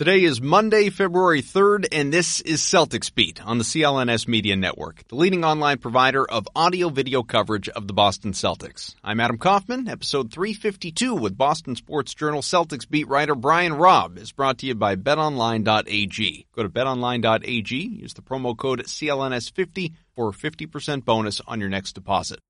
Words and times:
Today 0.00 0.24
is 0.24 0.40
Monday, 0.40 0.88
February 0.88 1.42
3rd, 1.42 1.88
and 1.92 2.10
this 2.10 2.40
is 2.40 2.62
Celtics 2.62 3.14
Beat 3.14 3.44
on 3.44 3.58
the 3.58 3.64
CLNS 3.64 4.26
Media 4.26 4.56
Network, 4.56 5.06
the 5.08 5.14
leading 5.14 5.44
online 5.44 5.76
provider 5.76 6.24
of 6.24 6.48
audio 6.56 6.88
video 6.88 7.22
coverage 7.22 7.68
of 7.68 7.86
the 7.86 7.92
Boston 7.92 8.32
Celtics. 8.32 8.94
I'm 9.04 9.20
Adam 9.20 9.36
Kaufman. 9.36 9.88
Episode 9.88 10.32
352 10.32 11.14
with 11.14 11.36
Boston 11.36 11.76
Sports 11.76 12.14
Journal 12.14 12.40
Celtics 12.40 12.88
beat 12.88 13.08
writer 13.08 13.34
Brian 13.34 13.74
Robb 13.74 14.16
is 14.16 14.32
brought 14.32 14.56
to 14.60 14.66
you 14.66 14.74
by 14.74 14.96
betonline.ag. 14.96 16.46
Go 16.56 16.62
to 16.62 16.70
betonline.ag, 16.70 17.76
use 17.76 18.14
the 18.14 18.22
promo 18.22 18.56
code 18.56 18.82
CLNS50 18.82 19.92
for 20.16 20.30
a 20.30 20.32
50% 20.32 21.04
bonus 21.04 21.42
on 21.46 21.60
your 21.60 21.68
next 21.68 21.92
deposit. 21.92 22.40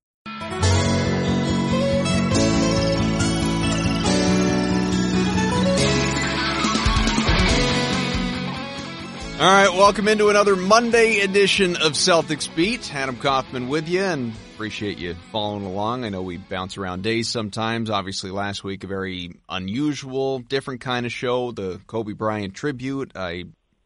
All 9.41 9.47
right, 9.47 9.73
welcome 9.73 10.07
into 10.07 10.29
another 10.29 10.55
Monday 10.55 11.21
edition 11.21 11.75
of 11.75 11.93
Celtics 11.93 12.47
Beat. 12.55 12.93
Adam 12.93 13.15
Kaufman 13.15 13.69
with 13.69 13.89
you, 13.89 14.03
and 14.03 14.33
appreciate 14.53 14.99
you 14.99 15.15
following 15.31 15.65
along. 15.65 16.05
I 16.05 16.09
know 16.09 16.21
we 16.21 16.37
bounce 16.37 16.77
around 16.77 17.01
days 17.01 17.27
sometimes. 17.27 17.89
Obviously, 17.89 18.29
last 18.29 18.63
week 18.63 18.83
a 18.83 18.87
very 18.87 19.31
unusual, 19.49 20.37
different 20.37 20.81
kind 20.81 21.07
of 21.07 21.11
show, 21.11 21.51
the 21.51 21.81
Kobe 21.87 22.13
Bryant 22.13 22.53
tribute. 22.53 23.13
I 23.15 23.45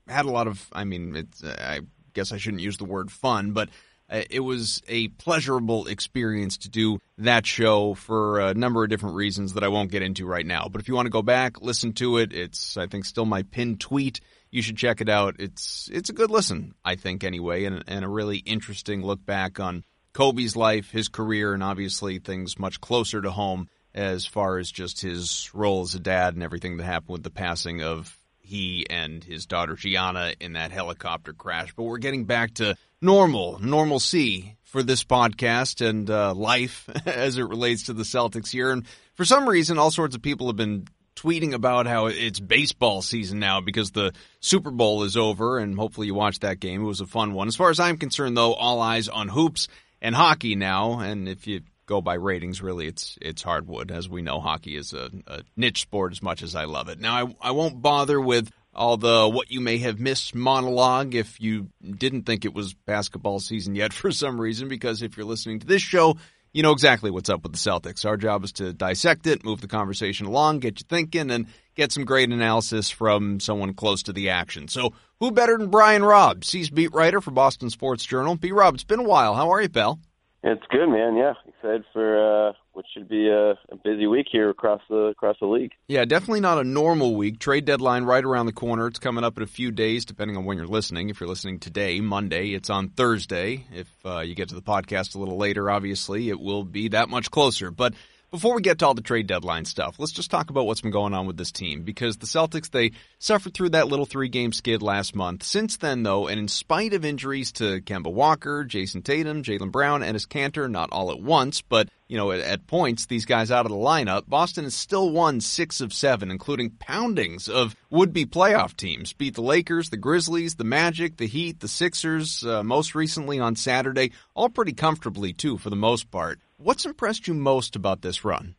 had 0.09 0.25
a 0.25 0.30
lot 0.30 0.47
of, 0.47 0.62
I 0.73 0.84
mean, 0.84 1.16
it's, 1.16 1.42
I 1.42 1.80
guess 2.14 2.34
I 2.34 2.38
shouldn't 2.38 2.62
use 2.62 2.75
the 2.75 2.84
word 2.84 3.09
fun, 3.09 3.53
but 3.53 3.69
uh, 4.09 4.23
it 4.30 4.42
was 4.42 4.81
a 4.90 5.08
pleasurable 5.08 5.88
experience 5.88 6.58
to 6.58 6.69
do 6.69 7.00
that 7.19 7.45
show 7.45 7.94
for 7.94 8.42
a 8.42 8.53
number 8.53 8.84
of 8.84 8.90
different 8.90 9.16
reasons 9.16 9.53
that 9.53 9.64
I 9.64 9.69
won't 9.69 9.90
get 9.90 10.02
into 10.02 10.25
right 10.25 10.45
now. 10.45 10.67
But 10.69 10.81
if 10.81 10.90
you 10.90 10.95
want 10.95 11.06
to 11.06 11.12
go 11.12 11.22
back, 11.22 11.62
listen 11.62 11.94
to 11.94 12.17
it, 12.17 12.34
it's 12.34 12.75
I 12.75 12.88
think 12.88 13.06
still 13.06 13.25
my 13.25 13.44
pinned 13.44 13.80
tweet. 13.80 14.19
You 14.52 14.62
should 14.62 14.78
check 14.78 15.02
it 15.02 15.10
out. 15.10 15.36
It's 15.40 15.90
it's 15.92 16.10
a 16.10 16.14
good 16.14 16.32
listen, 16.32 16.76
I 16.84 16.96
think 16.96 17.24
anyway, 17.24 17.66
and 17.66 17.84
and 17.88 18.06
a 18.06 18.10
really 18.10 18.38
interesting 18.38 19.04
look 19.04 19.26
back 19.26 19.60
on 19.60 19.84
Kobe's 20.14 20.56
life, 20.56 20.92
his 20.92 21.10
career, 21.10 21.53
and 21.53 21.62
obviously 21.62 22.19
things 22.19 22.58
much 22.58 22.80
closer 22.80 23.22
to 23.22 23.31
home 23.31 23.68
as 23.94 24.25
far 24.25 24.58
as 24.58 24.72
just 24.72 25.02
his 25.02 25.50
role 25.53 25.81
as 25.81 25.96
a 25.96 26.00
dad 26.00 26.34
and 26.36 26.44
everything 26.44 26.78
that 26.78 26.84
happened 26.84 27.12
with 27.12 27.24
the 27.24 27.30
passing 27.30 27.81
of 27.81 28.18
he 28.40 28.86
and 28.90 29.24
his 29.24 29.46
daughter 29.46 29.75
Gianna 29.75 30.34
in 30.40 30.53
that 30.53 30.72
helicopter 30.72 31.34
crash. 31.34 31.74
But 31.75 31.84
we're 31.84 31.98
getting 31.98 32.25
back 32.25 32.56
to 32.56 32.75
normal, 33.02 33.59
normalcy 33.59 34.58
for 34.64 34.84
this 34.84 35.03
podcast 35.03 35.86
and 35.86 36.09
uh, 36.09 36.34
life 36.34 36.90
as 37.06 37.38
it 37.38 37.44
relates 37.44 37.84
to 37.84 37.94
the 37.94 38.03
Celtics 38.03 38.52
here. 38.52 38.72
And 38.72 38.86
for 39.16 39.25
some 39.25 39.48
reason, 39.48 39.78
all 39.78 39.92
sorts 39.92 40.16
of 40.16 40.22
people 40.22 40.48
have 40.48 40.56
been 40.56 40.88
tweeting 41.16 41.53
about 41.53 41.88
how 41.88 42.08
it's 42.08 42.40
baseball 42.40 43.02
season 43.02 43.40
now 43.40 43.62
because 43.62 43.92
the 43.92 44.14
Super 44.40 44.72
Bowl 44.72 45.03
is 45.03 45.18
over 45.18 45.58
and 45.58 45.78
hopefully 45.78 46.08
you 46.08 46.14
watched 46.14 46.42
that 46.42 46.59
game. 46.59 46.81
It 46.81 46.88
was 46.88 47.02
a 47.02 47.06
fun 47.06 47.34
one. 47.34 47.48
As 47.48 47.56
far 47.56 47.70
as 47.70 47.80
I'm 47.80 47.98
concerned 47.98 48.36
though, 48.36 48.53
all 48.53 48.81
eyes 48.81 49.08
on 49.08 49.30
hoops 49.30 49.68
and 50.02 50.14
hockey 50.14 50.56
now. 50.56 51.00
And 51.00 51.28
if 51.28 51.48
you 51.48 51.62
go 51.86 52.02
by 52.02 52.16
ratings, 52.16 52.62
really 52.62 52.88
it's, 52.88 53.18
it's 53.22 53.42
hardwood. 53.42 53.92
As 53.92 54.09
we 54.09 54.22
know, 54.22 54.40
hockey 54.40 54.75
is 54.75 54.94
a, 54.94 55.09
a 55.28 55.44
niche 55.56 55.81
sport 55.81 56.12
as 56.12 56.22
much 56.22 56.42
as 56.42 56.56
I 56.56 56.66
love 56.66 56.90
it. 56.90 57.00
Now 57.00 57.25
I, 57.25 57.50
I 57.50 57.52
won't 57.52 57.81
bother 57.81 58.20
with 58.20 58.52
all 58.75 58.98
the 58.98 59.30
what 59.30 59.50
you 59.50 59.62
may 59.62 59.78
have 59.78 60.00
missed 60.00 60.36
monologue 60.36 61.16
if 61.16 61.40
you 61.40 61.70
didn't 61.81 62.24
think 62.24 62.44
it 62.44 62.54
was 62.54 62.74
basketball 62.74 63.40
season 63.40 63.74
yet 63.74 63.94
for 63.94 64.12
some 64.12 64.40
reason, 64.40 64.68
because 64.68 65.02
if 65.02 65.18
you're 65.18 65.25
listening 65.25 65.59
to 65.59 65.68
this 65.68 65.81
show, 65.81 66.18
you 66.56 66.64
know 66.64 66.72
exactly 66.72 67.12
what's 67.12 67.30
up 67.30 67.44
with 67.44 67.52
the 67.52 67.58
Celtics. 67.58 68.06
Our 68.06 68.16
job 68.16 68.46
is 68.46 68.54
to 68.54 68.72
dissect 68.72 69.28
it, 69.28 69.44
move 69.44 69.60
the 69.60 69.68
conversation 69.68 70.26
along, 70.26 70.60
get 70.60 70.80
you 70.80 70.86
thinking, 70.88 71.30
and 71.30 71.48
get 71.76 71.92
some 71.92 72.06
great 72.06 72.30
analysis 72.30 72.90
from 72.90 73.42
someone 73.42 73.74
close 73.74 74.04
to 74.04 74.14
the 74.14 74.30
action. 74.30 74.70
So, 74.70 74.94
who 75.20 75.32
better 75.32 75.58
than 75.58 75.70
Brian 75.70 76.02
Robb, 76.02 76.46
C's 76.46 76.70
beat 76.70 76.94
writer 76.94 77.20
for 77.20 77.32
Boston 77.32 77.70
Sports 77.70 78.06
Journal? 78.06 78.38
B. 78.38 78.54
Rob, 78.54 78.74
it's 78.76 78.86
been 78.86 79.02
a 79.02 79.04
while. 79.04 79.36
How 79.36 79.52
are 79.52 79.62
you, 79.62 79.68
pal? 79.68 80.00
It's 80.44 80.64
good, 80.72 80.88
man. 80.88 81.18
Yeah, 81.18 81.34
excited 81.46 81.84
for 81.92 82.48
uh, 82.50 82.54
what 82.75 82.86
should 82.94 83.08
be 83.08 83.30
a, 83.30 83.52
a 83.52 83.75
busy 83.84 84.06
week 84.06 84.28
here 84.31 84.50
across 84.50 84.81
the 84.90 85.06
across 85.06 85.38
the 85.40 85.47
league. 85.47 85.72
Yeah, 85.88 86.06
definitely 86.06 86.41
not 86.41 86.59
a 86.59 86.63
normal 86.63 87.16
week. 87.16 87.40
Trade 87.40 87.66
deadline 87.66 88.03
right 88.03 88.24
around 88.24 88.46
the 88.47 88.53
corner. 88.53 88.88
It's 88.88 89.00
coming 89.00 89.24
up 89.24 89.38
in 89.38 89.44
a 89.44 89.47
few 89.47 89.72
days, 89.72 90.06
depending 90.06 90.38
on 90.38 90.46
when 90.46 90.58
you're 90.58 90.68
listening. 90.68 91.09
If 91.09 91.19
you're 91.19 91.30
listening 91.30 91.59
today, 91.59 92.02
Monday, 92.02 92.50
it's 92.50 92.69
on 92.69 92.90
Thursday. 92.90 93.66
If 93.74 93.88
uh, 94.06 94.19
you 94.19 94.36
get 94.36 94.50
to 94.50 94.56
the 94.56 94.62
podcast 94.62 95.16
a 95.16 95.19
little 95.19 95.38
later, 95.38 95.69
obviously, 95.69 96.30
it 96.30 96.40
will 96.40 96.63
be 96.63 96.90
that 96.90 97.09
much 97.09 97.31
closer. 97.31 97.72
But 97.72 97.94
before 98.35 98.53
we 98.53 98.62
get 98.62 98.79
to 98.79 98.85
all 98.85 98.94
the 98.94 99.01
trade 99.01 99.28
deadline 99.28 99.63
stuff, 99.63 99.96
let's 99.97 100.12
just 100.12 100.29
talk 100.29 100.50
about 100.50 100.66
what's 100.66 100.81
been 100.81 100.91
going 100.91 101.13
on 101.13 101.25
with 101.25 101.38
this 101.38 101.53
team 101.53 101.84
because 101.84 102.18
the 102.18 102.25
Celtics 102.25 102.69
they 102.69 102.91
suffered 103.18 103.53
through 103.53 103.69
that 103.69 103.88
little 103.88 104.06
three-game 104.06 104.51
skid 104.51 104.81
last 104.81 105.16
month. 105.16 105.41
Since 105.41 105.78
then, 105.78 106.03
though, 106.03 106.28
and 106.28 106.38
in 106.38 106.50
spite 106.50 106.91
of 106.91 107.06
injuries 107.06 107.53
to 107.53 107.79
Kemba 107.79 108.12
Walker, 108.12 108.66
Jayson 108.66 109.03
Tatum, 109.03 109.41
Jaylen 109.41 109.72
Brown, 109.72 110.03
and 110.03 110.18
Enes 110.18 110.28
Kanter, 110.28 110.69
not 110.69 110.90
all 110.91 111.12
at 111.12 111.22
once, 111.22 111.62
but 111.62 111.88
you 112.09 112.18
know 112.18 112.34
at, 112.34 112.41
at 112.41 112.68
points 112.68 113.06
these 113.06 113.25
guys 113.25 113.51
out 113.51 113.66
of 113.66 113.72
the 113.72 113.78
lineup, 113.78 114.28
Boston 114.28 114.66
has 114.66 114.75
still 114.75 115.09
won 115.12 115.40
six 115.40 115.79
of 115.79 115.94
seven, 115.94 116.29
including 116.29 116.72
poundings 116.72 117.47
of 117.47 117.74
would-be 117.90 118.25
playoff 118.25 118.75
teams. 118.75 119.13
Beat 119.13 119.35
the 119.35 119.41
Lakers, 119.41 119.91
the 119.91 119.97
Grizzlies, 119.97 120.56
the 120.56 120.66
Magic, 120.66 121.16
the 121.16 121.28
Heat, 121.28 121.62
the 121.62 121.69
Sixers. 121.69 122.45
Uh, 122.45 122.63
most 122.63 122.95
recently 122.95 123.40
on 123.40 123.56
Saturday, 123.56 124.12
all 124.34 124.50
pretty 124.50 124.74
comfortably 124.74 125.31
too 125.31 125.57
for 125.57 125.69
the 125.69 125.78
most 125.78 126.12
part. 126.12 126.41
What's 126.58 126.86
impressed 126.86 127.28
you 127.28 127.34
most 127.34 127.76
about 127.76 128.02
this 128.02 128.24
run? 128.24 128.56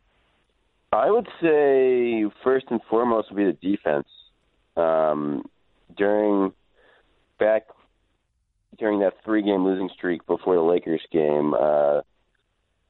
I 0.91 1.09
would 1.09 1.27
say 1.41 2.25
first 2.43 2.67
and 2.69 2.79
foremost 2.89 3.31
would 3.31 3.37
be 3.37 3.45
the 3.45 3.75
defense. 3.75 4.07
Um, 4.75 5.43
during 5.95 6.53
back 7.39 7.63
during 8.77 8.99
that 8.99 9.13
three-game 9.25 9.65
losing 9.65 9.89
streak 9.89 10.25
before 10.27 10.55
the 10.55 10.61
Lakers 10.61 11.01
game, 11.11 11.55
uh, 11.55 12.01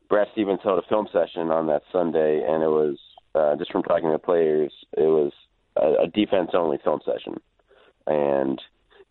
Brad 0.10 0.28
Stevens 0.34 0.60
held 0.62 0.84
a 0.84 0.88
film 0.90 1.08
session 1.14 1.50
on 1.50 1.68
that 1.68 1.84
Sunday, 1.94 2.44
and 2.46 2.62
it 2.62 2.68
was 2.68 2.98
uh, 3.34 3.56
just 3.56 3.72
from 3.72 3.84
talking 3.84 4.12
to 4.12 4.20
players, 4.20 4.74
it 4.98 5.04
was 5.04 5.32
a, 5.78 6.04
a 6.04 6.08
defense-only 6.08 6.80
film 6.84 7.00
session, 7.06 7.40
and 8.06 8.62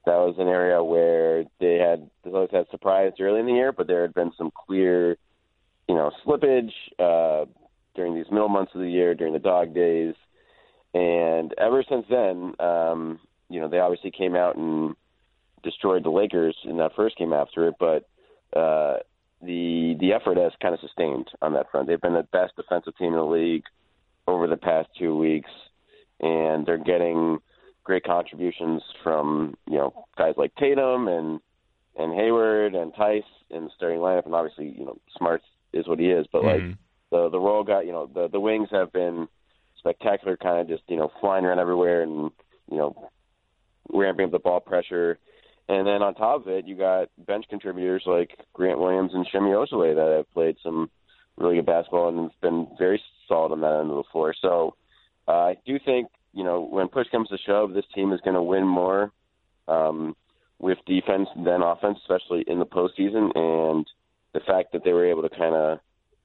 that 0.05 0.17
was 0.17 0.35
an 0.39 0.49
area 0.49 0.85
where 0.85 1.45
they 1.61 1.77
had 1.77 2.11
always 2.27 2.51
had 2.53 2.67
surprised 2.71 3.21
early 3.21 3.41
in 3.41 3.47
the 3.47 3.53
year, 3.53 3.73
but 3.73 3.87
there 3.87 4.03
had 4.03 4.13
been 4.13 4.33
some 4.37 4.51
clear 4.67 5.17
you 5.89 5.95
know, 5.95 6.11
slippage 6.25 6.73
uh, 6.99 7.47
during 7.95 8.15
these 8.15 8.31
middle 8.31 8.49
months 8.49 8.73
of 8.75 8.81
the 8.81 8.91
year, 8.91 9.15
during 9.15 9.33
the 9.33 9.39
dog 9.39 9.75
days. 9.75 10.15
And 10.95 11.55
ever 11.59 11.85
since 11.89 12.07
then, 12.09 12.55
um, 12.59 13.21
you 13.49 13.61
know, 13.61 13.69
they 13.69 13.79
obviously 13.79 14.11
came 14.11 14.35
out 14.35 14.57
and 14.57 14.95
destroyed 15.63 16.05
the 16.05 16.11
Lakers 16.11 16.57
in 16.65 16.79
that 16.79 16.95
first 16.97 17.19
game 17.19 17.33
after 17.33 17.69
it, 17.69 17.75
but 17.79 18.09
uh, 18.59 18.99
the 19.43 19.97
the 20.01 20.13
effort 20.13 20.39
has 20.39 20.53
kind 20.63 20.75
of 20.75 20.81
sustained 20.81 21.29
on 21.43 21.53
that 21.55 21.71
front. 21.71 21.89
They've 21.89 22.01
been 22.01 22.15
the 22.15 22.27
best 22.33 22.57
defensive 22.57 22.97
team 22.97 23.09
in 23.09 23.19
the 23.19 23.25
league 23.25 23.65
over 24.27 24.47
the 24.47 24.57
past 24.57 24.89
two 24.99 25.17
weeks, 25.17 25.51
and 26.21 26.65
they're 26.65 26.79
getting 26.79 27.39
great 27.85 28.05
contributions 28.05 28.83
from 29.03 29.57
you 29.67 29.77
know 29.77 30.07
guys 30.17 30.35
like 30.37 30.55
Tatum 30.57 31.09
and 31.09 31.41
and 31.97 32.15
Hayward 32.15 32.75
and 32.75 32.93
Theis 32.95 33.25
in 33.51 33.65
the 33.65 33.71
starting 33.77 34.01
lineup, 34.01 34.27
and 34.27 34.35
obviously 34.35 34.75
you 34.77 34.85
know 34.85 34.99
Smart's 35.17 35.45
is 35.77 35.87
what 35.87 35.99
he 35.99 36.11
is. 36.11 36.27
But 36.33 36.45
like 36.45 36.63
Mhm. 36.63 36.79
the 37.11 37.29
the 37.29 37.41
role 37.41 37.65
guy, 37.65 37.83
you 37.83 37.93
know, 37.93 38.07
the 38.07 38.29
the 38.29 38.41
wings 38.41 38.69
have 38.71 38.93
been 38.93 39.29
spectacular, 39.79 40.37
kind 40.37 40.61
of 40.61 40.69
just 40.69 40.89
you 40.89 40.97
know 40.97 41.11
flying 41.21 41.45
around 41.45 41.59
everywhere 41.59 42.03
and 42.03 42.31
you 42.71 42.77
know 42.77 43.11
ramping 43.93 44.27
up 44.27 44.33
the 44.33 44.39
ball 44.39 44.61
pressure. 44.61 45.19
And 45.69 45.87
then 45.87 46.03
on 46.03 46.15
top 46.15 46.43
of 46.43 46.49
it, 46.49 46.67
you 46.67 46.77
got 46.77 47.09
bench 47.19 47.47
contributors 47.49 48.05
like 48.07 48.39
Grant 48.53 48.79
Williams 48.79 49.13
and 49.15 49.27
Semi 49.33 49.51
Ojeleye 49.51 49.97
that 49.97 50.17
have 50.17 50.33
played 50.33 50.57
some 50.63 50.91
really 51.37 51.57
good 51.57 51.67
basketball 51.67 52.09
and 52.09 52.31
have 52.31 52.41
been 52.41 52.69
very 52.79 53.03
solid 53.27 53.53
on 53.53 53.61
that 53.61 53.81
end 53.81 53.91
of 53.91 53.97
the 53.97 54.05
floor. 54.13 54.33
So 54.41 54.77
uh, 55.27 55.33
I 55.33 55.57
do 55.67 55.79
think, 55.85 56.09
you 56.33 56.45
know, 56.45 56.61
when 56.61 56.89
push 56.89 57.09
comes 57.11 57.29
to 57.29 57.39
shove, 57.39 57.73
this 57.73 57.85
team 57.95 58.13
is 58.13 58.21
going 58.21 58.37
to 58.37 58.43
win 58.43 58.67
more 58.67 59.11
um, 59.67 60.15
with 60.61 60.79
defense 60.87 61.29
than 61.35 61.63
offense, 61.63 61.99
especially 62.03 62.45
in 62.47 62.59
the 62.61 62.67
postseason. 62.67 63.37
And 63.37 63.87
the 64.37 64.45
fact 64.47 64.73
that 64.73 64.85
they 64.85 64.93
were 64.93 65.09
able 65.09 65.23
to 65.23 65.31
kind 65.31 65.55
of, 65.55 65.79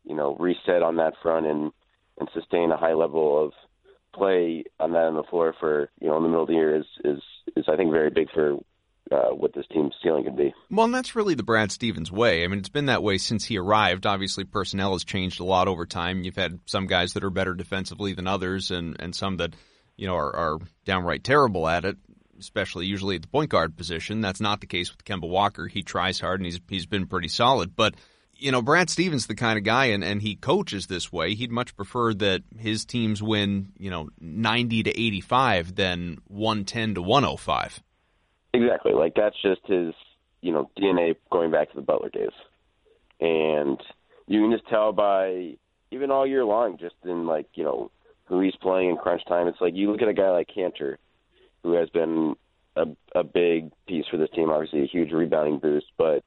you 0.03 0.15
know, 0.15 0.35
reset 0.37 0.83
on 0.83 0.97
that 0.97 1.13
front 1.23 1.45
and, 1.45 1.71
and 2.19 2.29
sustain 2.33 2.71
a 2.71 2.77
high 2.77 2.93
level 2.93 3.45
of 3.45 3.53
play 4.13 4.65
on 4.81 4.91
that 4.91 5.05
on 5.05 5.15
the 5.15 5.23
floor 5.23 5.55
for, 5.57 5.89
you 6.01 6.09
know, 6.09 6.17
in 6.17 6.23
the 6.23 6.29
middle 6.29 6.43
of 6.43 6.49
the 6.49 6.55
year 6.55 6.75
is, 6.75 6.85
is, 7.05 7.21
is 7.55 7.65
I 7.69 7.77
think, 7.77 7.91
very 7.91 8.09
big 8.09 8.29
for 8.33 8.57
uh, 9.11 9.29
what 9.33 9.53
this 9.53 9.65
team's 9.71 9.93
ceiling 10.03 10.25
could 10.25 10.35
be. 10.35 10.53
Well, 10.69 10.85
and 10.85 10.93
that's 10.93 11.15
really 11.15 11.35
the 11.35 11.43
Brad 11.43 11.71
Stevens 11.71 12.11
way. 12.11 12.43
I 12.43 12.47
mean, 12.47 12.59
it's 12.59 12.69
been 12.69 12.87
that 12.87 13.03
way 13.03 13.17
since 13.17 13.45
he 13.45 13.57
arrived. 13.57 14.05
Obviously, 14.05 14.43
personnel 14.43 14.91
has 14.93 15.05
changed 15.05 15.39
a 15.39 15.45
lot 15.45 15.69
over 15.69 15.85
time. 15.85 16.23
You've 16.23 16.35
had 16.35 16.59
some 16.65 16.87
guys 16.87 17.13
that 17.13 17.23
are 17.23 17.29
better 17.29 17.53
defensively 17.53 18.13
than 18.13 18.27
others, 18.27 18.71
and 18.71 18.95
and 18.99 19.15
some 19.15 19.37
that 19.37 19.53
you 19.97 20.07
know 20.07 20.15
are, 20.15 20.35
are 20.35 20.59
downright 20.85 21.23
terrible 21.23 21.67
at 21.67 21.85
it. 21.85 21.97
Especially 22.41 22.85
usually 22.85 23.15
at 23.15 23.21
the 23.21 23.27
point 23.27 23.49
guard 23.49 23.77
position. 23.77 24.21
That's 24.21 24.41
not 24.41 24.61
the 24.61 24.67
case 24.67 24.91
with 24.91 25.05
Kemba 25.05 25.29
Walker. 25.29 25.67
He 25.67 25.83
tries 25.83 26.19
hard 26.19 26.39
and 26.39 26.45
he's 26.45 26.59
he's 26.67 26.85
been 26.85 27.07
pretty 27.07 27.29
solid. 27.29 27.75
But 27.75 27.95
you 28.41 28.51
know, 28.51 28.61
Brad 28.61 28.89
Stevens 28.89 29.27
the 29.27 29.35
kind 29.35 29.57
of 29.57 29.63
guy, 29.63 29.85
and, 29.85 30.03
and 30.03 30.21
he 30.21 30.35
coaches 30.35 30.87
this 30.87 31.11
way. 31.11 31.35
He'd 31.35 31.51
much 31.51 31.75
prefer 31.75 32.13
that 32.15 32.41
his 32.57 32.85
teams 32.85 33.21
win, 33.21 33.71
you 33.77 33.91
know, 33.91 34.09
90 34.19 34.83
to 34.83 34.89
85 34.89 35.75
than 35.75 36.17
110 36.27 36.95
to 36.95 37.01
105. 37.01 37.83
Exactly. 38.53 38.93
Like 38.93 39.13
that's 39.15 39.39
just 39.41 39.61
his, 39.65 39.93
you 40.41 40.51
know, 40.51 40.69
DNA 40.77 41.15
going 41.31 41.51
back 41.51 41.69
to 41.69 41.75
the 41.75 41.81
Butler 41.83 42.09
days, 42.09 42.31
and 43.19 43.79
you 44.27 44.41
can 44.41 44.51
just 44.51 44.67
tell 44.67 44.91
by 44.91 45.55
even 45.91 46.09
all 46.09 46.25
year 46.25 46.43
long, 46.43 46.77
just 46.77 46.95
in 47.03 47.27
like 47.27 47.47
you 47.53 47.63
know 47.63 47.91
who 48.25 48.39
he's 48.41 48.55
playing 48.61 48.89
in 48.89 48.97
crunch 48.97 49.23
time. 49.27 49.47
It's 49.47 49.61
like 49.61 49.75
you 49.75 49.91
look 49.91 50.01
at 50.01 50.07
a 50.07 50.13
guy 50.13 50.31
like 50.31 50.49
Kanter, 50.55 50.97
who 51.63 51.73
has 51.73 51.89
been 51.89 52.35
a, 52.75 52.85
a 53.15 53.23
big 53.23 53.71
piece 53.87 54.05
for 54.09 54.17
this 54.17 54.29
team. 54.35 54.49
Obviously, 54.49 54.83
a 54.83 54.87
huge 54.87 55.11
rebounding 55.11 55.59
boost, 55.59 55.87
but 55.97 56.23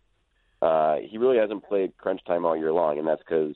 uh, 0.62 0.96
he 1.08 1.18
really 1.18 1.38
hasn't 1.38 1.66
played 1.68 1.96
crunch 1.98 2.20
time 2.26 2.44
all 2.44 2.56
year 2.56 2.72
long, 2.72 2.98
and 2.98 3.06
that's 3.06 3.22
because 3.22 3.54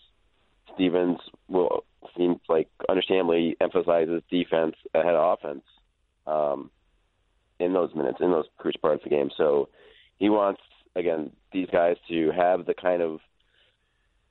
Stevens 0.74 1.18
will 1.48 1.84
seems 2.16 2.38
like 2.48 2.68
understandably 2.88 3.56
emphasizes 3.60 4.22
defense 4.30 4.76
ahead 4.94 5.14
of 5.14 5.38
offense. 5.38 5.64
Um, 6.26 6.70
in 7.60 7.72
those 7.72 7.94
minutes, 7.94 8.18
in 8.20 8.30
those 8.30 8.46
crucial 8.56 8.80
parts 8.80 9.02
of 9.04 9.10
the 9.10 9.16
game. 9.16 9.30
So 9.36 9.68
he 10.18 10.28
wants 10.28 10.60
again 10.94 11.30
these 11.52 11.68
guys 11.72 11.96
to 12.08 12.30
have 12.30 12.66
the 12.66 12.74
kind 12.74 13.02
of 13.02 13.20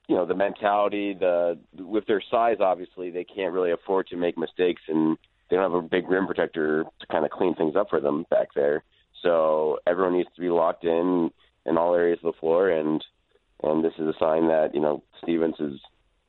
you 0.08 0.16
know 0.16 0.26
the 0.26 0.34
mentality, 0.34 1.14
the 1.18 1.58
with 1.78 2.06
their 2.06 2.22
size. 2.30 2.56
Obviously, 2.60 3.10
they 3.10 3.24
can't 3.24 3.52
really 3.52 3.72
afford 3.72 4.06
to 4.08 4.16
make 4.16 4.38
mistakes, 4.38 4.82
and 4.88 5.18
they 5.48 5.56
don't 5.56 5.70
have 5.70 5.84
a 5.84 5.86
big 5.86 6.08
rim 6.08 6.26
protector 6.26 6.84
to 7.00 7.06
kind 7.06 7.24
of 7.24 7.30
clean 7.30 7.54
things 7.54 7.76
up 7.76 7.90
for 7.90 8.00
them 8.00 8.26
back 8.30 8.48
there. 8.54 8.84
So 9.22 9.78
everyone 9.86 10.16
needs 10.16 10.28
to 10.34 10.40
be 10.40 10.50
locked 10.50 10.84
in 10.84 11.30
in 11.66 11.76
all 11.76 11.94
areas 11.94 12.18
of 12.22 12.32
the 12.32 12.38
floor, 12.40 12.68
and 12.70 13.04
and 13.62 13.84
this 13.84 13.94
is 13.98 14.06
a 14.06 14.18
sign 14.18 14.48
that 14.48 14.74
you 14.74 14.80
know 14.80 15.02
Stevens 15.22 15.56
has 15.58 15.80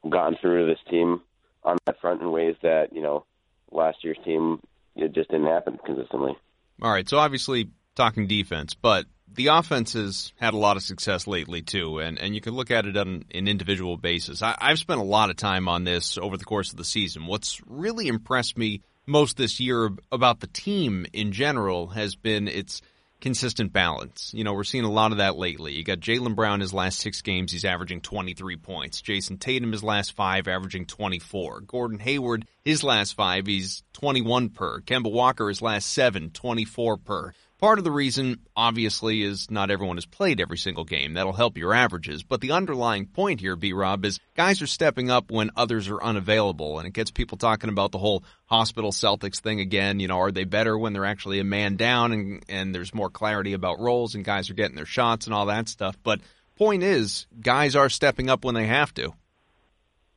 gotten 0.10 0.38
through 0.39 0.68
this 0.68 0.80
team 0.89 1.21
on 1.63 1.77
that 1.86 2.00
front 2.00 2.21
in 2.21 2.31
ways 2.31 2.56
that 2.63 2.94
you 2.94 3.01
know 3.01 3.25
last 3.71 4.04
year's 4.04 4.18
team 4.25 4.60
it 4.95 5.13
just 5.13 5.30
didn't 5.30 5.48
happen 5.48 5.77
consistently. 5.86 6.33
All 6.81 6.92
right, 6.92 7.07
so 7.07 7.18
obviously 7.18 7.69
talking 7.95 8.27
defense, 8.27 8.74
but 8.74 9.06
the 9.31 9.48
offense 9.48 9.94
has 9.94 10.33
had 10.39 10.54
a 10.54 10.57
lot 10.57 10.77
of 10.77 10.83
success 10.83 11.27
lately 11.27 11.62
too, 11.62 12.00
and, 12.00 12.18
and 12.18 12.33
you 12.33 12.42
can 12.42 12.54
look 12.54 12.72
at 12.72 12.86
it 12.86 12.98
on 12.98 13.25
an 13.31 13.48
individual 13.48 13.98
basis. 13.98 14.42
I, 14.42 14.56
I've 14.57 14.80
spent 14.80 15.00
a 15.00 15.04
lot 15.04 15.30
of 15.30 15.36
time 15.36 15.68
on 15.68 15.83
this 15.83 16.18
over 16.18 16.38
the 16.38 16.45
course 16.45 16.72
of 16.72 16.77
the 16.77 16.86
season. 16.86 17.27
What's 17.27 17.62
really 17.68 18.07
impressed 18.07 18.57
me 18.57 18.81
most 19.10 19.38
this 19.38 19.60
year 19.60 19.90
about 20.12 20.40
the 20.40 20.48
team 20.48 21.06
in 21.12 21.32
general 21.32 21.88
has 21.88 22.16
been 22.16 22.48
its– 22.48 22.82
consistent 23.22 23.74
balance. 23.74 24.32
You 24.34 24.44
know, 24.44 24.54
we're 24.54 24.64
seeing 24.64 24.86
a 24.86 24.92
lot 24.92 25.12
of 25.12 25.18
that 25.18 25.36
lately. 25.36 25.74
You 25.74 25.84
got 25.84 26.00
Jaylen 26.00 26.36
Brown 26.36 26.60
his 26.60 26.74
last 26.74 27.00
six 27.00 27.22
games, 27.22 27.52
he's 27.52 27.66
averaging 27.66 28.02
23 28.02 28.58
points. 28.58 29.02
Jayson 29.02 29.38
Tatum 29.40 29.72
his 29.72 29.84
last 29.84 30.14
five, 30.14 30.48
averaging 30.48 30.86
24. 30.86 31.62
Gordon 31.62 32.00
Hayward 32.00 32.46
his 32.64 32.84
last 32.84 33.16
five, 33.16 33.46
he's 33.46 33.84
21 33.94 34.50
per. 34.50 34.82
Kemba 34.82 35.12
Walker 35.12 35.50
his 35.50 35.62
last 35.62 35.90
seven, 35.90 36.32
24 36.32 36.98
per. 36.98 37.34
Part 37.60 37.78
of 37.78 37.84
the 37.84 37.92
reason, 37.92 38.40
obviously, 38.56 39.22
is 39.22 39.52
not 39.52 39.70
everyone 39.70 39.98
has 39.98 40.06
played 40.06 40.40
every 40.40 40.58
single 40.58 40.86
game. 40.86 41.16
That'll 41.16 41.34
help 41.34 41.58
your 41.58 41.74
averages. 41.74 42.24
But 42.24 42.40
the 42.40 42.54
underlying 42.54 43.06
point 43.06 43.42
here, 43.42 43.58
B 43.58 43.74
Rob, 43.74 44.06
is 44.06 44.18
guys 44.38 44.62
are 44.62 44.68
stepping 44.68 45.12
up 45.12 45.30
when 45.30 45.52
others 45.58 45.90
are 45.90 46.02
unavailable. 46.02 46.80
And 46.80 46.88
it 46.88 46.94
gets 46.94 47.12
people 47.12 47.38
talking 47.38 47.70
about 47.70 47.92
the 47.92 47.98
whole 47.98 48.24
hospital 48.46 48.94
Celtics 48.94 49.42
thing 49.42 49.60
again. 49.60 50.00
You 50.00 50.08
know, 50.08 50.20
are 50.20 50.32
they 50.32 50.46
better 50.46 50.78
when 50.78 50.94
they're 50.94 51.04
actually 51.04 51.42
a 51.42 51.44
man 51.44 51.76
down 51.76 52.14
and, 52.14 52.46
and 52.48 52.74
there's 52.74 52.94
more 52.94 53.10
clarity 53.10 53.52
about 53.52 53.82
roles 53.82 54.16
and 54.16 54.24
guys 54.24 54.50
are 54.50 54.54
getting 54.54 54.78
their 54.78 54.86
shots 54.86 55.26
and 55.26 55.34
all 55.34 55.48
that 55.48 55.68
stuff? 55.68 55.98
But 56.02 56.22
point 56.58 56.84
is, 56.84 57.28
guys 57.42 57.76
are 57.76 57.90
stepping 57.90 58.30
up 58.30 58.46
when 58.46 58.56
they 58.56 58.68
have 58.68 58.94
to. 58.94 59.12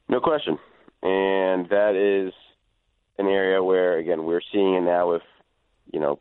No 0.09 0.21
question. 0.21 0.61
And 1.03 1.69
that 1.71 1.97
is 1.97 2.33
an 3.19 3.27
area 3.27 3.61
where, 3.65 3.99
again, 3.99 4.23
we're 4.23 4.43
seeing 4.53 4.75
it 4.75 4.83
now 4.83 5.11
with, 5.11 5.23
you 5.93 5.99
know, 5.99 6.21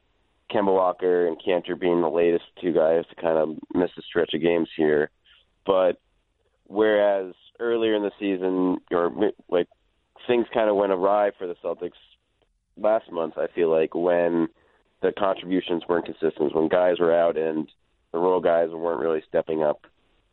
Kemba 0.52 0.74
Walker 0.74 1.28
and 1.28 1.42
Kanter 1.42 1.80
being 1.80 2.02
the 2.02 2.10
latest 2.10 2.44
two 2.62 2.74
guys 2.74 3.04
to 3.10 3.22
kind 3.22 3.38
of 3.38 3.58
miss 3.74 3.92
a 3.98 4.02
stretch 4.02 4.34
of 4.34 4.42
games 4.42 4.70
here. 4.76 5.10
But 5.66 6.00
whereas 6.68 7.34
earlier 7.60 7.96
in 7.96 8.04
the 8.04 8.12
season, 8.20 8.78
or 8.92 9.12
like 9.50 9.68
things 10.28 10.48
kind 10.54 10.70
of 10.70 10.76
went 10.76 10.92
awry 10.92 11.32
for 11.38 11.48
the 11.48 11.56
Celtics 11.64 11.92
last 12.78 13.12
month, 13.12 13.38
I 13.38 13.48
feel 13.54 13.70
like 13.70 13.96
when 13.96 14.48
the 15.02 15.12
contributions 15.18 15.84
weren't 15.88 16.06
consistent, 16.06 16.56
when 16.56 16.68
guys 16.68 17.00
were 17.00 17.16
out 17.16 17.38
and 17.38 17.68
the 18.12 18.20
role 18.20 18.42
guys 18.42 18.70
weren't 18.72 19.02
really 19.02 19.24
stepping 19.28 19.64
up 19.64 19.86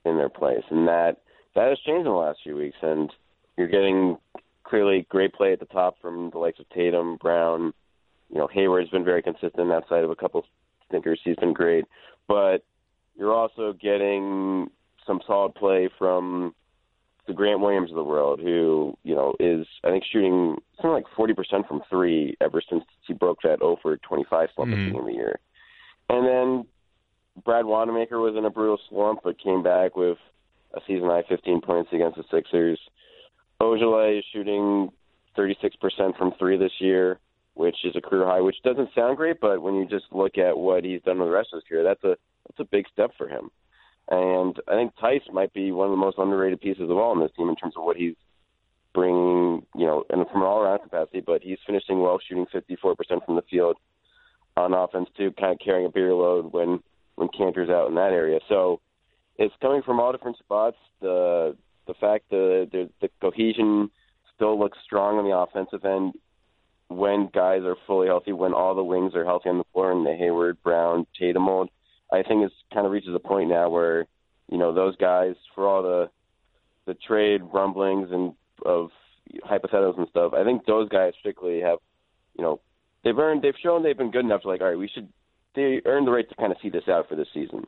in 0.04 0.16
their 0.16 0.28
place, 0.28 0.64
and 0.70 0.88
that 0.88 1.18
that 1.54 1.68
has 1.68 1.78
changed 1.80 2.06
in 2.06 2.12
the 2.12 2.18
last 2.18 2.40
few 2.42 2.56
weeks. 2.56 2.76
And 2.82 3.12
you're 3.56 3.68
getting 3.68 4.18
clearly 4.64 5.06
great 5.08 5.32
play 5.32 5.52
at 5.52 5.60
the 5.60 5.66
top 5.66 5.96
from 6.00 6.30
the 6.30 6.38
likes 6.38 6.60
of 6.60 6.68
Tatum, 6.70 7.16
Brown, 7.16 7.72
you 8.30 8.38
know, 8.38 8.48
Hayward's 8.52 8.90
been 8.90 9.04
very 9.04 9.22
consistent 9.22 9.72
outside 9.72 10.04
of 10.04 10.10
a 10.10 10.16
couple 10.16 10.44
stinkers. 10.86 11.20
He's 11.24 11.36
been 11.36 11.52
great, 11.52 11.84
but 12.26 12.64
you're 13.16 13.34
also 13.34 13.72
getting 13.72 14.70
some 15.06 15.20
solid 15.26 15.54
play 15.54 15.88
from 15.98 16.54
the 17.26 17.32
Grant 17.32 17.60
Williams 17.60 17.90
of 17.90 17.96
the 17.96 18.04
world, 18.04 18.40
who 18.40 18.96
you 19.02 19.14
know 19.14 19.34
is 19.40 19.66
I 19.84 19.90
think 19.90 20.04
shooting 20.10 20.56
something 20.76 20.92
like 20.92 21.04
forty 21.16 21.34
percent 21.34 21.66
from 21.66 21.82
three 21.90 22.36
ever 22.40 22.62
since 22.68 22.84
he 23.06 23.14
broke 23.14 23.38
that 23.42 23.60
0 23.60 23.78
for 23.82 23.96
25 23.96 24.48
slump 24.54 24.70
mm-hmm. 24.70 24.72
at 24.72 24.76
the 24.76 24.84
beginning 24.84 25.00
of 25.00 25.06
the 25.06 25.12
year. 25.12 25.38
And 26.10 26.26
then 26.26 26.66
Brad 27.44 27.64
Wanamaker 27.64 28.18
was 28.18 28.34
in 28.36 28.44
a 28.44 28.50
brutal 28.50 28.78
slump, 28.88 29.20
but 29.24 29.38
came 29.42 29.62
back 29.62 29.96
with 29.96 30.18
a 30.74 30.80
season 30.86 31.08
high 31.08 31.24
15 31.28 31.60
points 31.60 31.90
against 31.92 32.16
the 32.16 32.24
Sixers. 32.30 32.78
Ojeleye 33.60 34.18
is 34.18 34.24
shooting 34.32 34.90
36% 35.36 36.16
from 36.16 36.32
three 36.38 36.56
this 36.56 36.72
year 36.78 37.18
which 37.58 37.84
is 37.84 37.96
a 37.96 38.00
career 38.00 38.24
high, 38.24 38.40
which 38.40 38.62
doesn't 38.62 38.88
sound 38.94 39.16
great, 39.16 39.40
but 39.40 39.60
when 39.60 39.74
you 39.74 39.84
just 39.84 40.04
look 40.12 40.38
at 40.38 40.56
what 40.56 40.84
he's 40.84 41.02
done 41.02 41.18
with 41.18 41.26
the 41.26 41.32
rest 41.32 41.48
of 41.52 41.56
his 41.56 41.68
career, 41.68 41.82
that's 41.82 42.04
a 42.04 42.16
that's 42.46 42.60
a 42.60 42.64
big 42.64 42.86
step 42.92 43.10
for 43.18 43.28
him. 43.28 43.50
And 44.08 44.56
I 44.68 44.74
think 44.74 44.92
Theis 45.02 45.22
might 45.32 45.52
be 45.52 45.72
one 45.72 45.88
of 45.88 45.90
the 45.90 45.96
most 45.96 46.18
underrated 46.18 46.60
pieces 46.60 46.88
of 46.88 46.96
all 46.96 47.12
in 47.12 47.20
this 47.20 47.32
team 47.36 47.48
in 47.48 47.56
terms 47.56 47.74
of 47.76 47.82
what 47.82 47.96
he's 47.96 48.14
bringing, 48.94 49.66
you 49.74 49.86
know, 49.86 50.04
and 50.08 50.24
from 50.28 50.42
an 50.42 50.46
all-around 50.46 50.78
capacity. 50.84 51.20
But 51.20 51.42
he's 51.42 51.58
finishing 51.66 52.00
well, 52.00 52.20
shooting 52.26 52.46
54% 52.54 52.94
from 53.26 53.34
the 53.34 53.42
field 53.50 53.76
on 54.56 54.72
offense 54.72 55.08
too, 55.16 55.32
kind 55.32 55.52
of 55.52 55.58
carrying 55.58 55.86
a 55.86 55.90
bigger 55.90 56.14
load 56.14 56.52
when 56.52 56.80
when 57.16 57.28
Kanter's 57.28 57.70
out 57.70 57.88
in 57.88 57.96
that 57.96 58.12
area. 58.12 58.38
So 58.48 58.80
it's 59.36 59.54
coming 59.60 59.82
from 59.82 59.98
all 59.98 60.12
different 60.12 60.38
spots. 60.38 60.76
The 61.00 61.56
the 61.88 61.94
fact 61.94 62.30
that 62.30 62.68
the, 62.70 62.88
the 63.00 63.10
cohesion 63.20 63.90
still 64.36 64.56
looks 64.56 64.78
strong 64.84 65.18
on 65.18 65.24
the 65.24 65.36
offensive 65.36 65.84
end, 65.84 66.14
when 66.88 67.28
guys 67.32 67.62
are 67.62 67.76
fully 67.86 68.06
healthy, 68.06 68.32
when 68.32 68.54
all 68.54 68.74
the 68.74 68.82
wings 68.82 69.14
are 69.14 69.24
healthy 69.24 69.50
on 69.50 69.58
the 69.58 69.64
floor, 69.72 69.92
and 69.92 70.06
the 70.06 70.14
Hayward, 70.14 70.62
Brown, 70.62 71.06
Tatum 71.18 71.42
mold, 71.42 71.70
I 72.10 72.22
think 72.22 72.44
it's 72.44 72.54
kind 72.72 72.86
of 72.86 72.92
reaches 72.92 73.14
a 73.14 73.18
point 73.18 73.50
now 73.50 73.68
where 73.68 74.06
you 74.50 74.58
know 74.58 74.72
those 74.72 74.96
guys, 74.96 75.34
for 75.54 75.68
all 75.68 75.82
the 75.82 76.10
the 76.86 76.94
trade 76.94 77.42
rumblings 77.52 78.08
and 78.10 78.32
of 78.64 78.90
hypotheticals 79.44 79.98
and 79.98 80.08
stuff, 80.08 80.32
I 80.32 80.44
think 80.44 80.64
those 80.64 80.88
guys 80.88 81.12
strictly 81.18 81.60
have, 81.60 81.78
you 82.36 82.42
know, 82.42 82.60
they've 83.04 83.18
earned, 83.18 83.42
they've 83.42 83.54
shown 83.62 83.82
they've 83.82 83.96
been 83.96 84.10
good 84.10 84.24
enough 84.24 84.42
to 84.42 84.48
like, 84.48 84.62
all 84.62 84.68
right, 84.68 84.78
we 84.78 84.88
should, 84.88 85.08
they 85.54 85.82
earned 85.84 86.06
the 86.06 86.12
right 86.12 86.28
to 86.28 86.34
kind 86.36 86.50
of 86.50 86.58
see 86.62 86.70
this 86.70 86.88
out 86.88 87.08
for 87.08 87.14
this 87.14 87.28
season 87.34 87.66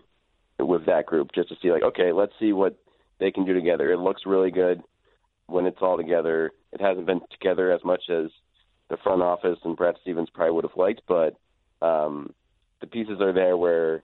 with 0.59 0.87
that 0.87 1.07
group, 1.07 1.31
just 1.35 1.49
to 1.51 1.55
see 1.61 1.71
like, 1.71 1.83
okay, 1.83 2.13
let's 2.13 2.33
see 2.41 2.53
what 2.53 2.79
they 3.19 3.31
can 3.31 3.45
do 3.45 3.55
together. 3.55 3.93
It 3.93 3.99
looks 3.99 4.23
really 4.27 4.51
good 4.51 4.83
when 5.47 5.67
it's 5.67 5.79
all 5.81 5.97
together. 5.97 6.53
It 6.73 6.81
hasn't 6.81 7.07
been 7.07 7.21
together 7.31 7.73
as 7.73 7.85
much 7.85 8.03
as 8.11 8.31
the 8.91 8.99
front 8.99 9.23
office 9.23 9.59
and 9.65 9.77
Brad 9.77 9.95
Stevens 10.03 10.29
probably 10.35 10.53
would 10.53 10.65
have 10.65 10.77
liked, 10.77 11.03
but 11.09 11.37
um, 11.81 12.35
the 12.81 12.87
pieces 12.87 13.21
are 13.21 13.33
there 13.33 13.57
where 13.57 14.03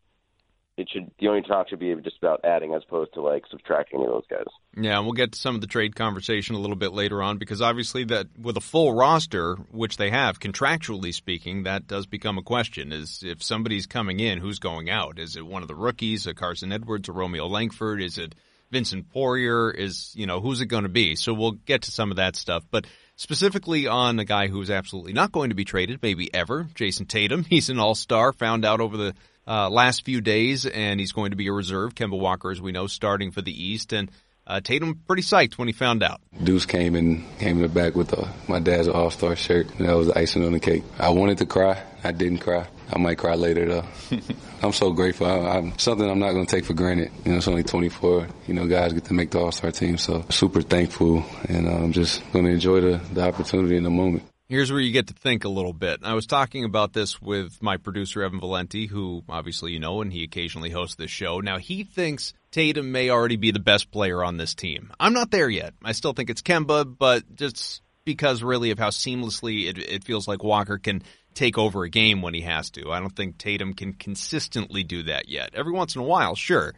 it 0.76 0.88
should 0.90 1.10
the 1.18 1.28
only 1.28 1.40
talk 1.40 1.68
should 1.68 1.78
be 1.78 1.94
just 2.02 2.18
about 2.18 2.44
adding 2.44 2.74
as 2.74 2.82
opposed 2.86 3.14
to 3.14 3.22
like 3.22 3.44
subtracting 3.50 3.98
any 3.98 4.06
of 4.06 4.12
those 4.12 4.26
guys. 4.28 4.44
Yeah, 4.76 4.98
we'll 5.00 5.12
get 5.12 5.32
to 5.32 5.38
some 5.38 5.54
of 5.54 5.62
the 5.62 5.66
trade 5.66 5.96
conversation 5.96 6.54
a 6.54 6.58
little 6.58 6.76
bit 6.76 6.92
later 6.92 7.22
on 7.22 7.38
because 7.38 7.62
obviously 7.62 8.04
that 8.04 8.26
with 8.38 8.58
a 8.58 8.60
full 8.60 8.94
roster, 8.94 9.56
which 9.70 9.96
they 9.96 10.10
have 10.10 10.38
contractually 10.38 11.14
speaking, 11.14 11.62
that 11.62 11.86
does 11.86 12.06
become 12.06 12.36
a 12.36 12.42
question. 12.42 12.92
Is 12.92 13.22
if 13.24 13.42
somebody's 13.42 13.86
coming 13.86 14.20
in, 14.20 14.38
who's 14.38 14.58
going 14.58 14.90
out? 14.90 15.18
Is 15.18 15.36
it 15.36 15.46
one 15.46 15.62
of 15.62 15.68
the 15.68 15.74
rookies, 15.74 16.26
a 16.26 16.34
Carson 16.34 16.72
Edwards, 16.72 17.08
a 17.08 17.12
Romeo 17.12 17.46
Langford? 17.46 18.02
Is 18.02 18.18
it 18.18 18.34
Vincent 18.70 19.10
Poirier? 19.10 19.70
Is 19.70 20.12
you 20.14 20.26
know 20.26 20.40
who's 20.40 20.60
it 20.60 20.66
going 20.66 20.82
to 20.82 20.90
be? 20.90 21.16
So 21.16 21.32
we'll 21.32 21.52
get 21.52 21.82
to 21.82 21.90
some 21.90 22.10
of 22.10 22.18
that 22.18 22.36
stuff, 22.36 22.64
but 22.70 22.86
specifically 23.16 23.86
on 23.86 24.18
a 24.18 24.24
guy 24.24 24.46
who's 24.46 24.70
absolutely 24.70 25.12
not 25.12 25.32
going 25.32 25.48
to 25.50 25.56
be 25.56 25.64
traded, 25.64 26.02
maybe 26.02 26.32
ever, 26.32 26.68
Jayson 26.74 27.06
Tatum. 27.06 27.44
He's 27.48 27.70
an 27.70 27.78
All 27.78 27.94
Star, 27.94 28.32
found 28.32 28.64
out 28.64 28.80
over 28.80 28.96
the 28.96 29.14
uh, 29.48 29.68
last 29.70 30.04
few 30.04 30.20
days, 30.20 30.66
and 30.66 30.98
he's 30.98 31.12
going 31.12 31.30
to 31.30 31.36
be 31.36 31.46
a 31.46 31.52
reserve. 31.52 31.94
Kemba 31.94 32.18
Walker, 32.18 32.50
as 32.50 32.60
we 32.60 32.72
know, 32.72 32.88
starting 32.88 33.30
for 33.30 33.42
the 33.42 33.52
East, 33.52 33.92
and 33.92 34.10
uh, 34.44 34.60
Tatum 34.60 35.02
pretty 35.06 35.22
psyched 35.22 35.56
when 35.56 35.68
he 35.68 35.72
found 35.72 36.02
out. 36.02 36.20
Deuce 36.42 36.66
came 36.66 36.96
and 36.96 37.24
came 37.38 37.56
in 37.56 37.62
the 37.62 37.68
back 37.68 37.94
with 37.94 38.12
uh, 38.12 38.26
my 38.48 38.58
dad's 38.58 38.88
All 38.88 39.10
Star 39.10 39.36
shirt, 39.36 39.68
and 39.78 39.88
that 39.88 39.96
was 39.96 40.10
icing 40.10 40.44
on 40.44 40.52
the 40.52 40.60
cake. 40.60 40.82
I 40.98 41.10
wanted 41.10 41.38
to 41.38 41.46
cry, 41.46 41.80
I 42.02 42.12
didn't 42.12 42.38
cry. 42.38 42.66
I 42.92 42.98
might 42.98 43.18
cry 43.18 43.34
later 43.34 43.66
though. 43.66 43.84
I'm 44.62 44.72
so 44.72 44.92
grateful. 44.92 45.26
I, 45.26 45.58
am 45.58 45.78
something 45.78 46.08
I'm 46.08 46.18
not 46.18 46.32
going 46.32 46.46
to 46.46 46.50
take 46.50 46.64
for 46.64 46.74
granted. 46.74 47.10
You 47.24 47.32
know, 47.32 47.38
it's 47.38 47.48
only 47.48 47.62
24. 47.62 48.28
You 48.46 48.54
know, 48.54 48.66
guys 48.66 48.92
get 48.92 49.04
to 49.06 49.14
make 49.14 49.30
the 49.30 49.38
All 49.38 49.52
Star 49.52 49.70
team, 49.70 49.98
so 49.98 50.24
super 50.30 50.62
thankful, 50.62 51.24
and 51.48 51.68
uh, 51.68 51.72
I'm 51.72 51.92
just 51.92 52.22
going 52.32 52.44
to 52.44 52.50
enjoy 52.52 52.80
the, 52.80 53.00
the 53.12 53.22
opportunity 53.22 53.76
in 53.76 53.82
the 53.82 53.90
moment. 53.90 54.22
Here's 54.48 54.70
where 54.70 54.80
you 54.80 54.92
get 54.92 55.08
to 55.08 55.14
think 55.14 55.44
a 55.44 55.48
little 55.48 55.72
bit. 55.72 56.00
I 56.04 56.14
was 56.14 56.26
talking 56.26 56.62
about 56.62 56.92
this 56.92 57.20
with 57.20 57.60
my 57.60 57.78
producer, 57.78 58.22
Evan 58.22 58.38
Valenti, 58.38 58.86
who 58.86 59.24
obviously 59.28 59.72
you 59.72 59.80
know, 59.80 60.02
and 60.02 60.12
he 60.12 60.22
occasionally 60.22 60.70
hosts 60.70 60.94
this 60.94 61.10
show. 61.10 61.40
Now, 61.40 61.58
he 61.58 61.82
thinks 61.82 62.32
Tatum 62.52 62.92
may 62.92 63.10
already 63.10 63.34
be 63.34 63.50
the 63.50 63.58
best 63.58 63.90
player 63.90 64.22
on 64.22 64.36
this 64.36 64.54
team. 64.54 64.92
I'm 65.00 65.14
not 65.14 65.32
there 65.32 65.50
yet. 65.50 65.74
I 65.84 65.92
still 65.92 66.12
think 66.12 66.30
it's 66.30 66.42
Kemba, 66.42 66.96
but 66.96 67.34
just 67.34 67.82
because 68.04 68.40
really 68.40 68.70
of 68.70 68.78
how 68.78 68.90
seamlessly 68.90 69.68
it, 69.68 69.78
it 69.78 70.04
feels 70.04 70.28
like 70.28 70.44
Walker 70.44 70.78
can 70.78 71.02
take 71.36 71.58
over 71.58 71.84
a 71.84 71.90
game 71.90 72.22
when 72.22 72.34
he 72.34 72.40
has 72.40 72.70
to. 72.70 72.90
I 72.90 72.98
don't 72.98 73.14
think 73.14 73.38
Tatum 73.38 73.74
can 73.74 73.92
consistently 73.92 74.82
do 74.82 75.04
that 75.04 75.28
yet. 75.28 75.50
Every 75.54 75.72
once 75.72 75.94
in 75.94 76.00
a 76.00 76.04
while, 76.04 76.34
sure. 76.34 76.74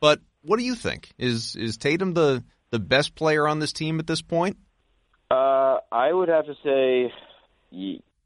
But 0.00 0.20
what 0.42 0.58
do 0.58 0.64
you 0.64 0.74
think? 0.74 1.12
Is 1.18 1.54
is 1.54 1.76
Tatum 1.76 2.14
the 2.14 2.42
the 2.70 2.78
best 2.78 3.14
player 3.14 3.46
on 3.46 3.60
this 3.60 3.72
team 3.72 4.00
at 4.00 4.06
this 4.06 4.22
point? 4.22 4.56
Uh, 5.30 5.78
I 5.92 6.12
would 6.12 6.28
have 6.28 6.46
to 6.46 6.54
say 6.64 7.12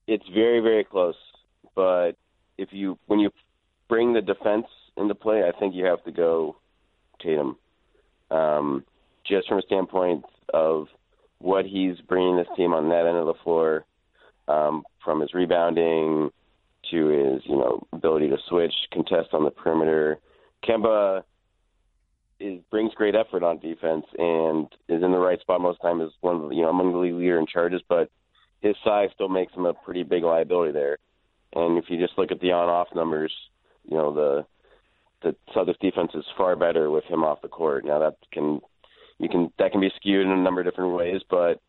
it's 0.07 0.29
very, 0.33 0.61
very 0.61 0.85
close. 0.85 1.17
But 1.75 2.13
if 2.59 2.69
you 2.73 2.99
when 3.07 3.19
you 3.19 3.31
bring 3.89 4.13
the 4.13 4.21
defense 4.21 4.67
into 4.97 5.15
play, 5.15 5.43
I 5.43 5.59
think 5.59 5.75
you 5.75 5.87
have 5.87 6.05
to 6.05 6.13
go 6.13 6.57
Tatum. 7.21 7.57
Um, 8.31 8.85
just 9.27 9.49
from 9.49 9.59
a 9.59 9.63
standpoint 9.63 10.25
of 10.53 10.87
what 11.39 11.65
he's 11.67 11.97
bringing 12.09 12.37
this 12.37 12.47
team 12.57 12.73
on 12.73 12.89
that 12.89 13.07
end 13.07 13.17
of 13.17 13.27
the 13.27 13.35
floor, 13.43 13.85
um, 14.49 14.85
from 15.05 15.21
his 15.21 15.35
rebounding 15.35 16.31
to 16.91 17.07
his 17.07 17.43
you 17.45 17.57
know 17.57 17.87
ability 17.93 18.29
to 18.29 18.39
switch, 18.49 18.75
contest 18.93 19.31
on 19.33 19.45
the 19.45 19.51
perimeter. 19.51 20.19
Kemba 20.67 21.23
is 22.41 22.61
brings 22.71 22.95
great 22.95 23.15
effort 23.15 23.43
on 23.43 23.59
defense 23.59 24.05
and 24.19 24.67
is 24.89 25.03
in 25.03 25.13
the 25.13 25.19
right 25.19 25.41
spot 25.41 25.61
most 25.61 25.81
time. 25.81 26.01
Is 26.01 26.13
one 26.21 26.45
of 26.45 26.53
you 26.53 26.63
know 26.63 26.71
among 26.71 26.93
the 26.93 26.99
league 26.99 27.15
leader 27.15 27.39
in 27.39 27.47
charges, 27.47 27.83
but 27.89 28.11
his 28.61 28.77
size 28.85 29.11
still 29.15 29.29
makes 29.29 29.53
him 29.55 29.67
a 29.67 29.75
pretty 29.75 30.03
big 30.03 30.23
liability 30.23 30.73
there. 30.73 30.99
And 31.55 31.79
if 31.79 31.87
you 31.89 31.99
just 31.99 32.17
look 32.17 32.33
at 32.33 32.41
the 32.41 32.53
on-off 32.53 32.89
numbers, 32.95 33.33
you 33.85 33.97
know 33.97 34.13
the 34.13 34.47
the 35.23 35.37
Celtics 35.55 35.79
defense 35.79 36.13
is 36.15 36.25
far 36.37 36.57
better 36.57 36.91
with 36.91 37.05
him 37.05 37.23
off 37.23 37.43
the 37.43 37.49
court. 37.49 37.85
Now 37.85 37.99
that 38.01 38.17
can 38.33 38.61
you 39.19 39.29
can 39.29 39.53
that 39.59 39.73
can 39.73 39.81
be 39.81 39.93
skewed 39.97 40.27
in 40.27 40.33
a 40.33 40.37
number 40.37 40.61
of 40.61 40.67
different 40.67 40.95
ways, 40.95 41.21
but 41.31 41.61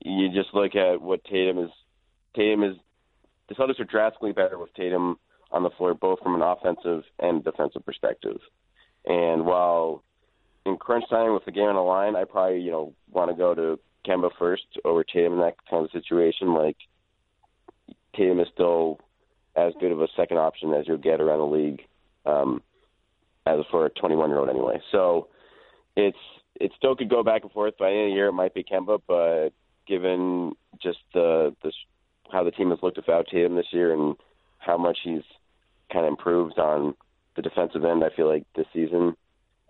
you 0.00 0.28
just 0.30 0.54
look 0.54 0.74
at 0.76 1.00
what 1.00 1.24
Tatum 1.24 1.58
is. 1.58 1.70
Tatum 2.34 2.62
is 2.62 2.76
the 3.48 3.54
Celtics 3.56 3.80
are 3.80 3.84
drastically 3.84 4.32
better 4.32 4.58
with 4.58 4.72
Tatum 4.74 5.18
on 5.50 5.62
the 5.62 5.70
floor, 5.70 5.94
both 5.94 6.20
from 6.20 6.34
an 6.34 6.42
offensive 6.42 7.02
and 7.18 7.42
defensive 7.42 7.84
perspective. 7.84 8.38
And 9.04 9.44
while 9.44 10.04
in 10.64 10.76
crunch 10.76 11.04
time 11.10 11.34
with 11.34 11.44
the 11.44 11.52
game 11.52 11.64
on 11.64 11.74
the 11.74 11.80
line, 11.80 12.16
I 12.16 12.24
probably 12.24 12.60
you 12.60 12.70
know 12.70 12.94
want 13.10 13.30
to 13.30 13.36
go 13.36 13.54
to 13.54 13.78
Kemba 14.06 14.30
first 14.38 14.64
over 14.84 15.04
Tatum 15.04 15.34
in 15.34 15.40
that 15.40 15.56
kind 15.68 15.84
of 15.84 15.90
situation. 15.90 16.54
Like 16.54 16.76
Tatum 18.16 18.40
is 18.40 18.48
still 18.52 19.00
as 19.56 19.72
good 19.80 19.92
of 19.92 20.00
a 20.00 20.08
second 20.16 20.38
option 20.38 20.72
as 20.72 20.86
you'll 20.86 20.98
get 20.98 21.20
around 21.20 21.38
the 21.38 21.56
league, 21.56 21.82
um, 22.24 22.62
as 23.46 23.60
for 23.70 23.86
a 23.86 23.90
21 23.90 24.30
year 24.30 24.38
old 24.38 24.48
anyway. 24.48 24.80
So 24.92 25.28
it's 25.96 26.16
it 26.60 26.72
still 26.76 26.94
could 26.94 27.08
go 27.08 27.22
back 27.22 27.42
and 27.42 27.52
forth. 27.52 27.76
By 27.78 27.90
the 27.90 27.96
end 27.96 28.04
of 28.04 28.10
the 28.10 28.14
year, 28.14 28.28
it 28.28 28.32
might 28.32 28.54
be 28.54 28.64
Kemba, 28.64 29.00
but 29.06 29.50
given 29.86 30.52
just 30.80 30.98
the 31.14 31.54
the 31.62 31.72
how 32.32 32.44
the 32.44 32.50
team 32.50 32.70
has 32.70 32.78
looked 32.82 32.96
without 32.96 33.26
Tatum 33.30 33.56
this 33.56 33.72
year 33.72 33.92
and 33.92 34.16
how 34.58 34.76
much 34.76 34.98
he's 35.02 35.22
kind 35.92 36.04
of 36.04 36.10
improved 36.10 36.58
on 36.58 36.94
the 37.36 37.42
defensive 37.42 37.84
end, 37.84 38.04
I 38.04 38.14
feel 38.14 38.28
like 38.28 38.44
this 38.54 38.66
season 38.72 39.16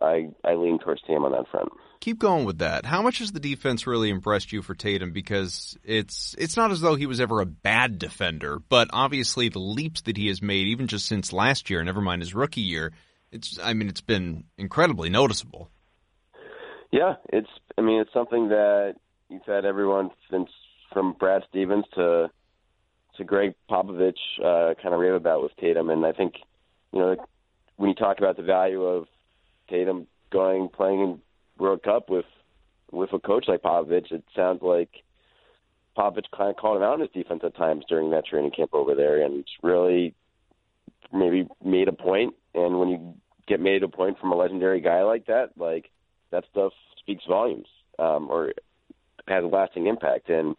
I, 0.01 0.31
I 0.45 0.55
lean 0.55 0.79
towards 0.79 1.03
Tatum 1.03 1.25
on 1.25 1.33
that 1.33 1.49
front. 1.51 1.71
Keep 2.01 2.19
going 2.19 2.47
with 2.47 2.59
that. 2.59 2.87
How 2.87 3.03
much 3.03 3.19
has 3.19 3.33
the 3.33 3.41
defense 3.41 3.87
really 3.87 4.09
impressed 4.09 4.53
you 4.53 4.63
for 4.63 4.75
Tatum? 4.75 5.13
Because 5.13 5.77
it's 5.85 6.35
it's 6.39 6.57
not 6.57 6.71
as 6.71 6.81
though 6.81 6.95
he 6.95 7.05
was 7.05 7.21
ever 7.21 7.41
a 7.41 7.47
bad 7.47 7.99
defender, 7.99 8.59
but 8.59 8.89
obviously 8.93 9.51
the 9.51 9.59
leaps 9.59 10.01
that 10.03 10.17
he 10.17 10.29
has 10.29 10.41
made, 10.41 10.69
even 10.69 10.87
just 10.87 11.07
since 11.07 11.33
last 11.33 11.69
year, 11.69 11.85
never 11.85 12.01
mind 12.01 12.23
his 12.23 12.35
rookie 12.35 12.63
year, 12.63 12.93
it's 13.31 13.59
I 13.63 13.75
mean 13.75 13.89
it's 13.89 14.01
been 14.01 14.45
incredibly 14.57 15.11
noticeable. 15.11 15.69
Yeah, 16.91 17.17
it's 17.29 17.51
I 17.77 17.83
mean 17.83 18.01
it's 18.01 18.13
something 18.15 18.49
that 18.49 18.95
you've 19.29 19.45
had 19.45 19.67
everyone 19.67 20.11
since 20.31 20.49
from 20.93 21.13
Brad 21.19 21.43
Stevens 21.51 21.85
to 21.95 22.31
to 23.21 23.25
Gregg 23.25 23.55
Popovich 23.71 24.15
uh, 24.43 24.75
kind 24.83 24.95
of 24.95 25.01
rave 25.01 25.13
about 25.13 25.43
with 25.43 25.53
Tatum, 25.61 25.91
and 25.91 26.05
I 26.05 26.13
think 26.13 26.35
you 26.93 26.99
know 26.99 27.17
when 27.77 27.91
you 27.91 27.95
talk 27.95 28.19
about 28.19 28.37
the 28.37 28.43
value 28.43 28.83
of 28.83 29.07
Tatum 29.69 30.07
going 30.33 30.69
playing 30.69 31.01
in 31.01 31.21
World 31.59 31.83
Cup 31.83 32.09
with 32.09 32.25
with 32.91 33.13
a 33.13 33.19
coach 33.19 33.45
like 33.47 33.63
Popovich, 33.63 34.11
it 34.11 34.25
sounds 34.35 34.63
like 34.63 34.89
Popovich 35.97 36.25
kind 36.37 36.51
of 36.51 36.57
called 36.57 36.79
him 36.79 36.83
out 36.83 36.95
on 36.95 37.01
his 37.01 37.11
defense 37.11 37.43
at 37.45 37.57
times 37.57 37.85
during 37.89 38.11
that 38.11 38.27
training 38.27 38.53
camp 38.53 38.71
over 38.73 38.95
there, 38.95 39.23
and 39.23 39.45
really 39.63 40.15
maybe 41.13 41.47
made 41.63 41.89
a 41.89 41.93
point. 41.93 42.35
And 42.55 42.81
when 42.81 42.89
you 42.89 43.15
get 43.47 43.61
made 43.61 43.83
a 43.83 43.89
point 43.89 44.19
from 44.19 44.33
a 44.33 44.37
legendary 44.37 44.81
guy 44.81 45.03
like 45.03 45.27
that, 45.27 45.51
like 45.59 45.91
that 46.31 46.45
stuff 46.51 46.73
speaks 46.99 47.25
volumes, 47.29 47.69
um, 47.99 48.31
or 48.31 48.55
has 49.29 49.45
a 49.45 49.47
lasting 49.47 49.89
impact. 49.89 50.31
And 50.31 50.57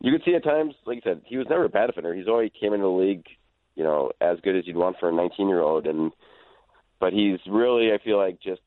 you 0.00 0.12
could 0.12 0.22
see 0.24 0.34
at 0.34 0.44
times, 0.44 0.74
like 0.86 0.96
you 0.96 1.02
said, 1.04 1.22
he 1.24 1.36
was 1.36 1.46
never 1.50 1.64
a 1.64 1.68
bad 1.68 1.86
defender. 1.86 2.14
He's 2.14 2.28
always 2.28 2.50
came 2.58 2.72
into 2.72 2.84
the 2.84 2.90
league, 2.90 3.26
you 3.74 3.84
know, 3.84 4.12
as 4.20 4.38
good 4.42 4.56
as 4.56 4.66
you'd 4.66 4.76
want 4.76 4.96
for 5.00 5.08
a 5.08 5.12
19 5.12 5.48
year 5.48 5.60
old, 5.60 5.86
and 5.86 6.12
but 7.00 7.12
he's 7.12 7.38
really, 7.48 7.92
I 7.92 7.98
feel 8.02 8.16
like, 8.16 8.40
just 8.40 8.60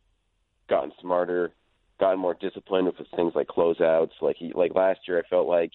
gotten 0.69 0.91
smarter, 1.01 1.51
gotten 2.00 2.19
more 2.19 2.33
disciplined 2.33 2.88
with 2.88 2.95
things 3.15 3.33
like 3.35 3.47
closeouts. 3.47 4.11
Like 4.21 4.38
he, 4.38 4.51
like 4.55 4.73
last 4.73 5.01
year, 5.07 5.19
I 5.19 5.27
felt 5.29 5.47
like 5.47 5.71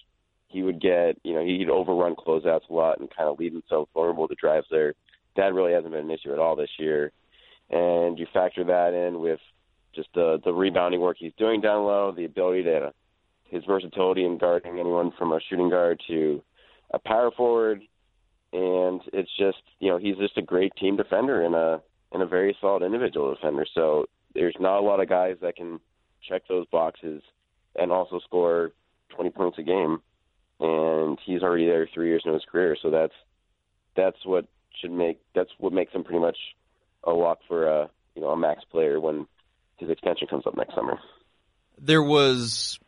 he 0.47 0.63
would 0.63 0.81
get, 0.81 1.17
you 1.23 1.33
know, 1.33 1.43
he'd 1.45 1.69
overrun 1.69 2.15
closeouts 2.15 2.69
a 2.69 2.73
lot 2.73 2.99
and 2.99 3.15
kind 3.15 3.29
of 3.29 3.39
leave 3.39 3.53
himself 3.53 3.89
vulnerable 3.93 4.27
to 4.27 4.35
drives 4.35 4.67
there. 4.71 4.93
That 5.35 5.53
really 5.53 5.73
hasn't 5.73 5.93
been 5.93 6.05
an 6.05 6.11
issue 6.11 6.33
at 6.33 6.39
all 6.39 6.55
this 6.55 6.69
year. 6.79 7.11
And 7.69 8.17
you 8.17 8.25
factor 8.33 8.63
that 8.63 8.93
in 8.93 9.19
with 9.19 9.39
just 9.93 10.09
the 10.13 10.39
the 10.43 10.53
rebounding 10.53 11.01
work 11.01 11.17
he's 11.19 11.33
doing 11.37 11.61
down 11.61 11.83
low, 11.83 12.11
the 12.11 12.25
ability 12.25 12.63
to 12.63 12.93
his 13.49 13.63
versatility 13.65 14.25
in 14.25 14.37
guarding 14.37 14.79
anyone 14.79 15.11
from 15.17 15.31
a 15.31 15.39
shooting 15.49 15.69
guard 15.69 16.01
to 16.07 16.41
a 16.91 16.99
power 16.99 17.31
forward, 17.31 17.81
and 18.53 19.01
it's 19.13 19.31
just 19.37 19.61
you 19.79 19.89
know 19.89 19.97
he's 19.97 20.17
just 20.17 20.37
a 20.37 20.41
great 20.41 20.73
team 20.75 20.97
defender 20.97 21.43
and 21.43 21.55
a 21.55 21.81
and 22.11 22.21
a 22.23 22.27
very 22.27 22.55
solid 22.61 22.83
individual 22.83 23.33
defender. 23.33 23.65
So 23.73 24.05
there's 24.33 24.55
not 24.59 24.79
a 24.79 24.85
lot 24.85 25.01
of 25.01 25.09
guys 25.09 25.37
that 25.41 25.55
can 25.55 25.79
check 26.27 26.43
those 26.47 26.65
boxes 26.67 27.21
and 27.75 27.91
also 27.91 28.19
score 28.19 28.71
20 29.09 29.29
points 29.31 29.57
a 29.59 29.63
game. 29.63 30.01
And 30.59 31.19
he's 31.23 31.43
already 31.43 31.65
there 31.65 31.87
three 31.93 32.07
years 32.07 32.23
into 32.25 32.33
his 32.33 32.45
career, 32.49 32.75
so 32.81 32.89
that's 32.89 33.13
that's 33.95 34.17
what 34.25 34.47
should 34.81 34.91
make 34.91 35.19
that's 35.35 35.51
what 35.59 35.73
makes 35.73 35.93
him 35.93 36.03
pretty 36.03 36.19
much 36.19 36.37
a 37.03 37.11
lock 37.11 37.39
for 37.47 37.67
a 37.67 37.89
you 38.15 38.21
know 38.21 38.29
a 38.29 38.37
max 38.37 38.63
player 38.71 38.99
when 38.99 39.27
his 39.77 39.89
extension 39.89 40.27
comes 40.27 40.47
up 40.47 40.57
next 40.57 40.73
summer. 40.73 40.99
There 41.79 42.01
was 42.01 42.79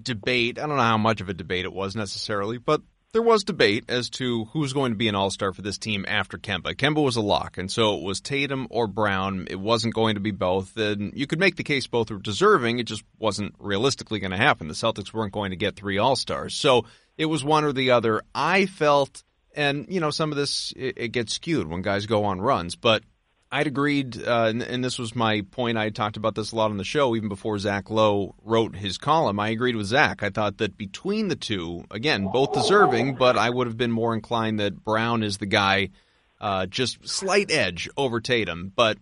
debate. 0.00 0.58
I 0.58 0.66
don't 0.66 0.76
know 0.76 0.82
how 0.82 0.98
much 0.98 1.20
of 1.20 1.28
a 1.28 1.34
debate 1.34 1.64
it 1.64 1.72
was 1.72 1.96
necessarily, 1.96 2.58
but 2.58 2.82
there 3.14 3.22
was 3.22 3.44
debate 3.44 3.84
as 3.88 4.10
to 4.10 4.46
who's 4.46 4.72
going 4.72 4.90
to 4.90 4.98
be 4.98 5.06
an 5.06 5.14
all 5.14 5.30
star 5.30 5.52
for 5.52 5.62
this 5.62 5.78
team 5.78 6.04
after 6.08 6.36
Kemba. 6.36 6.74
Kemba 6.74 7.02
was 7.02 7.14
a 7.14 7.20
lock, 7.20 7.58
and 7.58 7.70
so 7.70 7.96
it 7.96 8.02
was 8.02 8.20
Tatum 8.20 8.66
or 8.70 8.88
Brown. 8.88 9.46
It 9.48 9.60
wasn't 9.60 9.94
going 9.94 10.16
to 10.16 10.20
be 10.20 10.32
both. 10.32 10.76
And 10.76 11.12
you 11.14 11.28
could 11.28 11.38
make 11.38 11.54
the 11.54 11.62
case 11.62 11.86
both 11.86 12.10
were 12.10 12.18
deserving. 12.18 12.80
It 12.80 12.88
just 12.88 13.04
wasn't 13.18 13.54
realistically 13.60 14.18
going 14.18 14.32
to 14.32 14.36
happen. 14.36 14.66
The 14.66 14.74
Celtics 14.74 15.12
weren't 15.12 15.32
going 15.32 15.50
to 15.50 15.56
get 15.56 15.76
three 15.76 15.98
all 15.98 16.16
stars. 16.16 16.54
So 16.54 16.86
it 17.16 17.26
was 17.26 17.44
one 17.44 17.62
or 17.62 17.72
the 17.72 17.92
other. 17.92 18.20
I 18.34 18.66
felt, 18.66 19.22
and 19.54 19.86
you 19.88 20.00
know, 20.00 20.10
some 20.10 20.32
of 20.32 20.36
this, 20.36 20.72
it, 20.74 20.94
it 20.96 21.08
gets 21.08 21.34
skewed 21.34 21.68
when 21.68 21.82
guys 21.82 22.06
go 22.06 22.24
on 22.24 22.40
runs, 22.40 22.74
but 22.74 23.04
I'd 23.54 23.68
agreed, 23.68 24.20
uh, 24.20 24.46
and, 24.48 24.62
and, 24.64 24.84
this 24.84 24.98
was 24.98 25.14
my 25.14 25.42
point. 25.42 25.78
I 25.78 25.88
talked 25.90 26.16
about 26.16 26.34
this 26.34 26.50
a 26.50 26.56
lot 26.56 26.72
on 26.72 26.76
the 26.76 26.82
show, 26.82 27.14
even 27.14 27.28
before 27.28 27.56
Zach 27.60 27.88
Lowe 27.88 28.34
wrote 28.42 28.74
his 28.74 28.98
column. 28.98 29.38
I 29.38 29.50
agreed 29.50 29.76
with 29.76 29.86
Zach. 29.86 30.24
I 30.24 30.30
thought 30.30 30.58
that 30.58 30.76
between 30.76 31.28
the 31.28 31.36
two, 31.36 31.84
again, 31.88 32.26
both 32.32 32.52
deserving, 32.52 33.14
but 33.14 33.38
I 33.38 33.48
would 33.48 33.68
have 33.68 33.76
been 33.76 33.92
more 33.92 34.12
inclined 34.12 34.58
that 34.58 34.82
Brown 34.82 35.22
is 35.22 35.38
the 35.38 35.46
guy, 35.46 35.90
uh, 36.40 36.66
just 36.66 37.06
slight 37.06 37.52
edge 37.52 37.88
over 37.96 38.20
Tatum. 38.20 38.72
But 38.74 38.98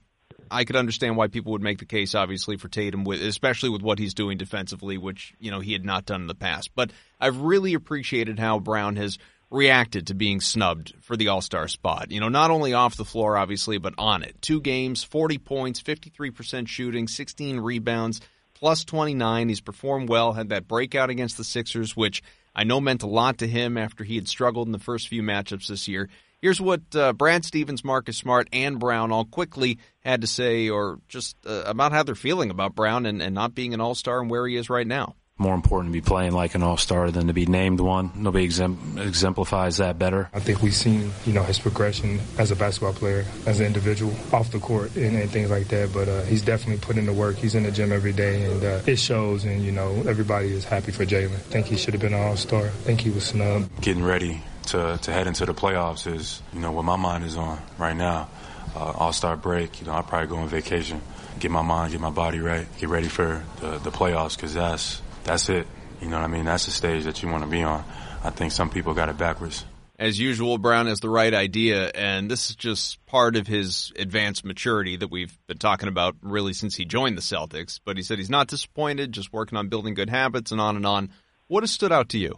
I 0.51 0.65
could 0.65 0.77
understand 0.77 1.17
why 1.17 1.29
people 1.29 1.53
would 1.53 1.63
make 1.63 1.79
the 1.79 1.87
case, 1.87 2.15
obviously, 2.15 2.59
for 2.59 2.69
Tatum, 2.69 3.05
with 3.05 3.23
especially 3.23 3.71
with 3.71 3.81
what 3.81 3.99
he's 3.99 4.13
doing 4.13 4.37
defensively, 4.37 4.99
which 4.99 5.33
you 5.41 5.51
know 5.51 5.61
he 5.61 5.73
had 5.73 5.87
not 5.87 6.05
done 6.05 6.21
in 6.21 6.27
the 6.27 6.35
past. 6.35 6.73
But 6.75 6.91
I've 7.19 7.39
really 7.39 7.73
appreciated 7.73 8.39
how 8.39 8.59
Brown 8.59 8.97
has 8.97 9.17
reacted 9.53 10.07
to 10.07 10.15
being 10.15 10.41
snubbed 10.41 10.95
for 11.01 11.17
the 11.17 11.29
All 11.29 11.43
Star 11.43 11.69
spot. 11.69 12.11
You 12.11 12.21
know, 12.21 12.29
not 12.29 12.51
only 12.51 12.73
off 12.73 12.97
the 12.97 13.05
floor, 13.05 13.37
obviously, 13.37 13.79
but 13.79 13.95
on 13.99 14.23
it. 14.23 14.41
Two 14.41 14.61
games, 14.61 15.05
40 15.05 15.39
points, 15.39 15.83
53% 15.83 16.67
shooting, 16.67 17.07
16 17.07 17.61
rebounds, 17.61 18.21
plus 18.55 18.85
29. 18.85 19.49
He's 19.49 19.61
performed 19.61 20.09
well, 20.09 20.33
had 20.33 20.49
that 20.49 20.67
breakout 20.67 21.11
against 21.11 21.37
the 21.37 21.45
Sixers, 21.45 21.95
which 21.95 22.23
I 22.55 22.65
know 22.65 22.81
meant 22.81 23.03
a 23.03 23.07
lot 23.09 23.39
to 23.39 23.47
him 23.47 23.77
after 23.77 24.05
he 24.05 24.17
had 24.17 24.27
struggled 24.27 24.69
in 24.69 24.73
the 24.73 24.79
first 24.79 25.09
few 25.09 25.23
matchups 25.23 25.69
this 25.69 25.87
year. 25.87 26.09
Here's 26.41 26.61
what 26.61 26.81
uh, 26.97 27.13
Brad 27.13 27.45
Stevens, 27.45 27.85
Marcus 27.85 28.17
Smart, 28.17 28.49
and 28.53 28.81
Brown 28.81 29.13
all 29.13 29.25
quickly 29.25 29.79
had 30.01 30.23
to 30.23 30.27
say, 30.27 30.71
or 30.71 30.99
just 31.09 31.37
uh, 31.47 31.63
about 31.67 31.93
how 31.93 32.03
they're 32.03 32.17
feeling 32.17 32.51
about 32.51 32.75
Brown 32.75 33.07
and, 33.07 33.23
and 33.23 33.35
not 33.35 33.55
being 33.55 33.75
an 33.75 33.81
All 33.81 33.95
Star 33.95 34.21
and 34.21 34.29
where 34.29 34.47
he 34.49 34.57
is 34.57 34.69
right 34.69 34.87
now 34.87 35.15
more 35.43 35.55
important 35.55 35.93
to 35.93 35.93
be 35.93 36.01
playing 36.01 36.33
like 36.33 36.55
an 36.55 36.63
all-star 36.63 37.11
than 37.11 37.27
to 37.27 37.33
be 37.33 37.47
named 37.47 37.81
one. 37.81 38.13
Nobody 38.15 38.45
exemplifies 38.45 39.79
that 39.79 39.99
better. 39.99 40.31
I 40.33 40.41
think 40.41 40.63
we've 40.63 40.75
seen, 40.75 41.11
you 41.27 41.33
know, 41.33 41.43
his 41.43 41.59
progression 41.59 42.21
as 42.39 42.51
a 42.51 42.57
basketball 42.57 42.95
player, 42.95 43.25
as 43.47 43.61
an 43.61 43.67
individual, 43.67 44.15
off 44.33 44.53
the 44.53 44.61
court 44.61 44.95
and, 44.97 45.17
and 45.17 45.31
things 45.31 45.51
like 45.51 45.69
that. 45.69 45.93
But 45.93 46.09
uh, 46.09 46.23
he's 46.23 46.43
definitely 46.43 46.81
put 46.81 46.97
in 46.97 47.07
the 47.07 47.13
work. 47.13 47.37
He's 47.37 47.55
in 47.55 47.65
the 47.65 47.73
gym 47.73 47.93
every 47.93 48.13
day, 48.13 48.45
and 48.45 48.63
uh, 48.63 48.81
it 48.87 48.97
shows. 48.97 49.45
And 49.45 49.63
you 49.63 49.73
know, 49.73 49.91
everybody 50.07 50.53
is 50.53 50.65
happy 50.65 50.93
for 50.93 51.05
Jaylen. 51.05 51.35
I 51.35 51.51
think 51.53 51.67
he 51.67 51.77
should 51.77 51.95
have 51.95 52.01
been 52.01 52.15
an 52.15 52.23
all-star. 52.23 52.65
I 52.65 52.69
think 52.69 53.01
he 53.01 53.11
was 53.11 53.27
snubbed. 53.27 53.83
Getting 53.83 54.05
ready 54.05 54.41
to 54.67 54.99
to 55.03 55.13
head 55.13 55.27
into 55.27 55.45
the 55.45 55.55
playoffs 55.55 56.07
is, 56.07 56.41
you 56.53 56.61
know, 56.61 56.71
what 56.71 56.85
my 56.85 56.97
mind 56.97 57.25
is 57.25 57.37
on 57.37 57.61
right 57.79 57.97
now. 57.97 58.29
Uh, 58.75 58.93
all-star 58.97 59.37
break. 59.37 59.81
You 59.81 59.89
know, 59.89 59.93
I'll 59.93 60.03
probably 60.03 60.29
go 60.29 60.37
on 60.37 60.49
vacation 60.49 61.03
get 61.43 61.51
my 61.51 61.63
mind, 61.63 61.91
get 61.91 62.01
my 62.01 62.11
body 62.11 62.39
right, 62.39 62.67
get 62.79 62.89
ready 62.89 63.09
for 63.09 63.45
the, 63.61 63.79
the 63.79 63.91
playoffs 63.91 64.37
because 64.37 64.55
that's 64.55 65.02
that's 65.25 65.49
it. 65.49 65.67
You 66.01 66.09
know 66.09 66.17
what 66.17 66.25
I 66.25 66.29
mean? 66.29 66.45
That's 66.45 66.67
the 66.67 66.73
stage 66.73 67.05
that 67.05 67.23
you 67.23 67.29
want 67.29 67.45
to 67.45 67.51
be 67.51 67.63
on. 67.63 67.85
I 68.25 68.31
think 68.31 68.53
some 68.53 68.71
people 68.71 68.95
got 68.95 69.09
it 69.09 69.19
backwards. 69.19 69.65
As 69.99 70.19
usual, 70.19 70.59
Brown 70.59 70.87
has 70.87 70.99
the 70.99 71.09
right 71.09 71.33
idea, 71.33 71.89
and 71.95 72.29
this 72.29 72.51
is 72.51 72.57
just 72.57 73.05
part 73.07 73.37
of 73.37 73.47
his 73.47 73.93
advanced 73.97 74.45
maturity 74.45 74.97
that 74.97 75.13
we've 75.13 75.39
been 75.47 75.59
talking 75.59 75.89
about 75.89 76.17
really 76.23 76.55
since 76.55 76.75
he 76.75 76.85
joined 76.85 77.17
the 77.17 77.23
Celtics. 77.23 77.79
But 77.85 77.97
he 77.97 78.03
said 78.03 78.19
he's 78.19 78.31
not 78.31 78.49
disappointed, 78.49 79.13
just 79.13 79.33
working 79.33 79.57
on 79.57 79.69
building 79.69 79.95
good 79.95 80.11
habits 80.11 80.51
and 80.51 80.61
on 80.61 80.75
and 80.75 80.87
on. 80.87 81.11
What 81.47 81.63
has 81.63 81.71
stood 81.71 81.93
out 81.93 82.09
to 82.11 82.19
you? 82.19 82.35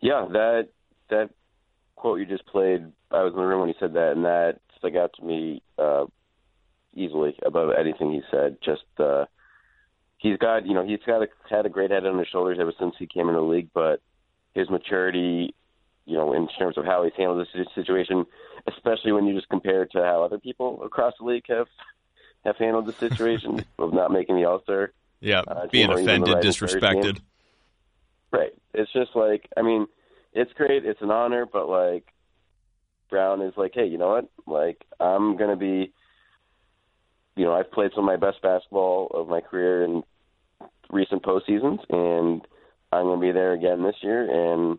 Yeah, 0.00 0.26
that 0.32 0.68
that 1.10 1.30
quote 1.96 2.18
you 2.18 2.26
just 2.26 2.46
played, 2.46 2.84
I 3.10 3.22
was 3.22 3.32
in 3.32 3.38
the 3.38 3.44
room 3.44 3.60
when 3.60 3.68
he 3.68 3.74
said 3.78 3.92
that, 3.92 4.12
and 4.12 4.24
that 4.24 4.60
stuck 4.78 4.94
out 4.94 5.12
to 5.18 5.24
me 5.24 5.62
uh, 5.78 6.06
easily 6.94 7.36
above 7.44 7.70
anything 7.78 8.12
he 8.12 8.22
said. 8.30 8.56
Just 8.64 8.84
uh, 8.98 9.26
he's 10.22 10.38
got 10.38 10.64
you 10.64 10.72
know 10.72 10.86
he's 10.86 11.00
got 11.04 11.22
a, 11.22 11.28
had 11.50 11.66
a 11.66 11.68
great 11.68 11.90
head 11.90 12.06
on 12.06 12.18
his 12.18 12.28
shoulders 12.28 12.58
ever 12.60 12.72
since 12.78 12.94
he 12.98 13.06
came 13.06 13.28
in 13.28 13.34
the 13.34 13.42
league, 13.42 13.68
but 13.74 14.00
his 14.54 14.70
maturity, 14.70 15.54
you 16.06 16.16
know, 16.16 16.32
in 16.32 16.48
terms 16.48 16.78
of 16.78 16.84
how 16.84 17.02
he's 17.02 17.12
handled 17.16 17.46
this 17.54 17.66
situation, 17.74 18.24
especially 18.66 19.12
when 19.12 19.26
you 19.26 19.34
just 19.34 19.48
compare 19.48 19.82
it 19.82 19.92
to 19.92 20.02
how 20.02 20.22
other 20.22 20.38
people 20.38 20.82
across 20.84 21.14
the 21.18 21.26
league 21.26 21.44
have 21.48 21.66
have 22.44 22.56
handled 22.56 22.86
the 22.86 22.92
situation 22.92 23.64
of 23.78 23.92
not 23.92 24.10
making 24.10 24.36
the 24.36 24.44
All 24.44 24.62
Star. 24.62 24.92
Yeah, 25.20 25.40
uh, 25.40 25.66
being 25.66 25.90
offended, 25.90 26.36
disrespected. 26.38 27.20
Right. 28.30 28.52
It's 28.72 28.92
just 28.92 29.14
like 29.14 29.48
I 29.56 29.62
mean, 29.62 29.86
it's 30.32 30.52
great, 30.54 30.86
it's 30.86 31.02
an 31.02 31.10
honor, 31.10 31.46
but 31.46 31.68
like 31.68 32.06
Brown 33.10 33.42
is 33.42 33.54
like, 33.56 33.72
hey, 33.74 33.86
you 33.86 33.98
know 33.98 34.08
what? 34.08 34.30
Like 34.46 34.84
I'm 35.00 35.36
gonna 35.36 35.56
be 35.56 35.92
you 37.34 37.44
know, 37.44 37.54
I've 37.54 37.70
played 37.70 37.92
some 37.94 38.06
of 38.06 38.06
my 38.06 38.16
best 38.16 38.42
basketball 38.42 39.08
of 39.14 39.28
my 39.28 39.40
career 39.40 39.84
in 39.84 40.02
recent 40.92 41.22
postseasons, 41.22 41.78
and 41.90 42.42
I'm 42.92 43.04
going 43.04 43.20
to 43.20 43.26
be 43.26 43.32
there 43.32 43.52
again 43.52 43.82
this 43.82 43.96
year, 44.02 44.28
and 44.30 44.78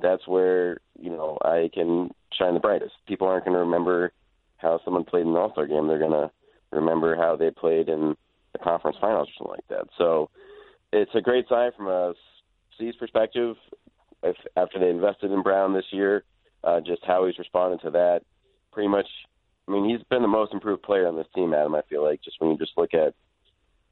that's 0.00 0.26
where 0.26 0.78
you 0.98 1.10
know 1.10 1.38
I 1.42 1.68
can 1.74 2.10
shine 2.32 2.54
the 2.54 2.60
brightest. 2.60 2.92
People 3.06 3.26
aren't 3.26 3.44
going 3.44 3.54
to 3.54 3.60
remember 3.60 4.12
how 4.56 4.80
someone 4.84 5.04
played 5.04 5.22
in 5.22 5.28
an 5.28 5.36
All 5.36 5.52
Star 5.52 5.66
game; 5.66 5.88
they're 5.88 5.98
going 5.98 6.12
to 6.12 6.30
remember 6.70 7.16
how 7.16 7.36
they 7.36 7.50
played 7.50 7.88
in 7.88 8.16
the 8.52 8.58
conference 8.58 8.96
finals 9.00 9.28
or 9.28 9.32
something 9.38 9.56
like 9.56 9.68
that. 9.68 9.88
So 9.98 10.30
it's 10.92 11.10
a 11.14 11.20
great 11.20 11.48
sign 11.48 11.70
from 11.76 11.88
a 11.88 12.14
C's 12.78 12.94
perspective. 12.96 13.56
If, 14.22 14.36
after 14.56 14.78
they 14.80 14.90
invested 14.90 15.30
in 15.30 15.42
Brown 15.42 15.74
this 15.74 15.84
year, 15.92 16.24
uh, 16.64 16.80
just 16.80 17.04
how 17.06 17.26
he's 17.26 17.38
responded 17.38 17.80
to 17.82 17.90
that, 17.90 18.22
pretty 18.72 18.88
much. 18.88 19.06
I 19.66 19.70
mean, 19.70 19.88
he's 19.88 20.02
been 20.08 20.22
the 20.22 20.28
most 20.28 20.54
improved 20.54 20.82
player 20.82 21.06
on 21.06 21.16
this 21.16 21.26
team, 21.34 21.52
Adam. 21.52 21.74
I 21.74 21.82
feel 21.90 22.02
like 22.02 22.22
just 22.22 22.40
when 22.40 22.50
you 22.50 22.56
just 22.56 22.72
look 22.76 22.94
at 22.94 23.14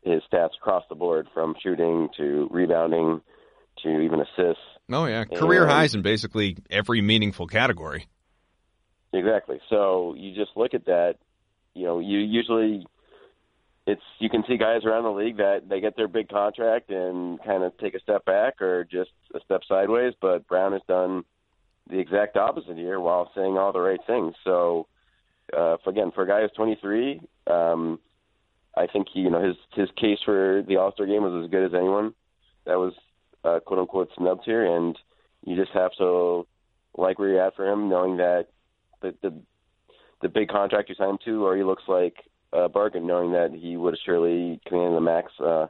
his 0.07 0.23
stats 0.33 0.57
across 0.57 0.85
the 0.88 0.95
board 0.95 1.29
from 1.35 1.55
shooting 1.62 2.09
to 2.16 2.49
rebounding 2.51 3.21
to 3.83 4.01
even 4.01 4.21
assists. 4.21 4.62
Oh 4.90 5.07
yeah, 5.07 5.25
career 5.25 5.62
and, 5.62 5.71
highs 5.71 5.95
in 5.95 6.03
basically 6.03 6.57
every 6.71 7.03
meaningful 7.03 7.47
category. 7.47 8.07
Exactly. 9.12 9.61
So 9.69 10.14
you 10.16 10.35
just 10.35 10.57
look 10.57 10.75
at 10.75 10.87
that. 10.87 11.16
You 11.75 11.85
know, 11.85 11.99
you 11.99 12.19
usually 12.19 12.87
it's 13.87 14.03
you 14.19 14.31
can 14.31 14.45
see 14.49 14.57
guys 14.57 14.85
around 14.85 15.05
the 15.05 15.11
league 15.11 15.37
that 15.38 15.69
they 15.69 15.81
get 15.81 15.97
their 15.97 16.09
big 16.09 16.29
contract 16.29 16.90
and 16.90 17.42
kind 17.42 17.62
of 17.62 17.77
take 17.79 17.95
a 17.95 18.01
step 18.01 18.25
back 18.25 18.62
or 18.62 18.85
just 18.85 19.11
a 19.35 19.40
step 19.45 19.62
sideways. 19.69 20.14
But 20.21 20.47
Brown 20.47 20.73
has 20.73 20.83
done 20.88 21.25
the 21.88 21.99
exact 21.99 22.37
opposite 22.37 22.77
here 22.77 22.99
while 23.01 23.31
saying 23.35 23.57
all 23.59 23.73
the 23.73 23.81
right 23.81 24.01
things. 24.07 24.35
So 24.45 24.87
uh, 25.57 25.77
again, 25.87 26.11
for 26.12 26.23
a 26.23 26.27
guy 26.27 26.42
who's 26.42 26.53
23, 26.57 27.21
um, 27.47 28.01
I 28.77 28.87
think 28.87 29.09
he, 29.12 29.21
you 29.21 29.31
know, 29.31 29.43
his 29.43 29.57
his 29.73 29.89
case 29.97 30.19
for 30.25 30.62
the 30.67 30.77
All 30.77 30.93
Star 30.93 31.07
game 31.07 31.23
was 31.23 31.45
as 31.45 31.51
good 31.51 31.65
as 31.65 31.75
anyone 31.75 32.15
that 32.67 32.79
was 32.79 32.93
uh, 33.45 33.61
quote 33.61 33.79
unquote 33.79 34.11
snubbed 34.17 34.43
here, 34.45 34.77
and 34.77 34.99
you 35.45 35.57
just 35.57 35.73
have 35.73 35.93
to 35.99 36.47
like 36.97 37.19
where 37.19 37.31
you're 37.31 37.47
at 37.47 37.57
for 37.57 37.67
him, 37.67 37.89
knowing 37.89 38.19
that 38.19 38.49
the 39.01 39.15
the, 39.23 39.35
the 40.23 40.29
big 40.29 40.49
contract 40.49 40.89
you 40.89 40.95
signed 40.97 41.21
to 41.25 41.45
already 41.45 41.62
looks 41.62 41.85
like 41.89 42.17
a 42.53 42.69
bargain, 42.69 43.07
knowing 43.07 43.33
that 43.33 43.53
he 43.53 43.77
would 43.77 43.97
surely 44.05 44.61
commanded 44.67 44.97
the 44.97 45.01
max 45.01 45.33
uh, 45.41 45.67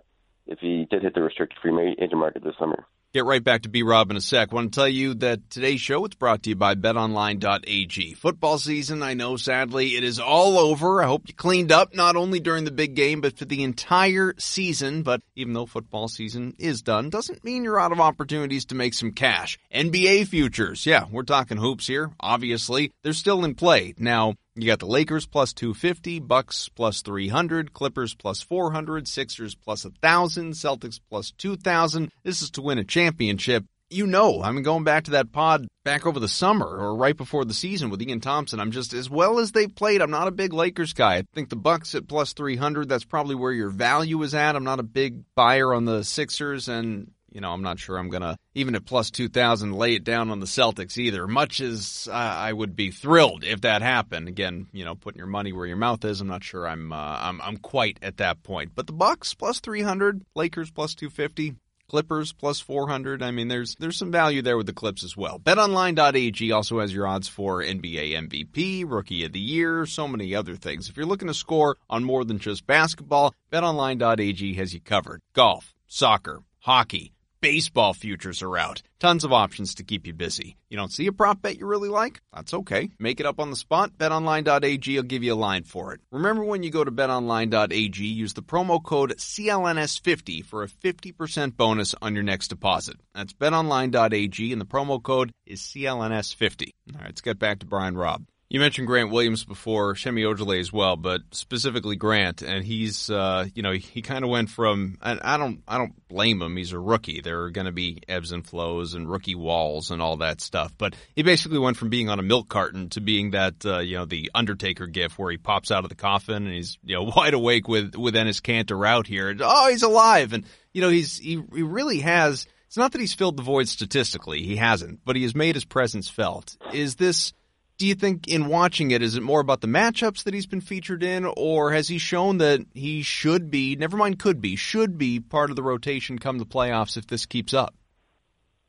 if 0.47 0.59
he 0.59 0.87
did 0.91 1.03
hit 1.03 1.15
the 1.15 1.23
restricted 1.23 1.59
free 1.61 1.97
agent 2.01 2.19
market 2.19 2.43
this 2.43 2.55
summer. 2.59 2.87
Get 3.17 3.25
right 3.25 3.43
back 3.43 3.63
to 3.63 3.71
B 3.71 3.83
Rob 3.83 4.11
in 4.11 4.19
a 4.19 4.21
sec. 4.21 4.53
Want 4.53 4.75
to 4.75 4.79
tell 4.79 4.87
you 4.87 5.15
that 5.15 5.49
today's 5.49 5.81
show 5.81 6.05
is 6.05 6.13
brought 6.13 6.43
to 6.43 6.51
you 6.51 6.55
by 6.55 6.75
BetOnline.ag. 6.75 8.13
Football 8.13 8.59
season, 8.59 9.03
I 9.03 9.15
know, 9.15 9.39
sadly, 9.39 9.97
it 9.97 10.05
is 10.05 10.21
all 10.21 10.59
over. 10.59 11.03
I 11.03 11.07
hope 11.07 11.23
you 11.27 11.33
cleaned 11.33 11.73
up 11.73 11.95
not 11.95 12.17
only 12.17 12.41
during 12.41 12.67
the 12.67 12.71
big 12.71 12.95
game, 12.95 13.23
but 13.23 13.39
for 13.39 13.47
the 13.47 13.63
entire 13.63 14.35
season. 14.37 15.03
But 15.03 15.23
even 15.35 15.55
though 15.55 15.65
football 15.65 16.09
season 16.09 16.57
is 16.59 16.83
done, 16.83 17.09
doesn't 17.09 17.43
mean 17.43 17.65
you're 17.65 17.81
out 17.81 17.93
of 17.93 18.01
opportunities 18.01 18.67
to 18.67 18.75
make 18.75 18.93
some 18.93 19.13
cash. 19.13 19.59
NBA 19.75 20.27
futures, 20.27 20.85
yeah, 20.85 21.07
we're 21.11 21.23
talking 21.23 21.57
hoops 21.57 21.87
here. 21.87 22.11
Obviously, 22.21 22.93
they're 23.03 23.15
still 23.15 23.47
in 23.47 23.55
play 23.55 23.95
now. 23.97 24.35
You 24.59 24.67
got 24.67 24.79
the 24.79 24.87
Lakers 24.87 25.27
plus 25.27 25.53
250, 25.53 26.21
Bucks 26.21 26.71
plus 26.71 27.03
300, 27.03 27.75
Clippers 27.75 28.15
plus 28.15 28.41
400, 28.41 29.07
Sixers 29.07 29.55
plus 29.55 29.85
1,000, 29.85 30.53
Celtics 30.55 30.99
plus 31.11 31.31
2,000. 31.33 32.11
This 32.25 32.41
is 32.41 32.51
to 32.53 32.63
win 32.63 32.79
a 32.79 32.85
championship. 32.85 33.67
You 33.91 34.07
know, 34.07 34.43
I 34.43 34.51
mean, 34.53 34.63
going 34.63 34.83
back 34.83 35.05
to 35.05 35.11
that 35.13 35.31
pod 35.31 35.69
back 35.85 36.07
over 36.07 36.19
the 36.19 36.27
summer 36.27 36.67
or 36.67 36.97
right 36.97 37.17
before 37.17 37.45
the 37.45 37.53
season 37.53 37.91
with 37.91 38.01
Ian 38.01 38.21
Thompson, 38.21 38.59
I'm 38.59 38.71
just, 38.71 38.95
as 38.95 39.11
well 39.11 39.39
as 39.41 39.53
they've 39.53 39.73
played, 39.73 40.01
I'm 40.01 40.11
not 40.11 40.27
a 40.27 40.33
big 40.33 40.55
Lakers 40.55 40.95
guy. 40.95 41.17
I 41.17 41.25
think 41.35 41.51
the 41.51 41.57
Bucks 41.57 41.95
at 41.95 42.09
plus 42.09 42.33
300, 42.33 42.89
that's 42.89 43.05
probably 43.05 43.35
where 43.35 43.53
your 43.53 43.69
value 43.69 44.23
is 44.23 44.35
at. 44.35 44.57
I'm 44.57 44.65
not 44.65 44.81
a 44.81 44.85
big 44.85 45.23
buyer 45.35 45.75
on 45.75 45.85
the 45.85 46.03
Sixers 46.03 46.67
and 46.69 47.13
you 47.33 47.41
know, 47.41 47.53
I'm 47.53 47.63
not 47.63 47.79
sure 47.79 47.99
I'm 47.99 48.09
going 48.09 48.23
to, 48.23 48.37
even 48.55 48.75
at 48.75 48.85
plus 48.85 49.11
2,000, 49.11 49.73
lay 49.73 49.95
it 49.95 50.05
down 50.05 50.31
on 50.31 50.41
the 50.41 50.47
Celtics 50.47 50.99
either. 50.99 51.27
Much 51.27 51.61
as 51.61 52.09
uh, 52.11 52.15
I 52.15 52.53
would 52.53 52.77
be 52.77 52.91
thrilled 52.91 53.45
if 53.45 53.63
that 53.63 53.83
happened. 53.83 54.29
Again, 54.29 54.67
you 54.73 54.85
know, 54.85 54.95
putting 54.95 55.19
your 55.19 55.27
money 55.27 55.53
where 55.53 55.67
your 55.67 55.77
mouth 55.77 56.05
is. 56.05 56.21
I'm 56.21 56.29
not 56.29 56.45
sure 56.45 56.67
I'm, 56.67 56.93
uh, 56.93 57.19
I'm, 57.21 57.41
I'm 57.41 57.57
quite 57.59 57.99
at 58.03 58.19
that 58.19 58.43
point. 58.43 58.73
But 58.75 58.87
the 58.87 58.93
Bucks 58.93 59.35
plus 59.35 59.61
300, 59.61 60.25
Lakers 60.35 60.71
plus 60.71 60.95
250. 60.95 61.57
Clippers 61.89 62.33
plus 62.33 62.61
400. 62.61 63.23
I 63.23 63.31
mean, 63.31 63.49
there's 63.49 63.77
there's 63.77 63.97
some 63.97 64.11
value 64.11 64.43
there 64.43 64.57
with 64.57 64.67
the 64.67 64.73
Clips 64.73 65.05
as 65.05 65.17
well. 65.17 65.39
BetOnline.ag 65.39 66.51
also 66.53 66.81
has 66.81 66.93
your 66.93 67.07
odds 67.07 67.29
for 67.29 67.63
NBA 67.63 68.13
MVP, 68.29 68.85
Rookie 68.87 69.25
of 69.25 69.33
the 69.33 69.41
Year, 69.41 69.87
so 69.87 70.09
many 70.09 70.35
other 70.35 70.57
things. 70.57 70.89
If 70.89 70.97
you're 70.97 71.07
looking 71.07 71.29
to 71.29 71.35
score 71.35 71.77
on 71.89 72.03
more 72.03 72.25
than 72.25 72.39
just 72.39 72.67
basketball, 72.67 73.35
BetOnline.ag 73.53 74.55
has 74.55 74.75
you 74.75 74.81
covered. 74.81 75.23
Golf, 75.33 75.75
soccer, 75.87 76.43
hockey, 76.59 77.13
Baseball 77.47 77.95
futures 77.95 78.43
are 78.43 78.59
out. 78.59 78.83
Tons 78.99 79.23
of 79.23 79.33
options 79.33 79.77
to 79.77 79.85
keep 79.85 80.05
you 80.05 80.13
busy. 80.13 80.57
You 80.69 80.77
don't 80.77 80.91
see 80.91 81.07
a 81.07 81.13
prop 81.13 81.43
bet 81.43 81.61
you 81.61 81.67
really 81.67 81.89
like? 81.89 82.21
That's 82.35 82.53
okay. 82.53 82.91
Make 82.99 83.21
it 83.21 83.27
up 83.27 83.39
on 83.39 83.51
the 83.51 83.57
spot. 83.57 83.97
BetOnline.ag 83.97 84.97
will 84.97 85.05
give 85.05 85.23
you 85.23 85.33
a 85.33 85.37
line 85.37 85.63
for 85.63 85.95
it. 85.95 86.01
Remember 86.11 86.43
when 86.43 86.65
you 86.65 86.71
go 86.71 86.83
to 86.83 86.91
BetOnline.ag, 86.91 88.05
use 88.05 88.35
the 88.35 88.43
promo 88.43 88.83
code 88.83 89.15
CLNS50 89.17 90.45
for 90.45 90.65
a 90.65 90.67
50% 90.67 91.57
bonus 91.57 91.95
on 92.03 92.15
your 92.15 92.25
next 92.25 92.49
deposit. 92.49 92.97
That's 93.15 93.33
BetOnline.ag 93.33 94.53
and 94.53 94.61
the 94.61 94.67
promo 94.67 95.01
code 95.01 95.31
is 95.47 95.61
CLNS50. 95.61 96.71
All 96.95 96.99
right, 96.99 97.07
let's 97.07 97.21
get 97.21 97.39
back 97.39 97.61
to 97.61 97.67
Brian 97.67 97.97
Robb. 97.97 98.27
You 98.49 98.61
mentioned 98.61 98.87
Grant 98.87 99.11
Williams 99.11 99.45
before, 99.45 99.97
Semi 99.97 100.23
Ojeleye 100.23 100.61
as 100.61 100.73
well, 100.73 100.97
but 100.97 101.23
specifically 101.33 101.97
Grant, 101.97 102.43
and 102.43 102.65
he's, 102.65 103.11
uh, 103.11 103.47
you 103.57 103.63
know, 103.63 103.73
he 103.73 104.03
kind 104.03 104.25
of 104.25 104.31
went 104.31 104.51
from, 104.51 104.99
and 105.03 105.21
I 105.21 105.37
don't, 105.37 105.65
I 105.67 105.79
don't 105.79 105.95
blame 106.09 106.41
him. 106.41 106.57
He's 106.57 106.71
a 106.71 106.79
rookie. 106.79 107.21
There 107.21 107.43
are 107.43 107.51
going 107.51 107.65
to 107.65 107.73
be 107.73 108.03
ebbs 108.09 108.31
and 108.31 108.47
flows 108.47 108.95
and 108.95 109.11
rookie 109.11 109.35
walls 109.35 109.91
and 109.91 110.01
all 110.01 110.19
that 110.19 110.41
stuff. 110.41 110.73
But 110.79 110.95
he 111.17 111.25
basically 111.25 111.59
went 111.59 111.77
from 111.77 111.89
being 111.89 112.09
on 112.09 112.21
a 112.21 112.23
milk 112.23 112.49
carton 112.49 112.89
to 112.91 113.01
being 113.01 113.33
that, 113.33 113.67
uh, 113.67 113.81
you 113.81 113.97
know, 113.97 114.05
the 114.05 114.31
Undertaker 114.33 114.87
gif 114.87 115.19
where 115.19 115.33
he 115.33 115.39
pops 115.39 115.73
out 115.73 115.83
of 115.83 115.89
the 115.89 115.97
coffin 115.97 116.47
and 116.47 116.55
he's, 116.55 116.79
you 116.85 116.95
know, 116.95 117.03
wide 117.17 117.35
awake 117.35 117.67
with 117.67 117.97
with 117.97 118.15
Enes 118.15 118.41
Kanter 118.41 118.87
out 118.87 119.09
here. 119.09 119.29
And, 119.29 119.41
oh, 119.43 119.69
he's 119.71 119.83
alive, 119.83 120.33
and 120.33 120.45
you 120.73 120.83
know, 120.83 120.89
he's 120.89 121.19
he, 121.19 121.43
he 121.53 121.63
really 121.63 121.99
has. 122.01 122.47
It's 122.69 122.77
not 122.77 122.93
that 122.93 123.01
he's 123.01 123.15
filled 123.15 123.37
the 123.37 123.43
void 123.43 123.69
statistically. 123.69 124.43
He 124.43 124.57
hasn't, 124.57 125.01
but 125.05 125.17
he 125.17 125.23
has 125.23 125.35
made 125.35 125.55
his 125.55 125.65
presence 125.65 126.09
felt. 126.09 126.57
Is 126.73 126.95
this? 126.97 127.33
Do 127.79 127.87
you 127.87 127.95
think 127.95 128.29
in 128.29 128.47
watching 128.47 128.91
it, 128.91 129.03
is 129.03 129.17
it 129.17 129.23
more 129.23 129.41
about 129.41 129.61
the 129.61 129.67
matchups 129.67 130.25
that 130.25 130.35
he's 130.35 130.47
been 130.47 130.61
featured 130.61 131.03
in, 131.03 131.31
or 131.37 131.73
has 131.73 131.89
he 131.89 131.99
shown 131.99 132.39
that 132.39 132.61
he 132.75 133.03
should 133.03 133.51
be, 133.51 133.77
never 133.77 133.97
mind 133.97 134.19
could 134.19 134.41
be, 134.41 134.57
should 134.57 134.97
be 134.97 135.21
part 135.21 135.51
of 135.51 135.57
the 135.57 135.63
rotation 135.63 136.19
come 136.19 136.39
the 136.39 136.47
playoffs 136.47 136.97
if 136.97 137.07
this 137.07 137.27
keeps 137.27 137.53
up? 137.53 137.75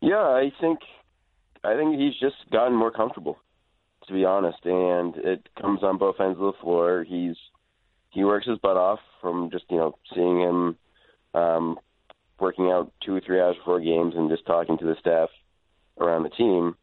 Yeah, 0.02 0.18
I 0.18 0.52
think 0.60 0.80
I 1.64 1.76
think 1.76 2.00
he's 2.00 2.14
just 2.20 2.36
gotten 2.52 2.76
more 2.76 2.92
comfortable, 2.92 3.38
to 4.08 4.14
be 4.14 4.26
honest, 4.26 4.60
and 4.64 5.16
it 5.16 5.48
comes 5.60 5.84
on 5.84 5.98
both 5.98 6.20
ends 6.20 6.38
of 6.40 6.46
the 6.46 6.60
floor. 6.62 7.04
He's 7.08 7.36
he 8.10 8.24
works 8.24 8.48
his 8.48 8.60
butt 8.60 8.78
off 8.78 9.00
from 9.22 9.50
just 9.52 9.66
you 9.70 9.78
know 9.78 9.98
seeing 10.14 10.40
him 10.40 10.78
um, 11.34 11.80
working 12.40 12.70
out 12.70 12.92
two 13.04 13.16
or 13.16 13.22
three 13.22 13.40
hours 13.40 13.56
before 13.58 13.80
games 13.80 14.14
and 14.16 14.30
just 14.30 14.46
talking 14.46 14.78
to 14.78 14.86
the 14.86 14.96
staff 15.00 15.30
around 16.00 16.24
the 16.24 16.30
team 16.30 16.76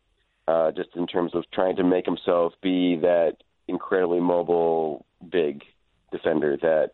uh, 0.47 0.71
just 0.73 0.91
in 0.97 1.07
terms 1.07 1.35
of 1.35 1.45
trying 1.53 1.77
to 1.77 1.85
make 1.85 2.05
himself 2.05 2.53
be 2.63 2.97
that 2.97 3.37
incredibly 3.69 4.21
mobile, 4.21 5.05
big 5.31 5.63
defender 6.13 6.57
that 6.61 6.91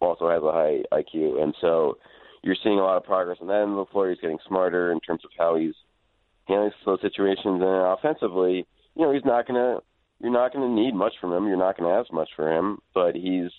also 0.00 0.28
has 0.28 0.42
a 0.42 0.52
high 0.52 0.82
IQ. 0.92 1.40
And 1.42 1.54
so 1.60 1.98
you're 2.42 2.56
seeing 2.62 2.78
a 2.78 2.82
lot 2.82 2.96
of 2.96 3.04
progress 3.04 3.38
on 3.40 3.48
that 3.48 3.62
end 3.62 3.72
of 3.72 3.76
the 3.76 3.92
floor. 3.92 4.10
He's 4.10 4.20
getting 4.20 4.38
smarter 4.46 4.92
in 4.92 5.00
terms 5.00 5.22
of 5.24 5.30
how 5.38 5.56
he's 5.56 5.74
handling 6.46 6.72
those 6.84 7.00
situations. 7.00 7.62
And 7.62 7.64
offensively, 7.64 8.66
you 8.96 9.02
know, 9.02 9.12
he's 9.12 9.24
not 9.24 9.46
to, 9.46 9.80
you're 10.20 10.32
not 10.32 10.52
going 10.52 10.68
to 10.68 10.82
need 10.82 10.94
much 10.94 11.14
from 11.20 11.32
him. 11.32 11.46
You're 11.46 11.56
not 11.56 11.78
going 11.78 11.90
to 11.90 11.96
ask 11.96 12.12
much 12.12 12.30
for 12.34 12.50
him, 12.50 12.78
but 12.94 13.14
he's 13.14 13.50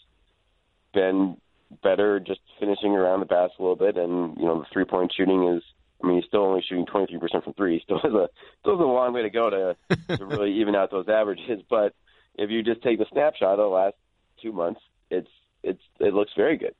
been 0.93 1.37
better 1.83 2.19
just 2.19 2.41
finishing 2.59 2.91
around 2.91 3.21
the 3.21 3.25
basket 3.25 3.59
a 3.59 3.61
little 3.61 3.75
bit. 3.75 3.97
And, 3.97 4.35
you 4.37 4.43
know, 4.45 4.59
the 4.59 4.65
three 4.73 4.85
point 4.85 5.13
shooting 5.15 5.47
is, 5.55 5.63
I 6.03 6.07
mean, 6.07 6.17
he's 6.17 6.27
still 6.27 6.43
only 6.43 6.63
shooting 6.67 6.85
23% 6.85 7.43
from 7.43 7.53
three. 7.53 7.81
Still 7.83 7.99
has 7.99 8.13
a 8.13 8.29
still 8.61 8.77
has 8.77 8.83
a 8.83 8.87
long 8.87 9.13
way 9.13 9.23
to 9.23 9.29
go 9.29 9.49
to 9.49 10.17
to 10.17 10.25
really 10.25 10.53
even 10.61 10.75
out 10.75 10.91
those 10.91 11.07
averages. 11.07 11.61
But 11.69 11.93
if 12.35 12.49
you 12.49 12.63
just 12.63 12.81
take 12.81 12.97
the 12.97 13.05
snapshot 13.11 13.53
of 13.53 13.57
the 13.57 13.65
last 13.65 13.95
two 14.41 14.51
months, 14.51 14.81
it's 15.09 15.29
it's 15.63 15.81
it 15.99 16.13
looks 16.13 16.31
very 16.35 16.57
good. 16.57 16.75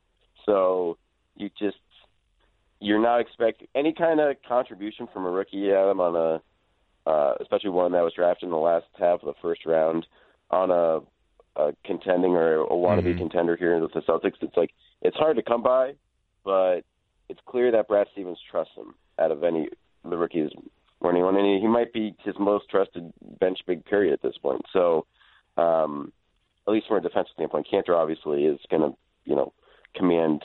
So 0.45 0.97
you 1.36 1.49
just 1.60 1.77
you're 2.79 3.01
not 3.01 3.21
expecting 3.21 3.67
any 3.75 3.93
kind 3.93 4.19
of 4.19 4.38
contribution 4.47 5.07
from 5.13 5.25
a 5.25 5.29
rookie 5.29 5.71
Adam 5.71 5.99
on 5.99 6.15
a 6.15 6.41
uh, 7.10 7.34
especially 7.39 7.69
one 7.69 7.91
that 7.93 8.03
was 8.03 8.13
drafted 8.13 8.47
in 8.47 8.51
the 8.51 8.57
last 8.57 8.86
half 8.99 9.21
of 9.21 9.25
the 9.25 9.34
first 9.41 9.65
round 9.65 10.05
on 10.51 10.69
a, 10.69 10.99
a 11.60 11.73
contending 11.84 12.34
or 12.34 12.62
a 12.62 12.69
wannabe 12.69 13.05
mm-hmm. 13.05 13.17
contender 13.17 13.55
here 13.55 13.79
with 13.79 13.93
the 13.93 14.01
Celtics. 14.01 14.34
It's 14.41 14.55
like 14.55 14.71
it's 15.01 15.17
hard 15.17 15.38
to 15.38 15.43
come 15.43 15.63
by, 15.63 15.93
but 16.43 16.81
it's 17.29 17.39
clear 17.47 17.71
that 17.71 17.88
Brad 17.88 18.07
Stevens 18.13 18.38
trusts 18.49 18.75
him 18.75 18.93
out 19.21 19.31
of 19.31 19.43
any 19.43 19.69
the 20.03 20.17
rookies 20.17 20.49
or 20.99 21.12
anyone, 21.12 21.36
and 21.36 21.62
he, 21.62 21.67
might 21.67 21.93
be 21.93 22.15
his 22.23 22.36
most 22.39 22.69
trusted 22.69 23.12
bench 23.39 23.60
big 23.65 23.86
period 23.86 24.13
at 24.13 24.21
this 24.21 24.38
point. 24.41 24.62
So, 24.71 25.05
um, 25.57 26.12
at 26.67 26.71
least 26.71 26.88
from 26.88 26.97
a 26.97 27.01
defensive 27.01 27.34
standpoint, 27.34 27.67
Kanter 27.71 27.95
obviously 27.95 28.45
is 28.45 28.60
going 28.69 28.81
to 28.81 28.97
you 29.25 29.36
know 29.36 29.53
command 29.95 30.43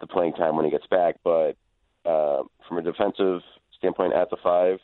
the 0.00 0.06
playing 0.06 0.32
time 0.32 0.56
when 0.56 0.64
he 0.64 0.70
gets 0.70 0.86
back, 0.86 1.16
but 1.24 1.56
uh, 2.04 2.42
from 2.66 2.78
a 2.78 2.82
defensive 2.82 3.40
standpoint, 3.76 4.14
at 4.14 4.30
the 4.30 4.36
five, 4.42 4.78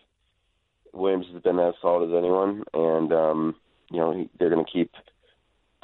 Williams 0.92 1.26
has 1.32 1.42
been 1.42 1.58
as 1.58 1.74
solid 1.80 2.10
as 2.10 2.16
anyone, 2.16 2.64
and 2.72 3.12
um, 3.12 3.54
you 3.90 3.98
know 3.98 4.12
he, 4.12 4.28
they're 4.38 4.50
going 4.50 4.64
to 4.64 4.70
keep. 4.70 4.90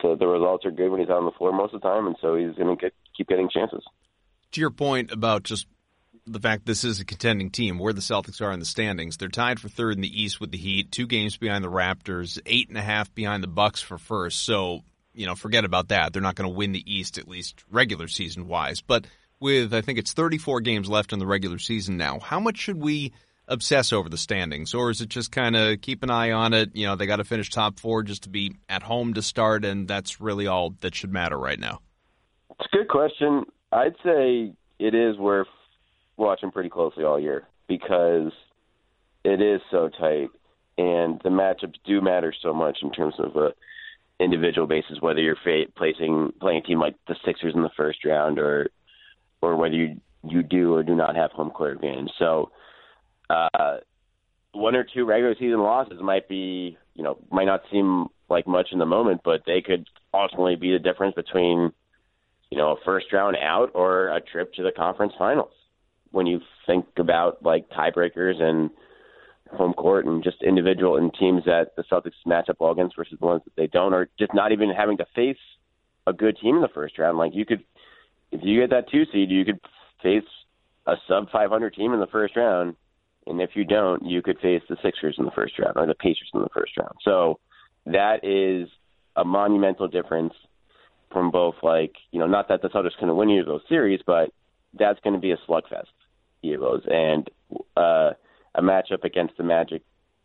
So 0.02 0.16
the 0.16 0.26
results 0.26 0.64
are 0.64 0.70
good 0.70 0.88
when 0.90 1.00
he's 1.00 1.10
out 1.10 1.18
on 1.18 1.26
the 1.26 1.30
floor 1.32 1.52
most 1.52 1.74
of 1.74 1.82
the 1.82 1.88
time, 1.88 2.06
and 2.06 2.16
so 2.20 2.34
he's 2.34 2.54
going 2.56 2.76
to 2.76 2.90
keep 3.14 3.28
getting 3.28 3.50
chances. 3.50 3.84
To 4.52 4.60
your 4.60 4.70
point 4.70 5.12
about 5.12 5.42
just 5.42 5.66
the 6.32 6.40
fact 6.40 6.66
this 6.66 6.84
is 6.84 7.00
a 7.00 7.04
contending 7.04 7.50
team, 7.50 7.78
where 7.78 7.92
the 7.92 8.00
Celtics 8.00 8.40
are 8.40 8.52
in 8.52 8.60
the 8.60 8.66
standings. 8.66 9.16
They're 9.16 9.28
tied 9.28 9.60
for 9.60 9.68
third 9.68 9.96
in 9.96 10.00
the 10.00 10.22
East 10.22 10.40
with 10.40 10.50
the 10.50 10.58
Heat, 10.58 10.92
two 10.92 11.06
games 11.06 11.36
behind 11.36 11.64
the 11.64 11.70
Raptors, 11.70 12.40
eight 12.46 12.68
and 12.68 12.78
a 12.78 12.82
half 12.82 13.14
behind 13.14 13.42
the 13.42 13.48
Bucks 13.48 13.80
for 13.80 13.98
first. 13.98 14.42
So, 14.42 14.80
you 15.14 15.26
know, 15.26 15.34
forget 15.34 15.64
about 15.64 15.88
that. 15.88 16.12
They're 16.12 16.22
not 16.22 16.36
going 16.36 16.50
to 16.50 16.56
win 16.56 16.72
the 16.72 16.84
East, 16.92 17.18
at 17.18 17.28
least 17.28 17.64
regular 17.70 18.08
season 18.08 18.46
wise. 18.48 18.80
But 18.80 19.06
with, 19.40 19.74
I 19.74 19.80
think 19.80 19.98
it's 19.98 20.12
34 20.12 20.60
games 20.60 20.88
left 20.88 21.12
in 21.12 21.18
the 21.18 21.26
regular 21.26 21.58
season 21.58 21.96
now, 21.96 22.20
how 22.20 22.40
much 22.40 22.58
should 22.58 22.80
we 22.80 23.12
obsess 23.48 23.92
over 23.92 24.08
the 24.08 24.18
standings? 24.18 24.74
Or 24.74 24.90
is 24.90 25.00
it 25.00 25.08
just 25.08 25.32
kind 25.32 25.56
of 25.56 25.80
keep 25.80 26.02
an 26.02 26.10
eye 26.10 26.30
on 26.30 26.54
it? 26.54 26.76
You 26.76 26.86
know, 26.86 26.96
they 26.96 27.06
got 27.06 27.16
to 27.16 27.24
finish 27.24 27.50
top 27.50 27.80
four 27.80 28.02
just 28.02 28.22
to 28.24 28.28
be 28.28 28.54
at 28.68 28.82
home 28.82 29.14
to 29.14 29.22
start, 29.22 29.64
and 29.64 29.88
that's 29.88 30.20
really 30.20 30.46
all 30.46 30.74
that 30.80 30.94
should 30.94 31.12
matter 31.12 31.36
right 31.36 31.58
now. 31.58 31.80
It's 32.50 32.68
a 32.72 32.76
good 32.76 32.88
question. 32.88 33.44
I'd 33.72 33.96
say 34.04 34.52
it 34.78 34.94
is 34.94 35.16
watching 36.20 36.50
pretty 36.50 36.68
closely 36.68 37.02
all 37.02 37.18
year 37.18 37.48
because 37.66 38.32
it 39.24 39.40
is 39.40 39.60
so 39.70 39.88
tight, 39.88 40.28
and 40.78 41.20
the 41.24 41.30
matchups 41.30 41.74
do 41.84 42.00
matter 42.00 42.32
so 42.42 42.52
much 42.52 42.78
in 42.82 42.92
terms 42.92 43.14
of 43.18 43.36
a 43.36 43.52
individual 44.22 44.66
basis. 44.66 45.00
Whether 45.00 45.20
you're 45.20 45.36
fa- 45.42 45.70
placing 45.76 46.32
playing 46.40 46.58
a 46.58 46.66
team 46.66 46.78
like 46.78 46.94
the 47.08 47.16
Sixers 47.24 47.54
in 47.54 47.62
the 47.62 47.70
first 47.76 48.04
round, 48.04 48.38
or 48.38 48.68
or 49.40 49.56
whether 49.56 49.74
you 49.74 50.00
you 50.22 50.42
do 50.42 50.74
or 50.74 50.82
do 50.82 50.94
not 50.94 51.16
have 51.16 51.32
home 51.32 51.50
court 51.50 51.74
advantage. 51.76 52.12
So, 52.18 52.50
uh, 53.30 53.78
one 54.52 54.76
or 54.76 54.84
two 54.84 55.04
regular 55.04 55.34
season 55.34 55.60
losses 55.60 56.00
might 56.02 56.28
be, 56.28 56.76
you 56.94 57.02
know, 57.02 57.18
might 57.30 57.46
not 57.46 57.62
seem 57.70 58.08
like 58.28 58.46
much 58.46 58.68
in 58.72 58.78
the 58.78 58.86
moment, 58.86 59.22
but 59.24 59.42
they 59.46 59.62
could 59.62 59.86
ultimately 60.12 60.56
be 60.56 60.72
the 60.72 60.78
difference 60.78 61.14
between, 61.14 61.72
you 62.50 62.58
know, 62.58 62.72
a 62.72 62.76
first 62.84 63.12
round 63.12 63.36
out 63.36 63.70
or 63.74 64.08
a 64.08 64.20
trip 64.20 64.52
to 64.54 64.62
the 64.62 64.72
conference 64.72 65.14
finals 65.18 65.52
when 66.12 66.26
you 66.26 66.40
think 66.66 66.86
about 66.98 67.44
like 67.44 67.68
tiebreakers 67.70 68.40
and 68.40 68.70
home 69.52 69.72
court 69.74 70.06
and 70.06 70.22
just 70.22 70.42
individual 70.42 70.96
and 70.96 71.12
teams 71.18 71.44
that 71.44 71.72
the 71.76 71.84
Celtics 71.90 72.12
match 72.26 72.48
up 72.48 72.60
against 72.60 72.96
versus 72.96 73.18
the 73.18 73.26
ones 73.26 73.42
that 73.44 73.56
they 73.56 73.66
don't, 73.66 73.94
or 73.94 74.08
just 74.18 74.34
not 74.34 74.52
even 74.52 74.70
having 74.70 74.96
to 74.98 75.06
face 75.14 75.38
a 76.06 76.12
good 76.12 76.36
team 76.40 76.56
in 76.56 76.62
the 76.62 76.68
first 76.68 76.98
round. 76.98 77.18
Like 77.18 77.32
you 77.34 77.44
could, 77.44 77.64
if 78.32 78.40
you 78.42 78.60
get 78.60 78.70
that 78.70 78.90
two 78.90 79.04
seed, 79.12 79.30
you 79.30 79.44
could 79.44 79.60
face 80.02 80.28
a 80.86 80.94
sub 81.08 81.30
500 81.30 81.74
team 81.74 81.92
in 81.92 82.00
the 82.00 82.06
first 82.06 82.36
round, 82.36 82.76
and 83.26 83.40
if 83.40 83.50
you 83.54 83.64
don't, 83.64 84.04
you 84.04 84.22
could 84.22 84.38
face 84.38 84.62
the 84.68 84.76
Sixers 84.82 85.16
in 85.18 85.24
the 85.24 85.30
first 85.32 85.58
round 85.58 85.76
or 85.76 85.86
the 85.86 85.94
Pacers 85.94 86.30
in 86.32 86.40
the 86.40 86.48
first 86.54 86.76
round. 86.76 86.94
So 87.04 87.38
that 87.86 88.24
is 88.24 88.68
a 89.16 89.24
monumental 89.24 89.88
difference 89.88 90.34
from 91.12 91.32
both 91.32 91.56
like 91.62 91.92
you 92.12 92.20
know 92.20 92.26
not 92.26 92.48
that 92.48 92.62
the 92.62 92.68
Celtics 92.68 92.96
can 92.98 93.14
win 93.16 93.30
either 93.30 93.40
of 93.40 93.46
those 93.46 93.68
series, 93.68 94.00
but 94.06 94.30
that's 94.78 95.00
going 95.00 95.14
to 95.14 95.20
be 95.20 95.32
a 95.32 95.38
slugfest 95.48 95.90
heroes, 96.42 96.82
and 96.90 97.28
uh, 97.76 98.10
a 98.54 98.62
matchup 98.62 99.04
against 99.04 99.36
the 99.36 99.42
Magic 99.42 99.82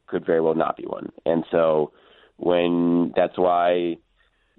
could 0.07 0.25
very 0.25 0.41
well 0.41 0.55
not 0.55 0.77
be 0.77 0.85
one. 0.85 1.11
And 1.25 1.43
so 1.51 1.91
when 2.37 3.13
that's 3.15 3.37
why 3.37 3.97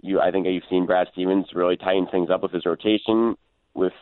you, 0.02 0.20
I 0.20 0.30
think 0.30 0.46
you've 0.46 0.64
seen 0.68 0.86
Brad 0.86 1.08
Stevens 1.12 1.46
really 1.54 1.76
tighten 1.76 2.06
things 2.06 2.30
up 2.30 2.42
with 2.42 2.52
his 2.52 2.66
rotation 2.66 3.36
with 3.74 3.92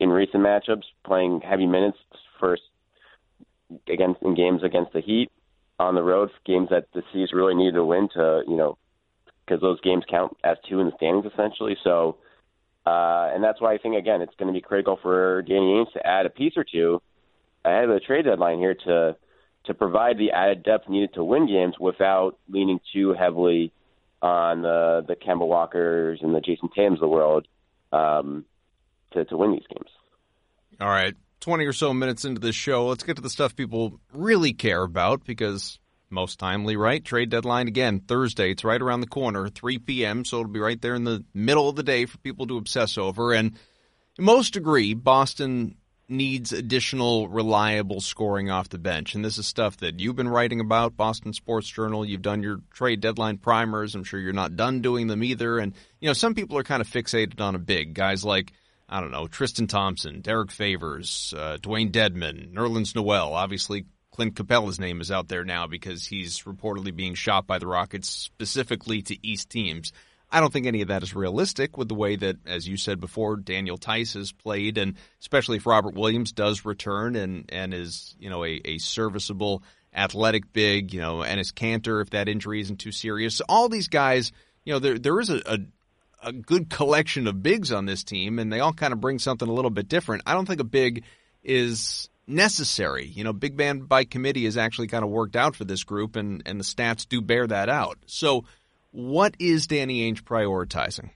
in 0.00 0.10
recent 0.10 0.42
matchups, 0.42 0.84
playing 1.04 1.40
heavy 1.40 1.66
minutes 1.66 1.98
first 2.40 2.62
against 3.88 4.22
in 4.22 4.34
games 4.34 4.62
against 4.62 4.92
the 4.92 5.00
Heat 5.00 5.30
on 5.78 5.94
the 5.94 6.02
road, 6.02 6.30
games 6.44 6.68
that 6.70 6.86
the 6.94 7.02
C's 7.12 7.32
really 7.32 7.54
needed 7.54 7.74
to 7.74 7.84
win 7.84 8.08
to 8.14 8.42
you 8.46 8.56
know 8.56 8.78
because 9.44 9.60
those 9.60 9.80
games 9.80 10.04
count 10.08 10.36
as 10.44 10.56
two 10.68 10.80
in 10.80 10.86
the 10.86 10.96
standings 10.96 11.26
essentially. 11.32 11.76
So 11.82 12.16
uh, 12.88 13.30
and 13.34 13.44
that's 13.44 13.60
why 13.60 13.74
I 13.74 13.78
think 13.78 13.96
again 13.96 14.22
it's 14.22 14.34
going 14.38 14.46
to 14.46 14.52
be 14.52 14.62
critical 14.62 14.98
for 15.02 15.42
Danny 15.42 15.74
Ainge 15.74 15.92
to 15.92 16.06
add 16.06 16.24
a 16.24 16.30
piece 16.30 16.54
or 16.56 16.64
two 16.64 17.02
ahead 17.62 17.84
of 17.84 17.90
the 17.90 18.00
trade 18.00 18.24
deadline 18.24 18.58
here 18.58 18.74
to 18.86 19.16
to 19.64 19.74
provide 19.74 20.16
the 20.16 20.30
added 20.30 20.62
depth 20.62 20.88
needed 20.88 21.12
to 21.14 21.22
win 21.22 21.46
games 21.46 21.74
without 21.78 22.38
leaning 22.48 22.80
too 22.94 23.12
heavily 23.12 23.72
on 24.22 24.62
the 24.62 25.04
the 25.06 25.16
Kemba 25.16 25.46
Walkers 25.46 26.20
and 26.22 26.34
the 26.34 26.40
Jason 26.40 26.70
Tams 26.74 26.94
of 26.94 27.00
the 27.00 27.08
world 27.08 27.46
um, 27.92 28.46
to 29.12 29.24
to 29.26 29.36
win 29.36 29.52
these 29.52 29.66
games. 29.68 29.90
All 30.80 30.88
right. 30.88 31.14
20 31.40 31.66
or 31.66 31.72
so 31.72 31.94
minutes 31.94 32.24
into 32.24 32.40
this 32.40 32.56
show, 32.56 32.86
let's 32.86 33.04
get 33.04 33.16
to 33.16 33.22
the 33.22 33.30
stuff 33.30 33.54
people 33.54 34.00
really 34.12 34.52
care 34.52 34.82
about 34.82 35.24
because 35.24 35.78
most 36.10 36.38
timely, 36.38 36.76
right? 36.76 37.04
Trade 37.04 37.30
deadline 37.30 37.68
again, 37.68 38.00
Thursday. 38.00 38.50
It's 38.50 38.64
right 38.64 38.80
around 38.80 39.00
the 39.00 39.06
corner, 39.06 39.48
3 39.48 39.78
p.m., 39.78 40.24
so 40.24 40.40
it'll 40.40 40.52
be 40.52 40.60
right 40.60 40.80
there 40.80 40.94
in 40.94 41.04
the 41.04 41.24
middle 41.34 41.68
of 41.68 41.76
the 41.76 41.82
day 41.82 42.06
for 42.06 42.18
people 42.18 42.46
to 42.46 42.56
obsess 42.56 42.98
over. 42.98 43.32
And 43.32 43.58
most 44.18 44.56
agree 44.56 44.94
Boston 44.94 45.76
needs 46.08 46.52
additional 46.52 47.28
reliable 47.28 48.00
scoring 48.00 48.50
off 48.50 48.70
the 48.70 48.78
bench. 48.78 49.14
And 49.14 49.24
this 49.24 49.36
is 49.36 49.46
stuff 49.46 49.76
that 49.78 50.00
you've 50.00 50.16
been 50.16 50.28
writing 50.28 50.60
about, 50.60 50.96
Boston 50.96 51.32
Sports 51.32 51.68
Journal. 51.68 52.04
You've 52.04 52.22
done 52.22 52.42
your 52.42 52.60
trade 52.72 53.00
deadline 53.00 53.38
primers. 53.38 53.94
I'm 53.94 54.04
sure 54.04 54.18
you're 54.18 54.32
not 54.32 54.56
done 54.56 54.80
doing 54.80 55.06
them 55.06 55.22
either. 55.22 55.58
And, 55.58 55.74
you 56.00 56.08
know, 56.08 56.14
some 56.14 56.34
people 56.34 56.56
are 56.56 56.64
kind 56.64 56.80
of 56.80 56.88
fixated 56.88 57.40
on 57.40 57.54
a 57.54 57.58
big. 57.58 57.94
Guys 57.94 58.24
like, 58.24 58.52
I 58.88 59.00
don't 59.00 59.10
know, 59.10 59.26
Tristan 59.26 59.66
Thompson, 59.66 60.22
Derrick 60.22 60.50
Favors, 60.50 61.34
uh, 61.36 61.58
Dewayne 61.60 61.92
Dedmon, 61.92 62.54
Nerlens 62.54 62.94
Noel. 62.94 63.34
Obviously, 63.34 63.84
Clint 64.18 64.34
Capela's 64.34 64.80
name 64.80 65.00
is 65.00 65.12
out 65.12 65.28
there 65.28 65.44
now 65.44 65.68
because 65.68 66.04
he's 66.04 66.40
reportedly 66.40 66.92
being 66.92 67.14
shot 67.14 67.46
by 67.46 67.60
the 67.60 67.68
Rockets 67.68 68.08
specifically 68.08 69.00
to 69.02 69.16
East 69.24 69.48
teams. 69.48 69.92
I 70.28 70.40
don't 70.40 70.52
think 70.52 70.66
any 70.66 70.82
of 70.82 70.88
that 70.88 71.04
is 71.04 71.14
realistic 71.14 71.78
with 71.78 71.86
the 71.86 71.94
way 71.94 72.16
that, 72.16 72.38
as 72.44 72.66
you 72.66 72.76
said 72.76 72.98
before, 72.98 73.36
Daniel 73.36 73.78
Theis 73.78 74.14
has 74.14 74.32
played, 74.32 74.76
and 74.76 74.96
especially 75.20 75.58
if 75.58 75.66
Robert 75.66 75.94
Williams 75.94 76.32
does 76.32 76.64
return 76.64 77.14
and 77.14 77.44
and 77.50 77.72
is 77.72 78.16
you 78.18 78.28
know 78.28 78.44
a, 78.44 78.60
a 78.64 78.78
serviceable 78.78 79.62
athletic 79.94 80.52
big, 80.52 80.92
you 80.92 81.00
know, 81.00 81.18
Enes 81.18 81.52
Kanter 81.52 82.02
if 82.02 82.10
that 82.10 82.28
injury 82.28 82.60
isn't 82.60 82.80
too 82.80 82.90
serious. 82.90 83.40
All 83.48 83.68
these 83.68 83.86
guys, 83.86 84.32
you 84.64 84.72
know, 84.72 84.80
there 84.80 84.98
there 84.98 85.20
is 85.20 85.30
a, 85.30 85.40
a 85.46 85.58
a 86.24 86.32
good 86.32 86.70
collection 86.70 87.28
of 87.28 87.40
bigs 87.40 87.70
on 87.70 87.86
this 87.86 88.02
team, 88.02 88.40
and 88.40 88.52
they 88.52 88.58
all 88.58 88.72
kind 88.72 88.92
of 88.92 89.00
bring 89.00 89.20
something 89.20 89.48
a 89.48 89.52
little 89.52 89.70
bit 89.70 89.86
different. 89.86 90.24
I 90.26 90.34
don't 90.34 90.46
think 90.46 90.58
a 90.58 90.64
big 90.64 91.04
is 91.44 92.10
necessary. 92.28 93.06
You 93.06 93.24
know, 93.24 93.32
big 93.32 93.56
man 93.56 93.80
by 93.80 94.04
committee 94.04 94.46
is 94.46 94.56
actually 94.56 94.88
kind 94.88 95.04
of 95.04 95.10
worked 95.10 95.36
out 95.36 95.56
for 95.56 95.64
this 95.64 95.84
group, 95.84 96.16
and 96.16 96.42
and 96.46 96.60
the 96.60 96.64
stats 96.64 97.08
do 97.08 97.20
bear 97.20 97.46
that 97.46 97.68
out. 97.68 97.98
So 98.06 98.44
what 98.90 99.34
is 99.38 99.66
Danny 99.66 100.10
Ainge 100.10 100.22
prioritizing? 100.22 101.10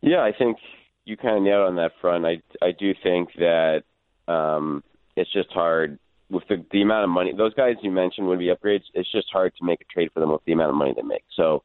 Yeah, 0.00 0.22
I 0.22 0.32
think 0.36 0.58
you 1.04 1.16
kind 1.16 1.36
of 1.36 1.42
nailed 1.42 1.68
on 1.68 1.76
that 1.76 1.92
front. 2.00 2.26
I 2.26 2.42
I 2.62 2.72
do 2.72 2.94
think 3.02 3.30
that 3.38 3.82
um, 4.28 4.82
it's 5.16 5.32
just 5.32 5.50
hard 5.52 5.98
with 6.30 6.44
the, 6.48 6.64
the 6.70 6.82
amount 6.82 7.04
of 7.04 7.10
money. 7.10 7.32
Those 7.36 7.54
guys 7.54 7.76
you 7.82 7.90
mentioned 7.90 8.26
would 8.26 8.38
be 8.38 8.46
upgrades. 8.46 8.82
It's 8.94 9.10
just 9.10 9.28
hard 9.32 9.54
to 9.56 9.64
make 9.64 9.80
a 9.80 9.84
trade 9.84 10.10
for 10.12 10.20
them 10.20 10.32
with 10.32 10.44
the 10.44 10.52
amount 10.52 10.70
of 10.70 10.76
money 10.76 10.92
they 10.96 11.02
make. 11.02 11.24
So 11.36 11.62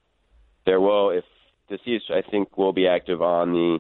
there 0.66 0.80
will, 0.80 1.12
if 1.12 1.24
the 1.70 1.80
C's, 1.86 2.02
I 2.10 2.22
think 2.30 2.58
will 2.58 2.74
be 2.74 2.88
active 2.88 3.22
on 3.22 3.52
the 3.52 3.80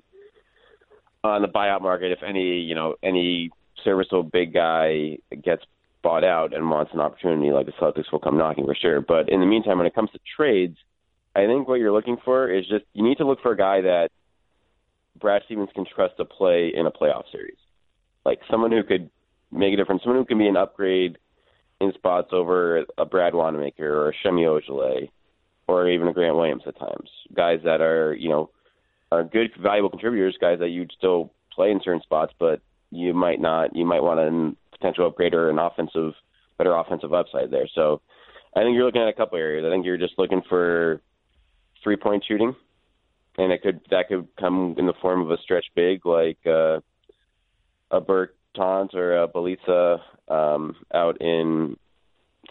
on 1.23 1.41
the 1.41 1.47
buyout 1.47 1.81
market. 1.81 2.11
If 2.11 2.23
any, 2.23 2.59
you 2.59 2.75
know, 2.75 2.95
any 3.03 3.51
serviceable 3.83 4.23
big 4.23 4.53
guy 4.53 5.17
gets 5.43 5.63
bought 6.01 6.23
out 6.23 6.53
and 6.53 6.69
wants 6.69 6.93
an 6.93 6.99
opportunity, 6.99 7.51
like 7.51 7.65
the 7.65 7.73
Celtics 7.73 8.11
will 8.11 8.19
come 8.19 8.37
knocking 8.37 8.65
for 8.65 8.75
sure. 8.75 9.01
But 9.01 9.29
in 9.29 9.39
the 9.39 9.45
meantime, 9.45 9.77
when 9.77 9.87
it 9.87 9.95
comes 9.95 10.11
to 10.11 10.19
trades 10.35 10.77
I 11.35 11.45
think 11.45 11.67
what 11.67 11.79
you're 11.79 11.91
looking 11.91 12.17
for 12.23 12.49
is 12.49 12.67
just 12.67 12.85
you 12.93 13.03
need 13.03 13.17
to 13.17 13.27
look 13.27 13.41
for 13.41 13.51
a 13.51 13.57
guy 13.57 13.81
that 13.81 14.09
Brad 15.19 15.41
Stevens 15.45 15.69
can 15.73 15.85
trust 15.85 16.17
to 16.17 16.25
play 16.25 16.71
in 16.73 16.85
a 16.85 16.91
playoff 16.91 17.23
series, 17.31 17.57
like 18.25 18.39
someone 18.49 18.71
who 18.71 18.83
could 18.83 19.09
make 19.51 19.73
a 19.73 19.77
difference, 19.77 20.03
someone 20.03 20.21
who 20.21 20.25
can 20.25 20.37
be 20.37 20.47
an 20.47 20.57
upgrade 20.57 21.17
in 21.79 21.93
spots 21.93 22.29
over 22.31 22.85
a 22.97 23.05
Brad 23.05 23.33
Wanamaker 23.33 23.87
or 23.87 24.09
a 24.09 24.13
Semi 24.23 24.43
Ojeleye 24.43 25.09
or 25.67 25.87
even 25.87 26.07
a 26.07 26.13
Grant 26.13 26.35
Williams 26.35 26.63
at 26.65 26.79
times. 26.79 27.09
Guys 27.33 27.59
that 27.63 27.81
are 27.81 28.13
you 28.13 28.29
know 28.29 28.49
are 29.11 29.23
good, 29.23 29.51
valuable 29.61 29.89
contributors, 29.89 30.37
guys 30.41 30.59
that 30.59 30.69
you'd 30.69 30.91
still 30.97 31.31
play 31.53 31.71
in 31.71 31.81
certain 31.83 32.01
spots, 32.01 32.33
but 32.39 32.61
you 32.91 33.13
might 33.13 33.39
not. 33.39 33.75
You 33.75 33.85
might 33.85 34.03
want 34.03 34.19
a 34.19 34.77
potential 34.77 35.07
upgrade 35.07 35.33
or 35.33 35.49
an 35.49 35.59
offensive, 35.59 36.13
better 36.57 36.75
offensive 36.75 37.13
upside 37.13 37.51
there. 37.51 37.67
So 37.73 38.01
I 38.55 38.61
think 38.61 38.75
you're 38.75 38.85
looking 38.85 39.01
at 39.01 39.07
a 39.07 39.13
couple 39.13 39.37
areas. 39.37 39.65
I 39.65 39.69
think 39.69 39.85
you're 39.85 39.97
just 39.97 40.17
looking 40.17 40.41
for 40.49 41.01
three 41.83 41.97
point 41.97 42.23
shooting, 42.27 42.55
and 43.37 43.51
it 43.51 43.61
could 43.61 43.81
that 43.91 44.07
could 44.07 44.27
come 44.39 44.75
in 44.77 44.85
the 44.85 44.93
form 45.01 45.21
of 45.21 45.31
a 45.31 45.37
stretch 45.43 45.65
big 45.75 46.05
like 46.05 46.39
uh, 46.45 46.79
a 47.91 48.01
Bertans 48.01 48.93
or 48.93 49.23
a 49.23 49.27
Bjelica 49.27 49.99
um, 50.27 50.75
out 50.93 51.21
in 51.21 51.77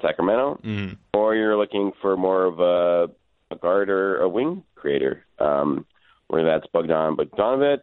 Sacramento, 0.01 0.61
mm-hmm. 0.65 0.95
or 1.15 1.35
you're 1.35 1.57
looking 1.57 1.93
for 2.01 2.17
more 2.17 2.45
of 2.45 2.61
a, 2.61 3.13
a 3.53 3.59
guard 3.59 3.91
or 3.91 4.19
a 4.19 4.29
wing 4.29 4.63
creator, 4.77 5.25
um, 5.39 5.85
whether 6.29 6.47
that's 6.47 6.67
Bogdan 6.73 7.17
Bogdanovic 7.17 7.81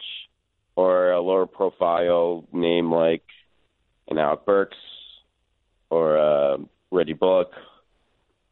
or 0.76 1.12
a 1.12 1.22
lower 1.22 1.46
profile 1.46 2.46
name 2.52 2.92
like 2.92 3.24
an 4.10 4.18
Alec 4.18 4.46
Burks 4.46 4.78
or 5.90 6.18
uh, 6.18 6.58
Reggie 6.92 7.14
Bullock 7.14 7.52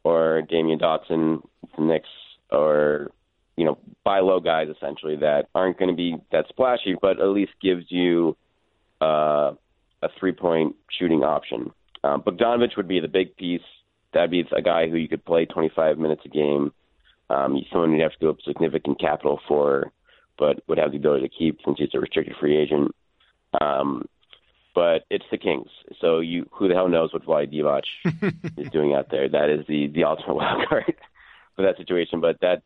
or 0.02 0.42
Damyean 0.50 0.80
Dotson, 0.80 1.42
the 1.76 1.82
Knicks 1.82 2.08
or 2.50 3.10
you 3.56 3.64
know 3.64 3.78
buy 4.04 4.20
low 4.20 4.40
guys 4.40 4.68
essentially 4.68 5.16
that 5.16 5.48
aren't 5.54 5.78
going 5.78 5.90
to 5.90 5.96
be 5.96 6.16
that 6.32 6.46
splashy, 6.48 6.94
but 7.00 7.20
at 7.20 7.28
least 7.28 7.52
gives 7.62 7.84
you 7.88 8.36
uh, 9.00 9.52
a 10.02 10.08
three 10.18 10.32
point 10.32 10.76
shooting 10.98 11.22
option. 11.22 11.72
Um, 12.02 12.22
Bogdanovic 12.22 12.76
would 12.76 12.88
be 12.88 13.00
the 13.00 13.08
big 13.08 13.36
piece. 13.36 13.62
That'd 14.12 14.30
be 14.30 14.44
a 14.54 14.62
guy 14.62 14.88
who 14.88 14.96
you 14.96 15.08
could 15.08 15.24
play 15.24 15.46
25 15.46 15.98
minutes 15.98 16.22
a 16.24 16.28
game. 16.28 16.72
Um, 17.30 17.58
someone 17.72 17.92
you'd 17.92 18.02
have 18.02 18.12
to 18.12 18.18
go 18.20 18.30
up 18.30 18.36
significant 18.46 19.00
capital 19.00 19.40
for, 19.48 19.90
but 20.38 20.62
would 20.68 20.78
have 20.78 20.92
the 20.92 20.98
ability 20.98 21.28
to 21.28 21.34
keep 21.34 21.58
since 21.64 21.78
he's 21.78 21.88
a 21.94 22.00
restricted 22.00 22.36
free 22.40 22.56
agent. 22.56 22.94
Um, 23.60 24.08
but 24.74 25.04
it's 25.08 25.24
the 25.30 25.38
Kings, 25.38 25.68
so 26.00 26.18
you 26.18 26.48
who 26.50 26.66
the 26.66 26.74
hell 26.74 26.88
knows 26.88 27.12
what 27.12 27.24
Vlade 27.24 27.54
Divac 27.54 27.82
is 28.58 28.70
doing 28.70 28.92
out 28.92 29.08
there? 29.10 29.28
That 29.28 29.48
is 29.48 29.64
the 29.68 29.86
the 29.86 30.04
ultimate 30.04 30.34
wild 30.36 30.68
card 30.68 30.94
for 31.54 31.62
that 31.62 31.76
situation. 31.76 32.20
But 32.20 32.40
that 32.40 32.62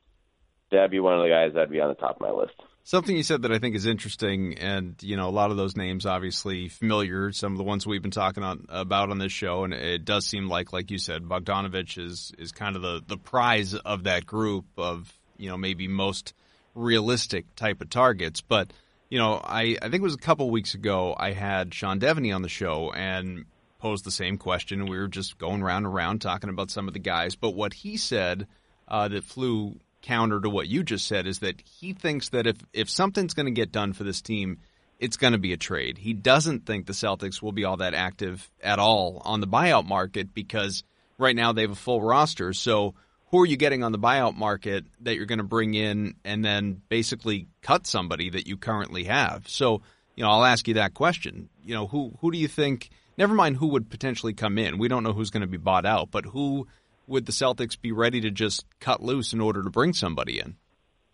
that'd 0.71 0.91
be 0.91 1.01
one 1.01 1.15
of 1.15 1.23
the 1.23 1.29
guys 1.29 1.53
that'd 1.55 1.71
be 1.71 1.81
on 1.81 1.89
the 1.89 1.95
top 1.95 2.17
of 2.17 2.21
my 2.21 2.31
list. 2.31 2.55
Something 2.85 3.17
you 3.17 3.23
said 3.23 3.43
that 3.43 3.53
I 3.53 3.59
think 3.59 3.77
is 3.77 3.85
interesting, 3.85 4.57
and 4.59 4.95
you 5.03 5.19
know, 5.19 5.29
a 5.29 5.31
lot 5.31 5.51
of 5.51 5.59
those 5.59 5.77
names 5.77 6.07
obviously 6.07 6.69
familiar. 6.69 7.33
Some 7.33 7.53
of 7.53 7.59
the 7.59 7.65
ones 7.65 7.87
we've 7.87 8.01
been 8.01 8.11
talking 8.11 8.43
on, 8.43 8.65
about 8.71 9.11
on 9.11 9.19
this 9.19 9.33
show, 9.33 9.65
and 9.65 9.75
it 9.75 10.07
does 10.07 10.25
seem 10.25 10.49
like, 10.49 10.73
like 10.73 10.91
you 10.91 10.97
said, 10.97 11.25
Bogdanovic 11.25 11.99
is 11.99 12.33
is 12.39 12.53
kind 12.53 12.77
of 12.77 12.81
the 12.81 13.03
the 13.07 13.19
prize 13.19 13.75
of 13.75 14.05
that 14.05 14.25
group 14.25 14.65
of 14.79 15.13
you 15.37 15.51
know 15.51 15.59
maybe 15.59 15.87
most 15.87 16.33
realistic 16.79 17.55
type 17.57 17.81
of 17.81 17.91
targets. 17.91 18.41
But 18.41 18.73
you 19.11 19.19
know, 19.19 19.41
I 19.43 19.77
I 19.81 19.89
think 19.89 19.95
it 19.95 20.03
was 20.03 20.15
a 20.15 20.19
couple 20.19 20.51
weeks 20.51 20.75
ago 20.75 21.15
I 21.19 21.33
had 21.33 21.75
Sean 21.75 22.01
Deveney 22.01 22.35
on 22.35 22.43
the 22.43 22.49
show 22.49 22.93
and 22.93 23.45
posed 23.79 24.05
the 24.05 24.11
same 24.11 24.39
question. 24.39 24.81
And 24.81 24.89
we 24.89 24.99
were 24.99 25.09
just 25.09 25.39
going 25.39 25.63
round 25.63 25.87
and 25.87 25.95
round 25.95 26.21
talking 26.21 26.51
about 26.51 26.71
some 26.71 26.89
of 26.89 26.95
the 26.95 27.01
guys, 27.01 27.37
but 27.37 27.55
what 27.55 27.73
he 27.73 27.97
said 27.97 28.47
uh, 28.87 29.09
that 29.09 29.25
flew 29.25 29.79
counter 30.03 30.41
to 30.41 30.49
what 30.49 30.69
you 30.69 30.83
just 30.83 31.07
said 31.07 31.27
is 31.27 31.41
that 31.41 31.61
he 31.61 31.93
thinks 31.93 32.31
that 32.31 32.47
if 32.47 32.57
if 32.73 32.89
something's 32.89 33.35
going 33.35 33.47
to 33.47 33.53
get 33.53 33.73
done 33.73 33.93
for 33.93 34.05
this 34.05 34.23
team, 34.23 34.59
it's 34.99 35.17
going 35.17 35.33
to 35.33 35.39
be 35.39 35.53
a 35.53 35.57
trade. 35.57 35.99
He 35.99 36.13
doesn't 36.13 36.67
think 36.67 36.87
the 36.87 36.93
Celtics 36.93 37.41
will 37.41 37.53
be 37.53 37.65
all 37.65 37.79
that 37.79 37.95
active 37.95 38.51
at 38.63 38.79
all 38.79 39.23
on 39.25 39.41
the 39.41 39.47
buyout 39.47 39.87
market 39.87 40.35
because 40.35 40.83
right 41.19 41.37
now 41.37 41.53
they 41.53 41.63
have 41.63 41.71
a 41.71 41.77
full 41.77 42.03
roster. 42.03 42.53
So 42.53 42.95
who 43.31 43.41
are 43.41 43.47
you 43.47 43.57
getting 43.57 43.83
on 43.83 43.93
the 43.93 43.99
buyout 43.99 44.35
market 44.35 44.85
that 45.01 45.17
you're 45.17 45.27
going 45.27 45.39
to 45.39 45.45
bring 45.45 45.75
in 45.75 46.15
and 46.25 46.45
then 46.45 46.81
basically 46.89 47.47
cut 47.63 47.87
somebody 47.87 48.31
that 48.31 48.47
you 48.47 48.57
currently 48.57 49.05
have? 49.05 49.49
So, 49.49 49.83
you 50.17 50.25
know, 50.25 50.31
I'll 50.31 50.45
ask 50.45 50.67
you 50.67 50.75
that 50.75 50.95
question. 50.95 51.49
You 51.63 51.75
know, 51.75 51.87
who 51.87 52.15
who 52.21 52.31
do 52.31 52.39
you 52.39 52.49
think 52.49 52.91
never 53.17 53.35
mind 53.35 53.57
who 53.57 53.69
would 53.69 53.91
potentially 53.91 54.33
come 54.33 54.57
in. 54.57 54.79
We 54.79 54.89
don't 54.89 55.03
know 55.03 55.13
who's 55.13 55.31
going 55.31 55.43
to 55.43 55.47
be 55.47 55.59
bought 55.59 55.85
out, 55.85 56.11
but 56.11 56.25
who 56.25 56.67
would 57.07 57.27
the 57.27 57.33
Celtics 57.33 57.79
be 57.79 57.93
ready 57.93 58.21
to 58.23 58.31
just 58.31 58.65
cut 58.81 59.03
loose 59.03 59.33
in 59.33 59.41
order 59.41 59.63
to 59.63 59.71
bring 59.71 59.93
somebody 59.93 60.39
in? 60.39 60.57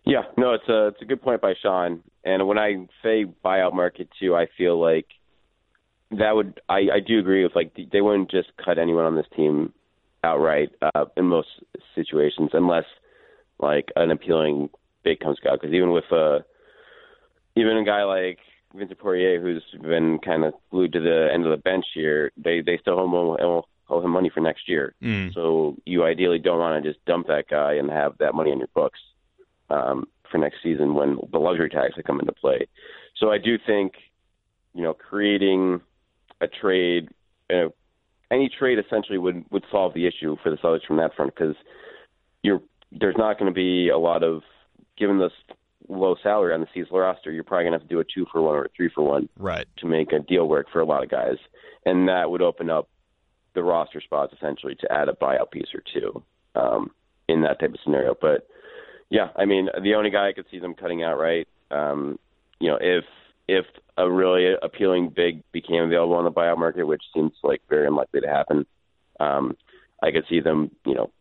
Yeah, 0.05 0.23
no, 0.37 0.53
it's 0.53 0.69
a 0.69 0.87
it's 0.87 1.01
a 1.01 1.05
good 1.05 1.21
point 1.21 1.41
by 1.41 1.55
Sean. 1.61 2.03
And 2.23 2.47
when 2.47 2.59
I 2.59 2.87
say 3.03 3.25
buyout 3.25 3.73
market 3.73 4.07
too, 4.19 4.35
I 4.35 4.47
feel 4.57 4.79
like 4.79 5.07
that 6.11 6.35
would 6.35 6.61
I 6.69 6.87
I 6.93 6.99
do 7.05 7.19
agree 7.19 7.43
with 7.43 7.55
like 7.55 7.75
they 7.91 8.01
wouldn't 8.01 8.31
just 8.31 8.49
cut 8.63 8.77
anyone 8.77 9.05
on 9.05 9.15
this 9.15 9.25
team 9.35 9.73
outright 10.25 10.69
uh, 10.81 11.05
in 11.15 11.25
most 11.25 11.47
situations 11.93 12.49
unless 12.53 12.85
like 13.59 13.89
an 13.95 14.11
appealing 14.11 14.69
big 15.03 15.19
comes 15.19 15.37
out 15.49 15.61
because 15.61 15.73
even 15.73 15.91
with 15.91 16.11
uh 16.11 16.39
even 17.55 17.77
a 17.77 17.85
guy 17.85 18.03
like 18.03 18.39
Vincent 18.73 18.99
Poirier 18.99 19.39
who's 19.41 19.63
been 19.81 20.19
kind 20.19 20.43
of 20.43 20.53
glued 20.71 20.93
to 20.93 20.99
the 20.99 21.29
end 21.33 21.45
of 21.45 21.51
the 21.51 21.57
bench 21.57 21.85
here, 21.93 22.31
they 22.37 22.61
they 22.61 22.77
still 22.77 23.03
him 23.03 23.13
owe 23.13 24.01
him 24.01 24.11
money 24.11 24.29
for 24.33 24.41
next 24.41 24.67
year. 24.67 24.93
Mm. 25.01 25.33
So 25.33 25.77
you 25.85 26.03
ideally 26.03 26.39
don't 26.39 26.59
want 26.59 26.83
to 26.83 26.89
just 26.89 27.03
dump 27.05 27.27
that 27.27 27.47
guy 27.49 27.73
and 27.73 27.89
have 27.89 28.17
that 28.19 28.33
money 28.33 28.51
on 28.51 28.57
your 28.57 28.69
books 28.73 28.99
um, 29.69 30.07
for 30.31 30.37
next 30.37 30.57
season 30.63 30.95
when 30.95 31.17
the 31.31 31.39
luxury 31.39 31.69
tax 31.69 31.95
would 31.95 32.05
come 32.05 32.19
into 32.19 32.33
play. 32.33 32.67
So 33.17 33.31
I 33.31 33.37
do 33.37 33.57
think, 33.65 33.93
you 34.73 34.83
know, 34.83 34.93
creating 34.93 35.81
a 36.41 36.47
trade, 36.47 37.09
uh, 37.49 37.69
any 38.31 38.49
trade 38.49 38.79
essentially 38.79 39.17
would 39.17 39.45
would 39.51 39.63
solve 39.71 39.93
the 39.93 40.07
issue 40.07 40.35
for 40.41 40.49
the 40.49 40.57
Celtics 40.57 40.85
from 40.85 40.97
that 40.97 41.15
front 41.15 41.33
because 41.35 41.55
you're 42.43 42.61
there's 42.91 43.15
not 43.17 43.37
going 43.37 43.51
to 43.51 43.55
be 43.55 43.89
a 43.89 43.97
lot 43.97 44.23
of 44.23 44.41
given 44.97 45.17
the 45.17 45.29
low 45.87 46.15
salary 46.23 46.53
on 46.53 46.61
the 46.61 46.67
Cecil 46.73 46.97
roster, 46.97 47.31
you're 47.31 47.43
probably 47.43 47.65
gonna 47.65 47.75
have 47.75 47.87
to 47.87 47.93
do 47.93 47.99
a 47.99 48.03
two 48.03 48.25
for 48.31 48.41
one 48.41 48.55
or 48.55 48.65
a 48.65 48.69
three 48.75 48.89
for 48.93 49.03
one 49.03 49.29
Right. 49.37 49.67
to 49.77 49.85
make 49.85 50.11
a 50.11 50.19
deal 50.19 50.47
work 50.47 50.67
for 50.71 50.79
a 50.79 50.85
lot 50.85 51.03
of 51.03 51.09
guys, 51.09 51.37
and 51.85 52.07
that 52.07 52.29
would 52.29 52.41
open 52.41 52.69
up 52.69 52.89
the 53.53 53.63
roster 53.63 54.01
spots 54.01 54.33
essentially 54.33 54.75
to 54.75 54.91
add 54.91 55.09
a 55.09 55.13
buyout 55.13 55.51
piece 55.51 55.73
or 55.73 55.81
two 55.93 56.23
um, 56.55 56.91
in 57.27 57.41
that 57.41 57.59
type 57.59 57.73
of 57.73 57.79
scenario. 57.83 58.15
But 58.19 58.47
yeah, 59.09 59.29
I 59.35 59.45
mean, 59.45 59.69
the 59.81 59.95
only 59.95 60.09
guy 60.09 60.29
I 60.29 60.33
could 60.33 60.45
see 60.49 60.59
them 60.59 60.73
cutting 60.73 61.03
out, 61.03 61.17
right? 61.19 61.47
Um, 61.71 62.19
you 62.59 62.69
know, 62.69 62.77
if 62.81 63.05
if 63.47 63.65
a 63.97 64.09
really 64.09 64.53
appealing 64.61 65.09
big 65.15 65.43
became 65.51 65.83
available 65.83 66.15
on 66.15 66.25
the 66.25 66.31
buyout 66.31 66.57
market, 66.57 66.85
which 66.85 67.03
seems 67.13 67.31
like 67.43 67.61
very 67.69 67.87
unlikely 67.87 68.21
to 68.21 68.27
happen, 68.27 68.65
um, 69.19 69.55
I 70.01 70.11
could 70.11 70.25
see 70.29 70.39
them, 70.39 70.71
you 70.85 70.95
know, 70.95 71.11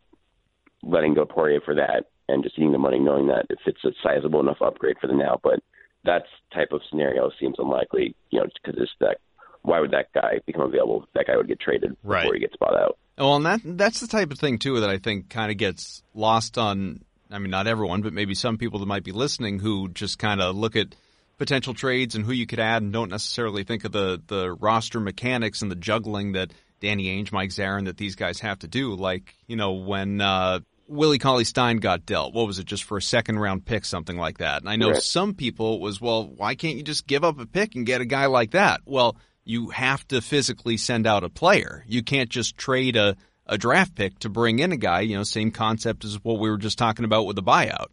letting 0.82 1.14
go 1.14 1.24
Poirier 1.24 1.60
for 1.64 1.74
that 1.74 2.06
and 2.28 2.42
just 2.42 2.58
eating 2.58 2.72
the 2.72 2.78
money, 2.78 2.98
knowing 2.98 3.28
that 3.28 3.46
if 3.50 3.58
it's 3.66 3.84
a 3.84 3.92
sizable 4.02 4.40
enough 4.40 4.62
upgrade 4.62 4.96
for 5.00 5.06
the 5.06 5.14
now. 5.14 5.38
But 5.42 5.60
that 6.04 6.24
type 6.52 6.72
of 6.72 6.80
scenario 6.90 7.30
seems 7.40 7.56
unlikely, 7.58 8.14
you 8.30 8.40
know, 8.40 8.46
because 8.62 8.80
it's 8.80 8.92
that. 9.00 9.18
Why 9.62 9.80
would 9.80 9.92
that 9.92 10.12
guy 10.12 10.40
become 10.44 10.60
available? 10.62 11.08
That 11.14 11.26
guy 11.26 11.38
would 11.38 11.48
get 11.48 11.58
traded 11.58 11.96
Right. 12.02 12.20
before 12.22 12.34
he 12.34 12.40
gets 12.40 12.54
bought 12.56 12.76
out. 12.76 12.98
Well, 13.16 13.36
and 13.36 13.46
that 13.46 13.60
that's 13.64 14.00
the 14.00 14.06
type 14.06 14.30
of 14.30 14.38
thing 14.38 14.58
too 14.58 14.80
that 14.80 14.90
I 14.90 14.98
think 14.98 15.30
kind 15.30 15.50
of 15.50 15.56
gets 15.56 16.02
lost 16.14 16.58
on. 16.58 17.00
I 17.30 17.38
mean, 17.38 17.50
not 17.50 17.66
everyone, 17.66 18.02
but 18.02 18.12
maybe 18.12 18.34
some 18.34 18.58
people 18.58 18.78
that 18.80 18.86
might 18.86 19.04
be 19.04 19.12
listening 19.12 19.60
who 19.60 19.88
just 19.88 20.18
kind 20.18 20.42
of 20.42 20.54
look 20.54 20.76
at 20.76 20.94
potential 21.38 21.74
trades 21.74 22.14
and 22.14 22.24
who 22.24 22.32
you 22.32 22.46
could 22.46 22.60
add 22.60 22.82
and 22.82 22.92
don't 22.92 23.10
necessarily 23.10 23.64
think 23.64 23.84
of 23.84 23.92
the 23.92 24.22
the 24.26 24.52
roster 24.52 25.00
mechanics 25.00 25.62
and 25.62 25.70
the 25.70 25.76
juggling 25.76 26.32
that 26.32 26.52
Danny 26.80 27.06
Ainge, 27.06 27.32
Mike 27.32 27.50
Zarren, 27.50 27.86
that 27.86 27.96
these 27.96 28.14
guys 28.16 28.40
have 28.40 28.58
to 28.60 28.68
do. 28.68 28.94
Like 28.94 29.34
you 29.46 29.56
know 29.56 29.72
when 29.72 30.20
uh, 30.20 30.60
Willie 30.86 31.18
Cauley 31.18 31.44
Stein 31.44 31.78
got 31.78 32.04
dealt, 32.04 32.34
what 32.34 32.46
was 32.46 32.58
it, 32.58 32.66
just 32.66 32.84
for 32.84 32.98
a 32.98 33.02
second 33.02 33.38
round 33.38 33.64
pick, 33.64 33.84
something 33.84 34.16
like 34.18 34.38
that? 34.38 34.60
And 34.60 34.68
I 34.68 34.76
know 34.76 34.90
Right. 34.90 35.02
some 35.02 35.34
people 35.34 35.80
was 35.80 36.00
well, 36.00 36.26
why 36.26 36.54
can't 36.54 36.76
you 36.76 36.82
just 36.82 37.06
give 37.06 37.24
up 37.24 37.38
a 37.40 37.46
pick 37.46 37.74
and 37.74 37.86
get 37.86 38.00
a 38.00 38.04
guy 38.06 38.26
like 38.26 38.50
that? 38.50 38.80
Well, 38.84 39.16
you 39.44 39.70
have 39.70 40.06
to 40.08 40.20
physically 40.20 40.76
send 40.76 41.06
out 41.06 41.24
a 41.24 41.28
player. 41.28 41.84
You 41.86 42.02
can't 42.02 42.30
just 42.30 42.56
trade 42.56 42.96
a, 42.96 43.16
a 43.46 43.58
draft 43.58 43.94
pick 43.94 44.18
to 44.20 44.28
bring 44.30 44.58
in 44.58 44.72
a 44.72 44.76
guy. 44.76 45.00
You 45.00 45.16
know, 45.16 45.22
same 45.22 45.50
concept 45.50 46.04
as 46.04 46.22
what 46.22 46.38
we 46.38 46.48
were 46.50 46.56
just 46.58 46.78
talking 46.78 47.04
about 47.04 47.26
with 47.26 47.36
the 47.36 47.42
buyout. 47.42 47.88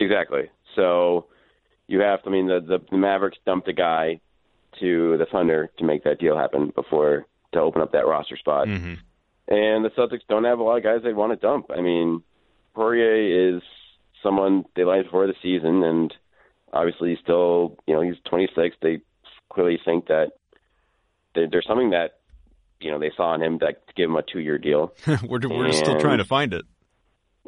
Exactly. 0.00 0.50
So 0.76 1.26
you 1.88 2.00
have 2.00 2.22
to. 2.22 2.28
I 2.28 2.32
mean, 2.32 2.46
the, 2.46 2.80
the 2.90 2.96
Mavericks 2.96 3.38
dumped 3.44 3.66
a 3.68 3.72
guy 3.72 4.20
to 4.80 5.16
the 5.18 5.26
Thunder 5.26 5.70
to 5.78 5.84
make 5.84 6.04
that 6.04 6.20
deal 6.20 6.36
happen 6.36 6.70
before 6.74 7.26
to 7.52 7.60
open 7.60 7.82
up 7.82 7.92
that 7.92 8.06
roster 8.06 8.36
spot, 8.36 8.68
Mm-hmm. 8.68 8.94
and 9.48 9.84
the 9.84 9.90
Celtics 9.96 10.20
don't 10.28 10.44
have 10.44 10.58
a 10.58 10.62
lot 10.62 10.76
of 10.76 10.82
guys 10.84 11.00
they 11.02 11.14
want 11.14 11.32
to 11.32 11.36
dump. 11.36 11.70
I 11.74 11.80
mean, 11.80 12.22
Poirier 12.74 13.56
is 13.56 13.62
someone 14.22 14.64
they 14.76 14.84
liked 14.84 15.06
before 15.06 15.26
the 15.26 15.34
season, 15.42 15.82
and 15.82 16.14
obviously 16.72 17.10
he's 17.10 17.18
still, 17.20 17.76
you 17.86 17.94
know, 17.94 18.02
he's 18.02 18.16
26. 18.28 18.76
They 18.82 19.00
clearly 19.50 19.80
think 19.84 20.08
that 20.08 20.32
there, 21.34 21.48
there's 21.50 21.66
something 21.66 21.90
that 21.90 22.18
you 22.80 22.90
know 22.90 22.98
they 22.98 23.10
saw 23.16 23.34
in 23.34 23.42
him 23.42 23.58
that 23.58 23.86
to 23.88 23.94
give 23.94 24.10
him 24.10 24.16
a 24.16 24.22
two 24.22 24.40
year 24.40 24.58
deal. 24.58 24.92
we're 25.26 25.40
we're 25.48 25.72
still 25.72 25.98
trying 25.98 26.18
to 26.18 26.24
find 26.24 26.52
it. 26.52 26.64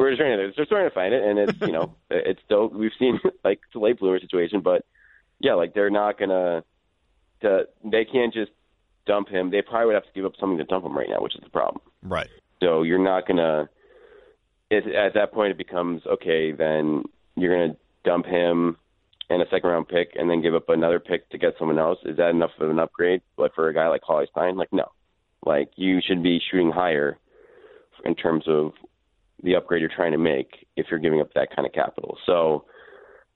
We're 0.00 0.12
just 0.12 0.20
trying 0.20 0.38
to 0.38 0.52
they're 0.56 0.64
trying 0.64 0.88
to 0.88 0.94
find 0.94 1.12
it, 1.12 1.22
and 1.22 1.38
it's 1.38 1.60
you 1.60 1.72
know 1.72 1.94
it's 2.10 2.40
still 2.46 2.68
we've 2.68 2.90
seen 2.98 3.20
like 3.44 3.60
it's 3.66 3.74
a 3.74 3.78
late 3.78 3.98
bloomer 3.98 4.18
situation, 4.18 4.62
but 4.62 4.86
yeah, 5.40 5.52
like 5.52 5.74
they're 5.74 5.90
not 5.90 6.18
gonna 6.18 6.64
to 7.42 7.64
they 7.84 8.06
can't 8.06 8.32
just 8.32 8.50
dump 9.06 9.28
him. 9.28 9.50
They 9.50 9.60
probably 9.60 9.86
would 9.86 9.96
have 9.96 10.06
to 10.06 10.12
give 10.14 10.24
up 10.24 10.32
something 10.40 10.56
to 10.56 10.64
dump 10.64 10.86
him 10.86 10.96
right 10.96 11.08
now, 11.10 11.20
which 11.20 11.34
is 11.34 11.42
the 11.44 11.50
problem. 11.50 11.82
Right. 12.02 12.30
So 12.62 12.82
you're 12.82 12.98
not 12.98 13.28
gonna. 13.28 13.68
It, 14.70 14.86
at 14.86 15.12
that 15.14 15.34
point, 15.34 15.50
it 15.50 15.58
becomes 15.58 16.00
okay. 16.06 16.52
Then 16.52 17.02
you're 17.36 17.54
gonna 17.54 17.76
dump 18.02 18.24
him 18.24 18.78
and 19.28 19.42
a 19.42 19.48
second 19.50 19.68
round 19.68 19.86
pick, 19.86 20.12
and 20.16 20.30
then 20.30 20.40
give 20.40 20.54
up 20.54 20.70
another 20.70 20.98
pick 20.98 21.28
to 21.28 21.36
get 21.36 21.56
someone 21.58 21.78
else. 21.78 21.98
Is 22.06 22.16
that 22.16 22.30
enough 22.30 22.52
of 22.58 22.70
an 22.70 22.78
upgrade? 22.78 23.20
But 23.36 23.54
for 23.54 23.68
a 23.68 23.74
guy 23.74 23.88
like 23.88 24.00
Cauley 24.00 24.28
Stein, 24.30 24.56
like 24.56 24.72
no, 24.72 24.90
like 25.44 25.72
you 25.76 26.00
should 26.02 26.22
be 26.22 26.40
shooting 26.50 26.70
higher 26.70 27.18
in 28.06 28.14
terms 28.14 28.44
of 28.48 28.72
the 29.42 29.56
upgrade 29.56 29.80
you're 29.80 29.90
trying 29.94 30.12
to 30.12 30.18
make 30.18 30.66
if 30.76 30.86
you're 30.90 31.00
giving 31.00 31.20
up 31.20 31.32
that 31.34 31.54
kind 31.54 31.66
of 31.66 31.72
capital. 31.72 32.16
So 32.26 32.64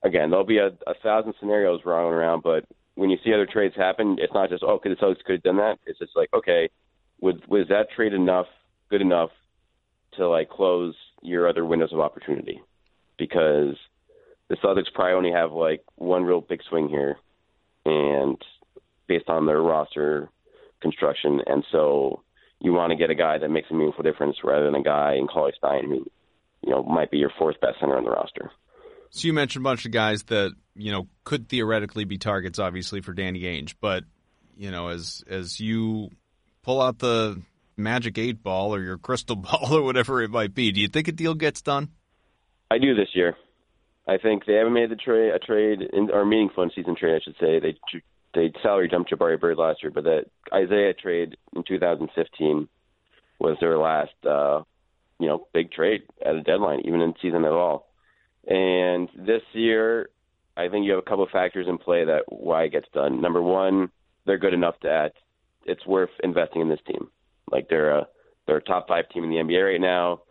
again, 0.04 0.30
there'll 0.30 0.44
be 0.44 0.58
a, 0.58 0.68
a 0.86 0.94
thousand 1.02 1.34
scenarios 1.40 1.80
rolling 1.84 2.12
around, 2.14 2.42
but 2.42 2.64
when 2.94 3.10
you 3.10 3.18
see 3.24 3.32
other 3.32 3.46
trades 3.46 3.74
happen, 3.76 4.16
it's 4.20 4.32
not 4.32 4.50
just 4.50 4.62
oh, 4.62 4.80
the 4.82 4.90
Celtics 4.90 5.24
could 5.24 5.36
have 5.36 5.42
done 5.42 5.56
that. 5.56 5.78
It's 5.86 5.98
just 5.98 6.16
like 6.16 6.28
okay, 6.34 6.68
was 7.20 7.36
was 7.48 7.66
that 7.68 7.90
trade 7.94 8.12
enough, 8.12 8.46
good 8.90 9.00
enough 9.00 9.30
to 10.16 10.28
like 10.28 10.48
close 10.48 10.94
your 11.22 11.48
other 11.48 11.64
windows 11.64 11.92
of 11.92 12.00
opportunity? 12.00 12.60
Because 13.18 13.76
the 14.48 14.56
Celtics 14.56 14.92
probably 14.94 15.14
only 15.14 15.32
have 15.32 15.52
like 15.52 15.82
one 15.96 16.24
real 16.24 16.40
big 16.40 16.60
swing 16.68 16.88
here, 16.88 17.16
and 17.84 18.36
based 19.08 19.28
on 19.28 19.46
their 19.46 19.60
roster 19.60 20.28
construction, 20.80 21.40
and 21.46 21.64
so 21.72 22.22
you 22.64 22.72
want 22.72 22.90
to 22.90 22.96
get 22.96 23.10
a 23.10 23.14
guy 23.14 23.36
that 23.36 23.50
makes 23.50 23.70
a 23.70 23.74
meaningful 23.74 24.02
difference 24.02 24.38
rather 24.42 24.64
than 24.64 24.74
a 24.74 24.82
guy 24.82 25.16
in 25.18 25.26
Cauley 25.26 25.52
Stein 25.58 25.84
who, 25.86 26.06
you 26.62 26.70
know, 26.70 26.82
might 26.82 27.10
be 27.10 27.18
your 27.18 27.30
fourth 27.38 27.60
best 27.60 27.78
center 27.78 27.96
on 27.96 28.04
the 28.04 28.10
roster. 28.10 28.50
So 29.10 29.28
you 29.28 29.34
mentioned 29.34 29.62
a 29.62 29.68
bunch 29.68 29.84
of 29.84 29.92
guys 29.92 30.22
that 30.24 30.52
you 30.74 30.90
know 30.90 31.06
could 31.24 31.48
theoretically 31.48 32.04
be 32.04 32.16
targets, 32.16 32.58
obviously 32.58 33.02
for 33.02 33.12
Danny 33.12 33.42
Ainge, 33.42 33.74
but 33.80 34.04
you 34.56 34.70
know 34.70 34.88
as 34.88 35.22
as 35.28 35.60
you 35.60 36.10
pull 36.62 36.80
out 36.80 36.98
the 36.98 37.40
magic 37.76 38.16
eight 38.16 38.42
ball 38.42 38.74
or 38.74 38.80
your 38.80 38.96
crystal 38.96 39.36
ball 39.36 39.74
or 39.74 39.82
whatever 39.82 40.22
it 40.22 40.30
might 40.30 40.54
be, 40.54 40.72
do 40.72 40.80
you 40.80 40.88
think 40.88 41.06
a 41.06 41.12
deal 41.12 41.34
gets 41.34 41.60
done? 41.60 41.90
I 42.70 42.78
do 42.78 42.94
this 42.94 43.10
year. 43.12 43.36
I 44.08 44.16
think 44.16 44.46
they 44.46 44.54
haven't 44.54 44.72
made 44.72 44.90
the 44.90 44.96
trade 44.96 45.32
a 45.34 45.38
trade 45.38 45.82
in, 45.82 46.10
or 46.10 46.24
meaningful 46.24 46.64
in 46.64 46.70
season 46.74 46.96
trade. 46.96 47.14
I 47.14 47.20
should 47.22 47.36
say 47.38 47.60
they 47.60 47.76
they 48.34 48.52
salary 48.62 48.88
dumped 48.88 49.10
Jabari 49.10 49.40
Bird 49.40 49.58
last 49.58 49.82
year, 49.82 49.90
but 49.90 50.04
that 50.04 50.26
Isaiah 50.52 50.94
trade 50.94 51.36
in 51.54 51.62
2015 51.66 52.68
was 53.38 53.56
their 53.60 53.78
last 53.78 54.14
uh, 54.28 54.62
you 55.18 55.26
know 55.26 55.46
big 55.52 55.70
trade 55.72 56.02
at 56.24 56.34
a 56.34 56.42
deadline, 56.42 56.80
even 56.84 57.00
in 57.00 57.14
season 57.22 57.44
at 57.44 57.52
all. 57.52 57.88
And 58.46 59.08
this 59.16 59.42
year, 59.52 60.10
I 60.56 60.68
think 60.68 60.84
you 60.84 60.92
have 60.92 61.00
a 61.00 61.08
couple 61.08 61.24
of 61.24 61.30
factors 61.30 61.66
in 61.68 61.78
play 61.78 62.04
that 62.04 62.24
why 62.28 62.64
it 62.64 62.72
gets 62.72 62.86
done. 62.92 63.20
Number 63.20 63.42
one, 63.42 63.90
they're 64.26 64.38
good 64.38 64.54
enough 64.54 64.76
add. 64.84 65.12
It's 65.66 65.86
worth 65.86 66.10
investing 66.22 66.62
in 66.62 66.68
this 66.68 66.80
team. 66.86 67.08
Like 67.50 67.68
they're 67.68 67.98
a 67.98 68.06
they're 68.46 68.58
a 68.58 68.62
top 68.62 68.88
five 68.88 69.08
team 69.08 69.24
in 69.24 69.30
the 69.30 69.36
NBA 69.36 69.72
right 69.72 69.80
now. 69.80 70.22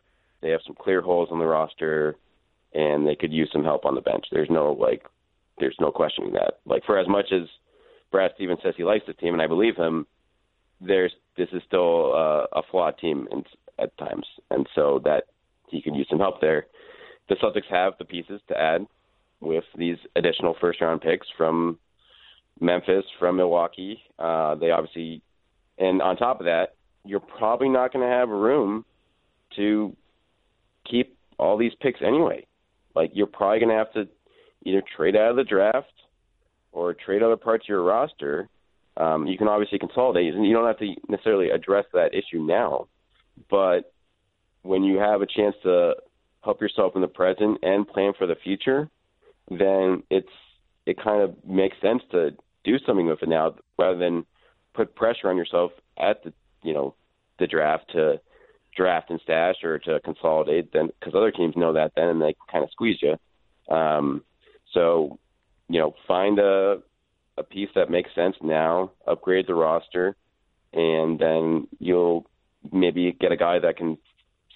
They 0.41 0.49
have 0.49 0.61
some 0.65 0.75
clear 0.79 1.01
holes 1.01 1.29
on 1.31 1.39
the 1.39 1.45
roster, 1.45 2.15
and 2.73 3.07
they 3.07 3.15
could 3.15 3.31
use 3.31 3.49
some 3.51 3.63
help 3.63 3.85
on 3.85 3.95
the 3.95 4.01
bench. 4.01 4.25
There's 4.31 4.49
no 4.49 4.73
like, 4.73 5.03
there's 5.57 5.77
no 5.79 5.91
questioning 5.91 6.33
that. 6.33 6.59
Like 6.65 6.83
for 6.85 6.99
as 6.99 7.07
much 7.07 7.31
as 7.31 7.47
Brad 8.13 8.31
Stevens 8.35 8.59
says 8.63 8.75
he 8.77 8.83
likes 8.83 9.05
this 9.07 9.15
team, 9.19 9.33
and 9.33 9.41
I 9.41 9.47
believe 9.47 9.75
him, 9.75 10.05
there's 10.79 11.11
this 11.35 11.49
is 11.51 11.63
still 11.65 12.13
uh, 12.13 12.45
a 12.53 12.61
flawed 12.69 12.97
team 12.99 13.27
in, 13.31 13.43
at 13.79 13.97
times, 13.97 14.25
and 14.51 14.67
so 14.75 15.01
that 15.03 15.23
he 15.67 15.81
could 15.81 15.95
use 15.95 16.05
some 16.09 16.19
help 16.19 16.39
there. 16.39 16.67
The 17.27 17.35
Celtics 17.35 17.69
have 17.71 17.93
the 17.97 18.05
pieces 18.05 18.39
to 18.49 18.57
add 18.57 18.85
with 19.41 19.63
these 19.75 19.97
additional 20.15 20.55
first 20.61 20.79
round 20.79 21.01
picks 21.01 21.25
from 21.35 21.79
Memphis, 22.61 23.03
from 23.17 23.37
Milwaukee. 23.37 23.99
Uh, 24.19 24.55
they 24.55 24.69
obviously, 24.69 25.23
and 25.79 25.99
on 25.99 26.15
top 26.15 26.39
of 26.39 26.45
that, 26.45 26.75
you're 27.03 27.19
probably 27.19 27.67
not 27.67 27.91
going 27.91 28.07
to 28.07 28.15
have 28.15 28.29
room 28.29 28.85
to 29.55 29.95
keep 30.89 31.17
all 31.39 31.57
these 31.57 31.73
picks 31.81 32.01
anyway. 32.05 32.45
Like 32.95 33.09
you're 33.15 33.25
probably 33.25 33.59
going 33.59 33.69
to 33.69 33.75
have 33.75 33.93
to 33.93 34.07
either 34.65 34.83
trade 34.95 35.15
out 35.15 35.31
of 35.31 35.35
the 35.35 35.43
draft 35.43 35.87
or 36.73 36.93
trade 36.93 37.23
other 37.23 37.37
parts 37.37 37.65
of 37.65 37.69
your 37.69 37.83
roster. 37.83 38.49
Um, 38.97 39.25
you 39.25 39.37
can 39.37 39.47
obviously 39.47 39.79
consolidate, 39.79 40.33
and 40.33 40.45
you 40.45 40.53
don't 40.53 40.67
have 40.67 40.79
to 40.79 40.93
necessarily 41.07 41.49
address 41.49 41.85
that 41.93 42.13
issue 42.13 42.39
now. 42.39 42.87
But 43.49 43.93
when 44.63 44.83
you 44.83 44.97
have 44.97 45.21
a 45.21 45.25
chance 45.25 45.55
to 45.63 45.95
help 46.43 46.61
yourself 46.61 46.93
in 46.95 47.01
the 47.01 47.07
present 47.07 47.59
and 47.63 47.87
plan 47.87 48.13
for 48.17 48.27
the 48.27 48.35
future, 48.35 48.89
then 49.49 50.03
it's 50.09 50.27
it 50.85 51.01
kind 51.01 51.21
of 51.21 51.35
makes 51.47 51.77
sense 51.81 52.01
to 52.11 52.31
do 52.63 52.77
something 52.85 53.07
with 53.07 53.23
it 53.23 53.29
now 53.29 53.55
rather 53.77 53.97
than 53.97 54.25
put 54.73 54.95
pressure 54.95 55.29
on 55.29 55.37
yourself 55.37 55.71
at 55.97 56.23
the 56.23 56.33
you 56.61 56.73
know 56.73 56.95
the 57.39 57.47
draft 57.47 57.85
to 57.91 58.19
draft 58.75 59.09
and 59.09 59.19
stash 59.23 59.55
or 59.63 59.79
to 59.79 59.99
consolidate 60.01 60.71
then 60.73 60.89
because 60.99 61.13
other 61.15 61.31
teams 61.31 61.55
know 61.55 61.73
that 61.73 61.91
then 61.95 62.07
and 62.07 62.21
they 62.21 62.35
kind 62.51 62.63
of 62.63 62.71
squeeze 62.71 62.97
you 63.01 63.15
um 63.73 64.23
so 64.73 65.19
you 65.69 65.79
know 65.79 65.93
find 66.07 66.39
a 66.39 66.77
a 67.37 67.43
piece 67.43 67.69
that 67.75 67.89
makes 67.89 68.13
sense 68.13 68.35
now 68.41 68.91
upgrade 69.07 69.47
the 69.47 69.55
roster 69.55 70.15
and 70.73 71.19
then 71.19 71.67
you'll 71.79 72.25
maybe 72.71 73.15
get 73.19 73.31
a 73.31 73.37
guy 73.37 73.59
that 73.59 73.77
can 73.77 73.97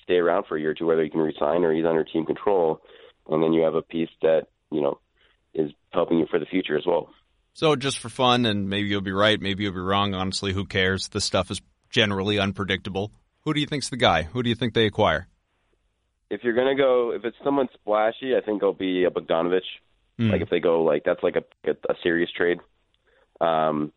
stay 0.04 0.16
around 0.16 0.46
for 0.48 0.58
a 0.58 0.60
year 0.60 0.72
or 0.72 0.74
two 0.74 0.86
whether 0.86 1.04
he 1.04 1.10
can 1.10 1.20
resign 1.20 1.64
or 1.64 1.74
he's 1.74 1.86
under 1.86 2.04
team 2.04 2.26
control 2.26 2.82
and 3.30 3.42
then 3.42 3.54
you 3.54 3.62
have 3.64 3.76
a 3.76 3.82
piece 3.82 4.10
that 4.22 4.48
you 4.72 4.82
know 4.82 5.00
is 5.54 5.72
helping 5.92 6.20
you 6.20 6.28
for 6.30 6.40
the 6.40 6.46
future 6.46 6.78
as 6.78 6.86
well 6.86 7.10
So 7.54 7.76
just 7.76 7.98
for 7.98 8.10
fun, 8.10 8.46
and 8.46 8.70
maybe 8.70 8.88
you'll 8.88 9.02
be 9.02 9.12
right, 9.12 9.42
maybe 9.42 9.64
you'll 9.64 9.74
be 9.74 9.80
wrong. 9.80 10.14
Honestly, 10.14 10.54
who 10.54 10.64
cares? 10.66 11.08
This 11.08 11.26
stuff 11.26 11.50
is 11.50 11.60
generally 11.90 12.38
unpredictable. 12.38 13.12
Who 13.46 13.54
do 13.56 13.60
you 13.60 13.66
think's 13.66 13.90
the 13.90 13.98
guy? 13.98 14.24
Who 14.24 14.44
do 14.44 14.50
you 14.50 14.56
think 14.56 14.76
they 14.76 14.86
acquire? 14.86 15.28
if 16.30 16.44
you're 16.44 16.54
going 16.54 16.76
to 16.76 16.82
go, 16.82 17.12
if 17.12 17.24
it's 17.24 17.38
someone 17.44 17.68
splashy, 17.74 18.36
I 18.36 18.42
think 18.42 18.62
it'll 18.62 18.74
be 18.74 19.06
a 19.06 19.10
Bogdanovic. 19.10 19.62
Mm. 20.20 20.32
Like 20.32 20.42
if 20.42 20.50
they 20.50 20.60
go 20.60 20.84
like 20.84 21.04
that's 21.04 21.22
like 21.24 21.36
a 21.36 21.70
a, 21.70 21.74
a 21.90 21.96
serious 22.04 22.30
trade. 22.36 22.60
Um, 23.40 23.92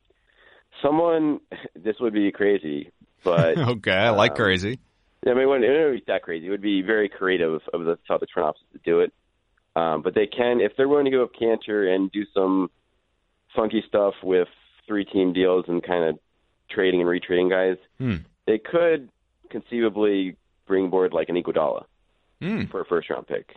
someone 0.83 1.41
this 1.75 1.97
would 2.01 2.13
be 2.13 2.31
crazy, 2.33 2.91
but 3.25 3.59
okay, 3.59 3.93
I 3.93 4.11
like 4.11 4.33
um, 4.33 4.37
crazy. 4.37 4.79
I 5.27 5.31
mean, 5.31 5.43
it 5.43 5.47
wouldn't, 5.47 5.65
it 5.65 5.69
wouldn't 5.69 6.07
be 6.07 6.13
that 6.13 6.23
crazy. 6.23 6.47
It 6.47 6.51
would 6.51 6.63
be 6.63 6.81
very 6.83 7.09
creative 7.09 7.61
of 7.75 7.85
the 7.85 7.99
Celtics 8.09 8.31
front 8.33 8.49
office 8.49 8.63
to 8.73 8.79
do 8.85 9.01
it. 9.01 9.13
Um, 9.77 10.03
but 10.03 10.15
they 10.15 10.27
can, 10.27 10.61
if 10.61 10.73
they're 10.77 10.89
willing 10.89 11.05
to 11.05 11.11
go 11.11 11.23
up 11.25 11.33
Kanter 11.41 11.95
and 11.95 12.11
do 12.11 12.25
some 12.35 12.71
funky 13.55 13.85
stuff 13.87 14.15
with 14.23 14.49
three 14.87 15.05
team 15.05 15.33
deals 15.33 15.67
and 15.69 15.83
kind 15.83 16.05
of 16.05 16.19
trading 16.71 17.03
and 17.03 17.09
retrading 17.09 17.51
guys, 17.51 17.77
hmm. 17.99 18.17
they 18.47 18.59
could 18.59 19.11
conceivably 19.51 20.37
bring 20.67 20.91
board 20.91 21.13
like 21.13 21.29
an 21.29 21.37
Iguodala 21.37 21.85
hmm. 22.41 22.65
for 22.71 22.81
a 22.81 22.85
first 22.87 23.11
round 23.11 23.27
pick. 23.27 23.55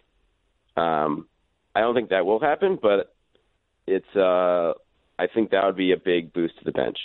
Um, 0.75 1.27
I 1.75 1.81
don't 1.81 1.95
think 1.95 2.09
that 2.09 2.25
will 2.25 2.39
happen, 2.39 2.77
but 2.81 3.13
it's. 3.87 4.15
Uh, 4.15 4.73
I 5.19 5.27
think 5.27 5.51
that 5.51 5.63
would 5.65 5.77
be 5.77 5.91
a 5.91 5.97
big 5.97 6.33
boost 6.33 6.57
to 6.57 6.65
the 6.65 6.71
bench 6.71 6.97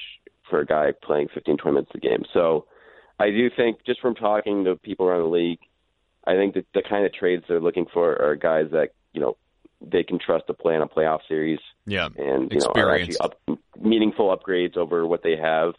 for 0.49 0.61
a 0.61 0.67
guy 0.67 0.93
playing 1.03 1.29
15, 1.35 1.59
20 1.59 1.75
minutes 1.75 1.93
a 1.95 1.99
game. 1.99 2.25
So 2.33 2.65
I 3.19 3.31
do 3.31 3.51
think, 3.55 3.85
just 3.85 4.01
from 4.01 4.15
talking 4.15 4.65
to 4.65 4.77
people 4.77 5.07
around 5.07 5.23
the 5.23 5.29
league, 5.29 5.59
I 6.27 6.35
think 6.35 6.55
that 6.55 6.67
the 6.75 6.83
kind 6.89 7.05
of 7.05 7.13
trades 7.13 7.45
they're 7.49 7.61
looking 7.61 7.87
for 7.93 8.21
are 8.21 8.37
guys 8.37 8.67
that 8.73 8.91
you 9.13 9.21
know 9.21 9.37
they 9.81 10.03
can 10.03 10.19
trust 10.19 10.47
to 10.49 10.55
play 10.55 10.75
in 10.75 10.83
a 10.83 10.89
playoff 10.89 11.21
series. 11.29 11.61
Yeah, 11.87 12.09
and 12.17 12.51
you 12.53 12.59
know 12.59 12.73
are 12.75 12.95
actually 12.95 13.17
up, 13.19 13.41
meaningful 13.81 14.37
upgrades 14.37 14.77
over 14.77 15.07
what 15.07 15.23
they 15.23 15.37
have, 15.37 15.75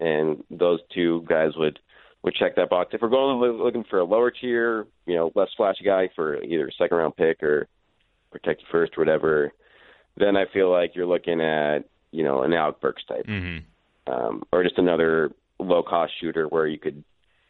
and 0.00 0.42
those 0.50 0.80
two 0.94 1.24
guys 1.28 1.52
would 1.56 1.78
would 2.22 2.34
check 2.34 2.56
that 2.56 2.68
box. 2.68 2.90
If 2.92 3.00
we're 3.00 3.08
going 3.08 3.38
looking 3.38 3.84
for 3.88 3.98
a 4.00 4.04
lower 4.04 4.30
tier, 4.30 4.86
you 5.06 5.14
know, 5.14 5.32
less 5.34 5.48
flashy 5.56 5.84
guy 5.84 6.10
for 6.14 6.42
either 6.42 6.68
a 6.68 6.72
second 6.72 6.96
round 6.98 7.16
pick 7.16 7.42
or 7.42 7.68
protected 8.38 8.66
first 8.70 8.92
or 8.96 9.00
whatever, 9.00 9.52
then 10.16 10.36
I 10.36 10.44
feel 10.52 10.70
like 10.70 10.94
you're 10.94 11.06
looking 11.06 11.40
at 11.40 11.80
you 12.10 12.24
know 12.24 12.42
an 12.42 12.52
Alec 12.52 12.80
Burks 12.80 13.02
type, 13.08 13.26
mm-hmm. 13.26 14.12
um, 14.12 14.42
or 14.52 14.62
just 14.62 14.78
another 14.78 15.32
low 15.58 15.82
cost 15.82 16.12
shooter 16.20 16.46
where 16.46 16.66
you 16.66 16.78
could 16.78 17.02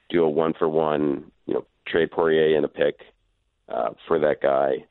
do 0.09 0.23
a 0.23 0.31
one 0.31 0.55
for 0.59 0.69
one, 0.69 1.31
you 1.47 1.55
know, 1.55 1.65
trade 1.87 2.11
Poirier 2.11 2.57
and 2.57 2.65
a 2.65 2.69
pick 2.69 3.01
uh, 3.69 3.91
for 4.07 4.19
that 4.21 4.41
guy, 4.41 4.85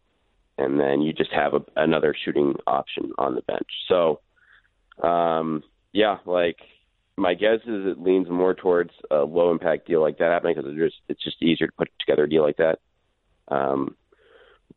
and 0.58 0.80
then 0.80 1.02
you 1.02 1.14
just 1.14 1.32
have 1.32 1.54
a, 1.54 1.62
another 1.76 2.16
shooting 2.26 2.56
option 2.68 3.12
on 3.18 3.36
the 3.36 3.42
bench. 3.42 3.70
So, 3.88 4.20
um, 5.02 5.64
yeah, 5.94 6.18
like 6.26 6.58
my 7.18 7.34
guess 7.34 7.60
is 7.66 7.86
it 7.88 8.02
leans 8.02 8.30
more 8.30 8.54
towards 8.54 8.92
a 9.10 9.18
low 9.18 9.52
impact 9.52 9.88
deal 9.88 10.02
like 10.02 10.18
that 10.18 10.32
happening 10.32 10.56
because 10.56 10.70
it's 10.70 10.80
just 10.80 11.02
it's 11.08 11.24
just 11.24 11.42
easier 11.42 11.68
to 11.68 11.74
put 11.74 11.90
together 12.00 12.24
a 12.24 12.30
deal 12.30 12.44
like 12.44 12.58
that. 12.58 12.80
Um, 13.48 13.96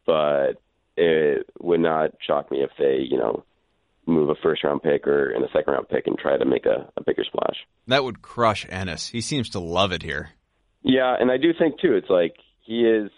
but 0.07 0.61
it 0.99 1.47
would 1.61 1.81
not 1.81 2.11
shock 2.27 2.51
me 2.51 2.63
if 2.63 2.71
they, 2.79 2.99
you 3.09 3.17
know, 3.17 3.45
move 4.07 4.31
a 4.31 4.35
first 4.43 4.65
round 4.65 4.83
pick 4.83 5.07
or 5.07 5.31
in 5.31 5.45
a 5.45 5.49
second 5.49 5.73
round 5.73 5.89
pick 5.89 6.07
and 6.07 6.19
try 6.19 6.37
to 6.37 6.45
make 6.45 6.67
a, 6.67 6.91
a 6.97 7.03
bigger 7.03 7.25
splash. 7.25 7.57
That 7.87 8.05
would 8.05 8.23
crush 8.23 8.67
Enes. 8.67 9.11
He 9.11 9.21
seems 9.21 9.51
to 9.51 9.61
love 9.61 9.93
it 9.93 10.03
here. 10.03 10.31
Yeah, 10.83 11.15
and 11.19 11.31
I 11.31 11.37
do 11.37 11.53
think 11.57 11.81
too. 11.81 11.95
It's 11.95 12.11
like 12.11 12.35
he 12.63 12.85
is. 12.85 13.11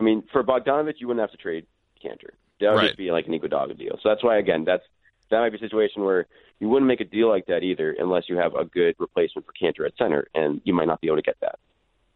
I 0.00 0.04
mean, 0.04 0.24
for 0.32 0.42
Bogdanovic, 0.42 0.94
you 0.98 1.06
wouldn't 1.06 1.22
have 1.22 1.30
to 1.30 1.42
trade 1.42 1.66
Kanter. 2.04 2.34
That 2.60 2.70
would 2.70 2.76
right. 2.76 2.86
just 2.88 2.98
be 2.98 3.10
like 3.10 3.26
an 3.26 3.32
Iguodala 3.32 3.78
deal. 3.78 3.98
So 4.02 4.08
that's 4.08 4.22
why, 4.22 4.38
again, 4.38 4.64
that's 4.64 4.82
that 5.30 5.38
might 5.38 5.50
be 5.50 5.56
a 5.56 5.60
situation 5.60 6.02
where 6.04 6.26
you 6.60 6.68
wouldn't 6.68 6.88
make 6.88 7.00
a 7.00 7.04
deal 7.04 7.28
like 7.28 7.46
that 7.46 7.62
either 7.62 7.94
unless 7.98 8.24
you 8.28 8.36
have 8.36 8.54
a 8.54 8.64
good 8.64 8.94
replacement 8.98 9.46
for 9.46 9.52
Kanter 9.52 9.86
at 9.86 9.96
center, 9.96 10.28
and 10.34 10.60
you 10.64 10.74
might 10.74 10.86
not 10.86 11.00
be 11.00 11.06
able 11.08 11.16
to 11.16 11.22
get 11.22 11.36
that 11.40 11.58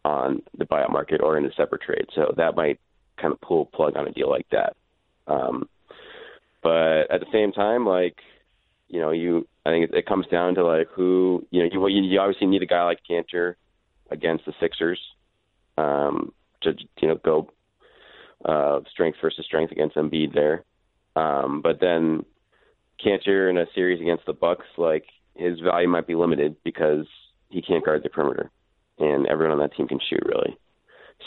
on 0.05 0.41
the 0.57 0.65
buyout 0.65 0.91
market 0.91 1.21
or 1.21 1.37
in 1.37 1.45
a 1.45 1.53
separate 1.53 1.81
trade. 1.81 2.05
So 2.13 2.33
that 2.37 2.55
might 2.55 2.79
kind 3.19 3.33
of 3.33 3.41
pull 3.41 3.65
plug 3.65 3.95
on 3.97 4.07
a 4.07 4.11
deal 4.11 4.29
like 4.29 4.47
that. 4.51 4.75
Um, 5.27 5.69
but 6.61 7.11
at 7.11 7.19
the 7.19 7.31
same 7.31 7.51
time, 7.51 7.85
like 7.85 8.17
you 8.87 8.99
know, 8.99 9.11
you 9.11 9.47
I 9.65 9.69
think 9.69 9.91
it, 9.91 9.97
it 9.97 10.05
comes 10.05 10.25
down 10.27 10.55
to 10.55 10.65
like 10.65 10.87
who 10.93 11.45
you 11.51 11.61
know 11.61 11.87
you, 11.87 12.01
you 12.01 12.19
obviously 12.19 12.47
need 12.47 12.63
a 12.63 12.67
guy 12.67 12.83
like 12.83 12.99
Kanter 13.09 13.55
against 14.11 14.45
the 14.45 14.53
Sixers 14.59 14.99
um, 15.77 16.33
to 16.61 16.73
you 17.01 17.07
know 17.07 17.15
go 17.23 17.49
uh, 18.43 18.79
strength 18.91 19.19
versus 19.21 19.45
strength 19.45 19.71
against 19.71 19.95
Embiid 19.95 20.33
there. 20.33 20.63
Um, 21.15 21.61
but 21.61 21.79
then 21.79 22.25
Kanter 23.03 23.49
in 23.49 23.57
a 23.57 23.65
series 23.75 24.01
against 24.01 24.25
the 24.25 24.33
Bucks, 24.33 24.65
like 24.77 25.05
his 25.35 25.59
value 25.59 25.87
might 25.87 26.07
be 26.07 26.15
limited 26.15 26.55
because 26.63 27.05
he 27.49 27.61
can't 27.61 27.85
guard 27.85 28.03
the 28.03 28.09
perimeter, 28.09 28.49
and 28.97 29.27
everyone 29.27 29.53
on 29.53 29.59
that 29.59 29.75
team 29.75 29.87
can 29.87 29.99
shoot 30.09 30.23
really. 30.25 30.57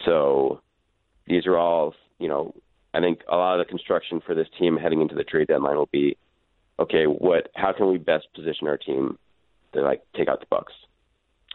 So 0.05 0.61
these 1.27 1.47
are 1.47 1.57
all 1.57 1.95
you 2.19 2.29
know. 2.29 2.55
I 2.95 3.01
think 3.01 3.21
a 3.27 3.37
lot 3.37 3.59
of 3.59 3.67
the 3.67 3.71
construction 3.71 4.21
for 4.25 4.35
this 4.35 4.49
team 4.59 4.77
heading 4.77 5.01
into 5.01 5.15
the 5.15 5.25
trade 5.25 5.49
deadline 5.49 5.77
will 5.77 5.89
be, 5.91 6.19
okay, 6.79 7.05
what? 7.05 7.49
How 7.55 7.73
can 7.73 7.91
we 7.91 7.97
best 7.97 8.27
position 8.35 8.69
our 8.69 8.77
team 8.77 9.19
to 9.73 9.81
like 9.81 10.03
take 10.15 10.29
out 10.29 10.41
the 10.41 10.47
Bucks, 10.51 10.75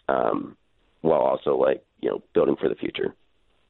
um, 0.09 0.57
while 1.01 1.21
also 1.21 1.55
like 1.55 1.83
you 2.01 2.09
know 2.09 2.23
building 2.33 2.55
for 2.59 2.69
the 2.69 2.75
future, 2.75 3.13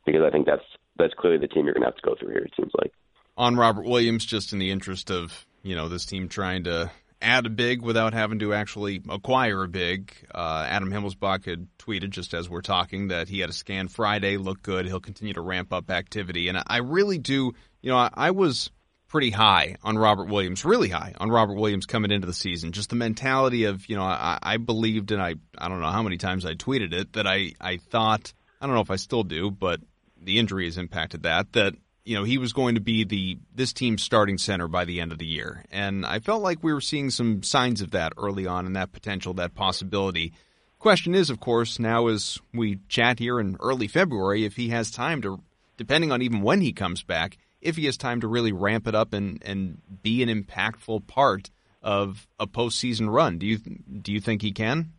because 0.05 0.21
I 0.25 0.29
think 0.29 0.45
that's 0.45 0.63
that's 0.97 1.13
clearly 1.13 1.39
the 1.39 1.47
team 1.47 1.65
you're 1.65 1.73
going 1.73 1.83
to 1.83 1.87
have 1.87 1.97
to 1.97 2.01
go 2.01 2.15
through 2.17 2.29
here. 2.29 2.43
It 2.43 2.53
seems 2.55 2.71
like 2.79 2.93
on 3.37 3.55
Robert 3.55 3.85
Williams, 3.85 4.25
just 4.25 4.53
in 4.53 4.59
the 4.59 4.71
interest 4.71 5.11
of 5.11 5.45
you 5.63 5.75
know 5.75 5.89
this 5.89 6.05
team 6.05 6.27
trying 6.27 6.63
to 6.65 6.91
add 7.21 7.45
a 7.45 7.49
big 7.49 7.81
without 7.81 8.13
having 8.13 8.39
to 8.39 8.53
actually 8.53 9.01
acquire 9.09 9.63
a 9.63 9.67
big. 9.67 10.13
Uh, 10.33 10.65
Adam 10.67 10.91
Himmelsbach 10.91 11.45
had 11.45 11.67
tweeted 11.79 12.11
just 12.11 12.33
as 12.33 12.49
we're 12.49 12.61
talking 12.61 13.07
that 13.09 13.27
he 13.27 13.39
had 13.39 13.49
a 13.49 13.53
scan 13.53 13.87
Friday, 13.87 14.37
looked 14.37 14.63
good. 14.63 14.85
He'll 14.85 14.99
continue 14.99 15.33
to 15.33 15.41
ramp 15.41 15.73
up 15.73 15.89
activity, 15.89 16.47
and 16.47 16.61
I 16.65 16.77
really 16.77 17.17
do. 17.17 17.53
You 17.81 17.91
know, 17.91 17.97
I, 17.97 18.09
I 18.13 18.31
was 18.31 18.69
pretty 19.07 19.29
high 19.29 19.77
on 19.83 19.97
Robert 19.97 20.27
Williams, 20.27 20.65
really 20.65 20.89
high 20.89 21.13
on 21.19 21.29
Robert 21.29 21.55
Williams 21.55 21.85
coming 21.85 22.11
into 22.11 22.27
the 22.27 22.33
season. 22.33 22.71
Just 22.71 22.89
the 22.89 22.95
mentality 22.95 23.65
of, 23.65 23.87
you 23.87 23.95
know, 23.95 24.03
I, 24.03 24.37
I 24.41 24.57
believed, 24.57 25.11
and 25.11 25.21
I, 25.21 25.35
I 25.57 25.69
don't 25.69 25.79
know 25.79 25.87
how 25.87 26.03
many 26.03 26.17
times 26.17 26.45
I 26.45 26.53
tweeted 26.53 26.93
it, 26.93 27.13
that 27.13 27.25
I, 27.25 27.53
I 27.59 27.77
thought, 27.77 28.33
I 28.59 28.65
don't 28.65 28.75
know 28.75 28.81
if 28.81 28.91
I 28.91 28.97
still 28.97 29.23
do, 29.23 29.49
but 29.49 29.79
the 30.21 30.39
injury 30.39 30.65
has 30.65 30.77
impacted 30.77 31.23
that, 31.23 31.53
that 31.53 31.75
you 32.07 32.15
know, 32.15 32.23
he 32.23 32.37
was 32.37 32.53
going 32.53 32.75
to 32.75 32.81
be 32.81 33.03
the 33.03 33.37
this 33.53 33.73
team's 33.73 34.01
starting 34.01 34.37
center 34.37 34.69
by 34.69 34.85
the 34.85 35.01
end 35.01 35.11
of 35.11 35.17
the 35.17 35.25
year. 35.25 35.65
And 35.71 36.05
I 36.05 36.19
felt 36.19 36.41
like 36.41 36.63
we 36.63 36.71
were 36.71 36.79
seeing 36.79 37.09
some 37.09 37.43
signs 37.43 37.81
of 37.81 37.91
that 37.91 38.13
early 38.17 38.47
on 38.47 38.65
and 38.65 38.77
that 38.77 38.93
potential, 38.93 39.33
that 39.33 39.55
possibility. 39.55 40.31
Question 40.79 41.13
is, 41.13 41.29
of 41.29 41.41
course, 41.41 41.79
now 41.79 42.07
as 42.07 42.39
we 42.53 42.79
chat 42.87 43.19
here 43.19 43.41
in 43.41 43.57
early 43.59 43.89
February, 43.89 44.45
if 44.45 44.55
he 44.55 44.69
has 44.69 44.89
time 44.89 45.21
to, 45.23 45.41
depending 45.75 46.13
on 46.13 46.21
even 46.21 46.41
when 46.41 46.61
he 46.61 46.71
comes 46.71 47.03
back, 47.03 47.37
if 47.61 47.75
he 47.75 47.85
has 47.85 47.97
time 47.97 48.21
to 48.21 48.27
really 48.29 48.53
ramp 48.53 48.87
it 48.87 48.95
up 48.95 49.11
and, 49.11 49.43
and 49.43 49.81
be 50.01 50.23
an 50.23 50.29
impactful 50.29 51.07
part 51.07 51.49
of 51.83 52.25
a 52.39 52.47
postseason 52.47 53.13
run. 53.13 53.37
Do 53.37 53.45
you 53.45 53.57
do 53.57 54.13
you 54.13 54.21
think 54.21 54.41
he 54.41 54.53
can? 54.53 54.93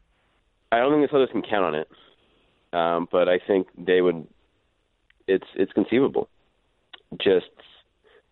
I 0.70 0.80
don't 0.80 0.92
think 0.92 1.10
the 1.10 1.16
Celtics 1.16 1.32
can 1.32 1.40
count 1.40 1.64
on 1.64 1.74
it, 1.74 1.88
um, 2.74 3.08
but 3.10 3.30
I 3.30 3.38
think 3.38 3.68
they 3.78 4.02
would. 4.02 4.26
It's 5.26 5.46
it's 5.54 5.72
conceivable 5.72 6.28
just 7.20 7.46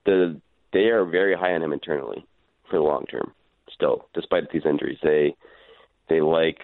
the 0.05 0.41
they 0.73 0.87
are 0.89 1.05
very 1.05 1.35
high 1.35 1.55
on 1.55 1.63
him 1.63 1.73
internally 1.73 2.27
for 2.69 2.77
the 2.77 2.83
long 2.85 3.05
term. 3.07 3.33
Still, 3.73 4.09
despite 4.15 4.51
these 4.51 4.67
injuries, 4.67 4.99
they 5.03 5.35
they 6.09 6.21
like 6.21 6.59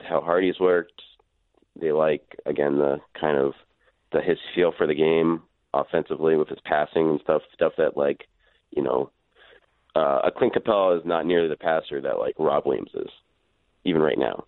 how 0.00 0.20
hard 0.20 0.44
he's 0.44 0.60
worked. 0.60 1.02
They 1.80 1.92
like 1.92 2.22
again 2.46 2.76
the 2.78 2.98
kind 3.18 3.38
of 3.38 3.52
the 4.12 4.20
his 4.20 4.38
feel 4.54 4.72
for 4.76 4.86
the 4.86 4.94
game 4.94 5.42
offensively 5.74 6.36
with 6.36 6.48
his 6.48 6.58
passing 6.64 7.10
and 7.10 7.20
stuff 7.22 7.42
stuff 7.54 7.72
that 7.78 7.96
like 7.96 8.26
you 8.70 8.82
know 8.82 9.10
uh, 9.94 10.20
a 10.24 10.30
Clint 10.30 10.54
Capela 10.54 10.98
is 10.98 11.04
not 11.04 11.26
nearly 11.26 11.48
the 11.48 11.56
passer 11.56 12.00
that 12.00 12.18
like 12.18 12.34
Rob 12.38 12.66
Williams 12.66 12.90
is 12.94 13.10
even 13.84 14.02
right 14.02 14.18
now, 14.18 14.44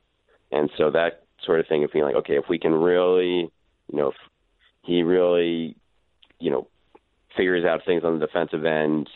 and 0.53 0.70
so 0.76 0.91
that 0.91 1.24
sort 1.45 1.61
of 1.61 1.66
thing 1.66 1.85
of 1.85 1.91
feeling 1.91 2.14
like 2.14 2.24
okay 2.24 2.37
if 2.37 2.45
we 2.49 2.59
can 2.59 2.72
really 2.72 3.51
you 3.93 3.99
know 3.99 4.09
if 4.09 4.14
he 4.83 5.03
really 5.03 5.76
you 6.41 6.51
know, 6.51 6.66
figures 7.36 7.64
out 7.64 7.80
things 7.86 8.03
on 8.05 8.18
the 8.18 8.26
defensive 8.26 8.64
end, 8.64 9.09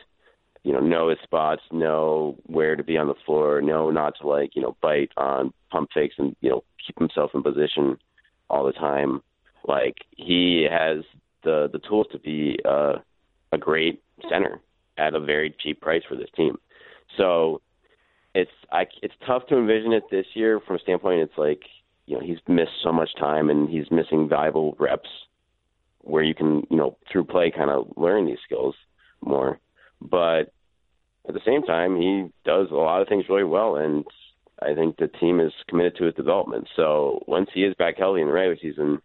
you 0.63 0.73
know, 0.73 0.81
know 0.81 1.09
his 1.09 1.19
spots, 1.23 1.63
know 1.73 2.37
where 2.47 2.77
to 2.77 2.83
be 2.83 2.97
on 2.97 3.09
the 3.09 3.15
floor, 3.27 3.61
know 3.61 3.91
not 3.91 4.15
to 4.21 4.27
like, 4.27 4.55
you 4.55 4.63
know, 4.63 4.77
bite 4.81 5.11
on 5.17 5.53
pump 5.71 5.91
fakes 5.93 6.15
and, 6.19 6.37
you 6.41 6.51
know, 6.51 6.65
keep 6.87 6.99
himself 6.99 7.33
in 7.35 7.43
position 7.43 7.99
all 8.49 8.65
the 8.65 8.73
time. 8.73 9.23
Like 9.67 9.97
he 10.17 10.67
has 10.71 11.05
the 11.43 11.69
the 11.73 11.79
tools 11.79 12.07
to 12.13 12.19
be 12.19 12.59
uh, 12.65 12.97
a 13.53 13.59
great 13.59 14.03
center 14.29 14.61
at 14.99 15.15
a 15.15 15.21
very 15.21 15.55
cheap 15.59 15.81
price 15.81 16.03
for 16.09 16.17
this 16.17 16.29
team. 16.37 16.59
So 17.17 17.61
it's 18.35 18.51
I 18.73 18.87
it's 19.03 19.15
tough 19.27 19.47
to 19.49 19.57
envision 19.57 19.93
it 19.93 20.05
this 20.11 20.27
year 20.35 20.61
from 20.61 20.77
a 20.77 20.81
standpoint. 20.81 21.21
It's 21.21 21.39
like 21.39 21.63
you 22.07 22.17
know 22.17 22.23
he's 22.25 22.39
missed 22.49 22.83
so 22.83 22.93
much 22.93 23.11
time 23.19 23.49
and 23.49 23.69
he's 23.69 23.91
missing 23.91 24.29
valuable 24.29 24.77
reps 24.79 25.09
where 26.05 26.23
you 26.23 26.35
can, 26.35 26.67
you 26.71 26.77
know, 26.77 26.97
through 27.11 27.25
play 27.25 27.51
kind 27.51 27.71
of 27.71 27.93
learn 27.97 28.27
these 28.27 28.39
skills 28.45 28.75
more. 29.23 29.59
But 30.01 30.53
at 31.27 31.35
the 31.35 31.41
same 31.45 31.63
time, 31.63 31.97
he 31.97 32.29
does 32.45 32.69
a 32.71 32.75
lot 32.75 33.03
of 33.03 33.09
things 33.09 33.25
really 33.29 33.45
well, 33.45 33.77
and 33.77 34.05
I 34.61 34.75
think 34.75 34.97
the 34.97 35.09
team 35.09 35.41
is 35.41 35.53
committed 35.69 35.97
to 35.97 36.05
his 36.05 36.15
development. 36.15 36.69
So 36.77 37.23
once 37.27 37.49
he 37.53 37.65
is 37.65 37.75
back 37.75 37.97
healthy 37.99 38.21
in 38.21 38.29
the 38.29 38.33
regular 38.33 38.59
season, 38.61 39.01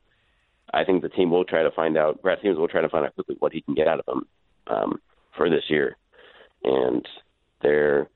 I 0.74 0.84
think 0.84 1.02
the 1.02 1.10
team 1.10 1.32
will 1.32 1.46
try 1.46 1.64
to 1.64 1.72
find 1.72 1.98
out. 1.98 2.22
Brad 2.22 2.40
Stevens 2.40 2.60
will 2.60 2.68
try 2.68 2.82
to 2.82 2.90
find 2.90 3.06
out 3.06 3.16
quickly 3.16 3.36
what 3.40 3.54
he 3.54 3.62
can 3.62 3.74
get 3.74 3.88
out 3.88 4.00
of 4.00 4.08
him 4.08 4.28
um, 4.68 5.02
for 5.36 5.50
this 5.50 5.64
year, 5.70 5.98
and 6.64 7.08
they're 7.62 8.10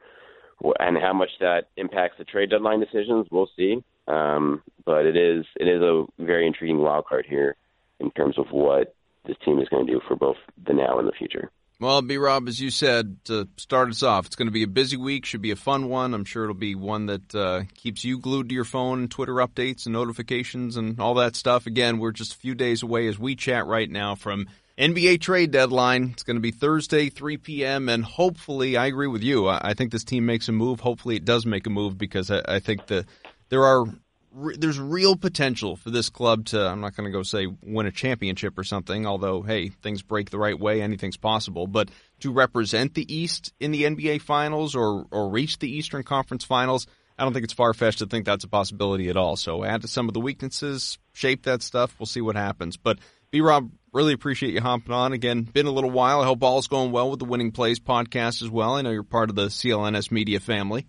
and 0.80 0.98
how 0.98 1.14
much 1.14 1.30
that 1.40 1.64
impacts 1.76 2.18
the 2.18 2.24
trade 2.24 2.50
deadline 2.50 2.80
decisions, 2.80 3.28
we'll 3.32 3.50
see. 3.58 3.84
Um, 4.08 4.62
but 4.86 5.06
it 5.06 5.18
is 5.18 5.46
it 5.56 5.68
is 5.68 5.82
a 5.82 6.06
very 6.20 6.46
intriguing 6.46 6.80
wild 6.80 7.06
card 7.06 7.26
here 7.28 7.56
in 8.00 8.12
terms 8.12 8.38
of 8.38 8.48
what 8.52 8.96
this 9.26 9.38
team 9.46 9.60
is 9.60 9.70
going 9.70 9.86
to 9.86 9.94
do 9.94 10.02
for 10.08 10.16
both 10.16 10.38
the 10.66 10.74
now 10.74 11.00
and 11.00 11.08
the 11.08 11.14
future. 11.14 11.50
Well, 11.80 12.02
B 12.02 12.18
Rob, 12.18 12.48
as 12.48 12.62
you 12.62 12.70
said, 12.70 13.18
to 13.26 13.48
start 13.58 13.90
us 13.90 14.04
off, 14.04 14.26
it's 14.26 14.36
going 14.36 14.48
to 14.48 14.54
be 14.54 14.64
a 14.64 14.68
busy 14.68 14.96
week, 14.96 15.26
should 15.26 15.42
be 15.42 15.52
a 15.52 15.56
fun 15.56 15.90
one. 15.90 16.14
I'm 16.14 16.24
sure 16.24 16.44
it'll 16.44 16.56
be 16.56 16.76
one 16.76 17.08
that 17.08 17.36
uh, 17.36 17.64
keeps 17.74 18.06
you 18.06 18.20
glued 18.20 18.50
to 18.50 18.56
your 18.56 18.64
phone, 18.64 19.10
Twitter 19.10 19.34
updates 19.34 19.86
and 19.86 19.94
notifications 19.94 20.78
and 20.78 21.00
all 21.00 21.16
that 21.16 21.36
stuff. 21.36 21.66
Again, 21.66 21.98
we're 21.98 22.12
just 22.12 22.36
a 22.36 22.38
few 22.38 22.56
days 22.56 22.84
away 22.84 23.08
as 23.08 23.20
we 23.20 23.36
chat 23.36 23.66
right 23.66 23.90
now 23.90 24.16
from 24.16 24.48
NBA 24.78 25.20
trade 25.22 25.52
deadline. 25.52 26.12
It's 26.14 26.24
going 26.24 26.38
to 26.38 26.42
be 26.42 26.52
Thursday, 26.52 27.10
3 27.10 27.38
p.m. 27.38 27.90
And 27.90 28.06
hopefully, 28.06 28.78
I 28.78 28.86
agree 28.86 29.08
with 29.08 29.24
you. 29.24 29.48
I 29.50 29.74
think 29.74 29.92
this 29.92 30.04
team 30.04 30.26
makes 30.26 30.48
a 30.48 30.52
move. 30.52 30.80
Hopefully, 30.80 31.16
it 31.16 31.26
does 31.26 31.46
make 31.46 31.68
a 31.68 31.72
move 31.72 31.98
because 31.98 32.32
I, 32.32 32.42
I 32.48 32.60
think 32.60 32.88
that 32.88 33.06
there 33.50 33.66
are 33.66 33.86
there's 34.58 34.80
real 34.80 35.16
potential 35.16 35.76
for 35.76 35.90
this 35.90 36.10
club 36.10 36.46
to 36.46 36.60
I'm 36.60 36.82
not 36.82 36.96
going 36.96 37.06
to 37.06 37.16
go 37.16 37.24
say 37.24 37.48
win 37.62 37.86
a 37.86 37.92
championship 37.92 38.58
or 38.58 38.64
something 38.64 39.06
although 39.06 39.42
hey 39.42 39.70
things 39.70 40.02
break 40.02 40.30
the 40.30 40.40
right 40.40 40.60
way 40.60 40.82
anything's 40.82 41.18
possible 41.18 41.68
but 41.68 41.90
to 42.22 42.32
represent 42.32 42.94
the 42.94 43.14
East 43.14 43.54
in 43.60 43.72
the 43.72 43.84
NBA 43.84 44.22
finals 44.22 44.76
or 44.76 45.06
or 45.12 45.30
reach 45.30 45.60
the 45.60 45.70
Eastern 45.70 46.04
Conference 46.04 46.44
finals 46.44 46.88
I 47.18 47.24
don't 47.24 47.34
think 47.34 47.44
it's 47.44 47.54
far 47.54 47.74
fetched 47.74 48.00
to 48.00 48.08
think 48.08 48.26
that's 48.26 48.44
a 48.44 48.48
possibility 48.48 49.08
at 49.10 49.18
all. 49.18 49.36
So 49.36 49.64
add 49.64 49.84
to 49.84 49.88
some 49.88 50.08
of 50.08 50.16
the 50.16 50.20
weaknesses 50.20 50.98
shape 51.14 51.44
that 51.44 51.62
stuff 51.62 51.96
we'll 52.00 52.08
see 52.08 52.22
what 52.22 52.36
happens. 52.36 52.76
But 52.76 53.00
B 53.30 53.42
Rob 53.42 53.72
really 53.92 54.14
appreciate 54.14 54.54
you 54.54 54.62
hopping 54.62 54.94
on. 54.94 55.14
Again 55.14 55.44
been 55.44 55.68
a 55.68 55.72
little 55.72 55.92
while. 55.92 56.22
I 56.22 56.26
hope 56.26 56.42
all's 56.42 56.68
going 56.68 56.92
well 56.92 57.12
with 57.12 57.20
the 57.20 57.26
winning 57.26 57.52
plays 57.52 57.80
podcast 57.80 58.42
as 58.42 58.50
well. 58.50 58.74
I 58.74 58.82
know 58.82 58.92
you're 58.92 59.04
part 59.04 59.30
of 59.30 59.36
the 59.36 59.48
CLNS 59.48 60.12
media 60.12 60.40
family. 60.40 60.88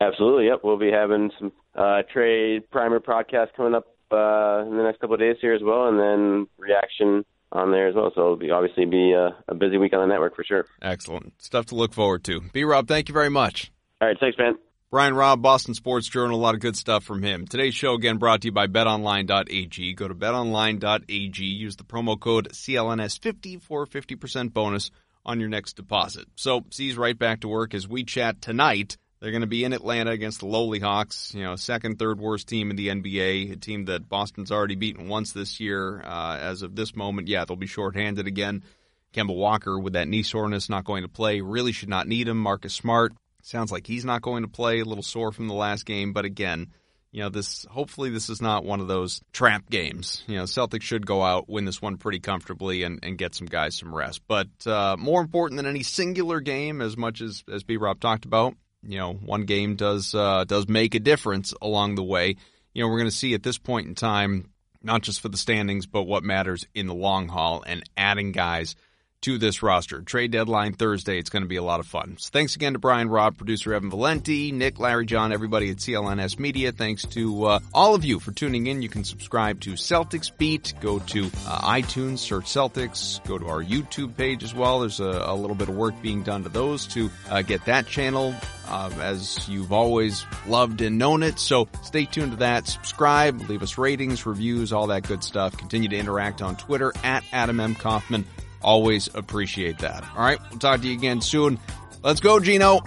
Absolutely. 0.00 0.46
Yep. 0.46 0.60
We'll 0.62 0.78
be 0.78 0.90
having 0.90 1.30
some 1.38 1.52
uh, 1.74 2.02
trade 2.12 2.70
primer 2.70 3.00
podcast 3.00 3.48
coming 3.56 3.74
up 3.74 3.86
uh, 4.12 4.64
in 4.66 4.76
the 4.76 4.82
next 4.82 5.00
couple 5.00 5.14
of 5.14 5.20
days 5.20 5.36
here 5.40 5.54
as 5.54 5.62
well, 5.62 5.88
and 5.88 5.98
then 5.98 6.46
reaction 6.58 7.24
on 7.52 7.70
there 7.70 7.88
as 7.88 7.94
well. 7.94 8.10
So 8.14 8.20
it'll 8.20 8.36
be 8.36 8.50
obviously 8.50 8.84
be 8.84 9.12
a, 9.12 9.36
a 9.48 9.54
busy 9.54 9.76
week 9.76 9.92
on 9.92 10.00
the 10.00 10.06
network 10.06 10.36
for 10.36 10.44
sure. 10.44 10.66
Excellent 10.82 11.40
stuff 11.42 11.66
to 11.66 11.74
look 11.74 11.92
forward 11.92 12.24
to. 12.24 12.40
B 12.52 12.64
Rob, 12.64 12.88
thank 12.88 13.08
you 13.08 13.12
very 13.12 13.30
much. 13.30 13.72
All 14.00 14.08
right. 14.08 14.16
Thanks, 14.18 14.38
man. 14.38 14.56
Brian 14.90 15.14
Robb, 15.14 15.40
Boston 15.40 15.74
Sports 15.74 16.08
Journal, 16.08 16.36
a 16.36 16.42
lot 16.42 16.56
of 16.56 16.60
good 16.60 16.76
stuff 16.76 17.04
from 17.04 17.22
him. 17.22 17.46
Today's 17.46 17.76
show 17.76 17.94
again 17.94 18.16
brought 18.16 18.40
to 18.40 18.48
you 18.48 18.52
by 18.52 18.66
betonline.ag. 18.66 19.94
Go 19.94 20.08
to 20.08 20.14
betonline.ag, 20.16 21.44
use 21.44 21.76
the 21.76 21.84
promo 21.84 22.18
code 22.18 22.48
CLNS50 22.48 23.62
for 23.62 23.84
a 23.84 23.86
50% 23.86 24.52
bonus 24.52 24.90
on 25.24 25.38
your 25.38 25.48
next 25.48 25.74
deposit. 25.74 26.26
So, 26.34 26.64
C's 26.70 26.96
right 26.96 27.16
back 27.16 27.40
to 27.40 27.48
work 27.48 27.72
as 27.72 27.86
we 27.86 28.02
chat 28.02 28.42
tonight 28.42 28.96
they're 29.20 29.32
going 29.32 29.42
to 29.42 29.46
be 29.46 29.64
in 29.64 29.72
Atlanta 29.72 30.10
against 30.10 30.40
the 30.40 30.46
lowly 30.46 30.78
Hawks, 30.78 31.34
you 31.34 31.42
know, 31.42 31.56
second, 31.56 31.98
third 31.98 32.18
worst 32.18 32.48
team 32.48 32.70
in 32.70 32.76
the 32.76 32.88
NBA, 32.88 33.52
a 33.52 33.56
team 33.56 33.84
that 33.86 34.08
Boston's 34.08 34.50
already 34.50 34.76
beaten 34.76 35.08
once 35.08 35.32
this 35.32 35.60
year. 35.60 36.02
Uh, 36.02 36.38
as 36.40 36.62
of 36.62 36.74
this 36.74 36.96
moment, 36.96 37.28
yeah, 37.28 37.44
they'll 37.44 37.56
be 37.56 37.66
shorthanded 37.66 38.26
again. 38.26 38.64
Kemba 39.12 39.34
Walker 39.34 39.78
with 39.78 39.92
that 39.92 40.08
knee 40.08 40.22
soreness 40.22 40.70
not 40.70 40.84
going 40.84 41.02
to 41.02 41.08
play. 41.08 41.40
Really 41.40 41.72
should 41.72 41.88
not 41.88 42.08
need 42.08 42.28
him. 42.28 42.38
Marcus 42.38 42.72
Smart 42.72 43.12
sounds 43.42 43.72
like 43.72 43.86
he's 43.86 44.04
not 44.04 44.22
going 44.22 44.42
to 44.42 44.48
play. 44.48 44.80
A 44.80 44.84
little 44.84 45.02
sore 45.02 45.32
from 45.32 45.48
the 45.48 45.54
last 45.54 45.84
game, 45.84 46.12
but 46.12 46.24
again, 46.24 46.68
you 47.12 47.22
know, 47.22 47.28
this 47.28 47.66
hopefully 47.68 48.10
this 48.10 48.30
is 48.30 48.40
not 48.40 48.64
one 48.64 48.80
of 48.80 48.88
those 48.88 49.20
trap 49.32 49.68
games. 49.68 50.22
You 50.28 50.36
know, 50.36 50.44
Celtics 50.44 50.82
should 50.82 51.04
go 51.04 51.22
out, 51.22 51.48
win 51.48 51.64
this 51.64 51.82
one 51.82 51.96
pretty 51.96 52.20
comfortably, 52.20 52.84
and, 52.84 53.00
and 53.02 53.18
get 53.18 53.34
some 53.34 53.48
guys 53.48 53.76
some 53.76 53.94
rest. 53.94 54.22
But 54.28 54.48
uh, 54.64 54.96
more 54.98 55.20
important 55.20 55.58
than 55.58 55.66
any 55.66 55.82
singular 55.82 56.40
game, 56.40 56.80
as 56.80 56.96
much 56.96 57.20
as 57.20 57.42
as 57.52 57.64
B 57.64 57.76
Rob 57.76 58.00
talked 58.00 58.24
about, 58.24 58.54
you 58.82 58.98
know, 58.98 59.12
one 59.14 59.44
game 59.44 59.76
does 59.76 60.14
uh, 60.14 60.44
does 60.44 60.68
make 60.68 60.94
a 60.94 61.00
difference 61.00 61.54
along 61.60 61.94
the 61.94 62.04
way. 62.04 62.36
You 62.72 62.82
know, 62.82 62.88
we're 62.88 62.98
going 62.98 63.10
to 63.10 63.16
see 63.16 63.34
at 63.34 63.42
this 63.42 63.58
point 63.58 63.88
in 63.88 63.94
time, 63.94 64.50
not 64.82 65.02
just 65.02 65.20
for 65.20 65.28
the 65.28 65.36
standings, 65.36 65.86
but 65.86 66.04
what 66.04 66.22
matters 66.22 66.66
in 66.74 66.86
the 66.86 66.94
long 66.94 67.28
haul, 67.28 67.62
and 67.66 67.82
adding 67.96 68.32
guys 68.32 68.76
to 69.22 69.38
this 69.38 69.62
roster. 69.62 70.00
Trade 70.00 70.30
deadline 70.30 70.72
Thursday. 70.72 71.18
It's 71.18 71.30
going 71.30 71.42
to 71.42 71.48
be 71.48 71.56
a 71.56 71.62
lot 71.62 71.80
of 71.80 71.86
fun. 71.86 72.16
So 72.18 72.30
thanks 72.32 72.56
again 72.56 72.72
to 72.72 72.78
Brian 72.78 73.08
Robb, 73.08 73.36
producer 73.36 73.74
Evan 73.74 73.90
Valenti, 73.90 74.52
Nick, 74.52 74.78
Larry, 74.78 75.06
John, 75.06 75.32
everybody 75.32 75.70
at 75.70 75.76
CLNS 75.76 76.38
Media. 76.38 76.72
Thanks 76.72 77.04
to 77.06 77.44
uh, 77.44 77.60
all 77.74 77.94
of 77.94 78.04
you 78.04 78.18
for 78.20 78.32
tuning 78.32 78.66
in. 78.66 78.82
You 78.82 78.88
can 78.88 79.04
subscribe 79.04 79.60
to 79.60 79.72
Celtics 79.72 80.30
Beat. 80.36 80.74
Go 80.80 80.98
to 80.98 81.26
uh, 81.46 81.72
iTunes, 81.72 82.18
search 82.18 82.46
Celtics. 82.46 83.24
Go 83.26 83.38
to 83.38 83.46
our 83.46 83.62
YouTube 83.62 84.16
page 84.16 84.42
as 84.42 84.54
well. 84.54 84.80
There's 84.80 85.00
a, 85.00 85.24
a 85.26 85.34
little 85.34 85.56
bit 85.56 85.68
of 85.68 85.76
work 85.76 86.00
being 86.00 86.22
done 86.22 86.42
to 86.44 86.48
those 86.48 86.86
to 86.88 87.10
uh, 87.28 87.42
get 87.42 87.64
that 87.66 87.86
channel 87.86 88.34
uh, 88.68 88.90
as 89.00 89.48
you've 89.48 89.72
always 89.72 90.24
loved 90.46 90.80
and 90.80 90.96
known 90.96 91.22
it. 91.22 91.38
So 91.38 91.68
stay 91.82 92.06
tuned 92.06 92.32
to 92.32 92.38
that. 92.38 92.66
Subscribe, 92.66 93.40
leave 93.48 93.62
us 93.62 93.76
ratings, 93.76 94.24
reviews, 94.24 94.72
all 94.72 94.86
that 94.86 95.06
good 95.06 95.22
stuff. 95.22 95.56
Continue 95.56 95.88
to 95.88 95.96
interact 95.96 96.40
on 96.40 96.56
Twitter 96.56 96.92
at 97.02 97.24
Adam 97.32 97.60
M. 97.60 97.74
Kaufman. 97.74 98.24
Always 98.62 99.08
appreciate 99.14 99.78
that. 99.78 100.04
All 100.16 100.22
right. 100.22 100.38
We'll 100.50 100.58
talk 100.58 100.80
to 100.82 100.86
you 100.88 100.94
again 100.94 101.20
soon. 101.20 101.58
Let's 102.02 102.20
go, 102.20 102.40
Gino. 102.40 102.80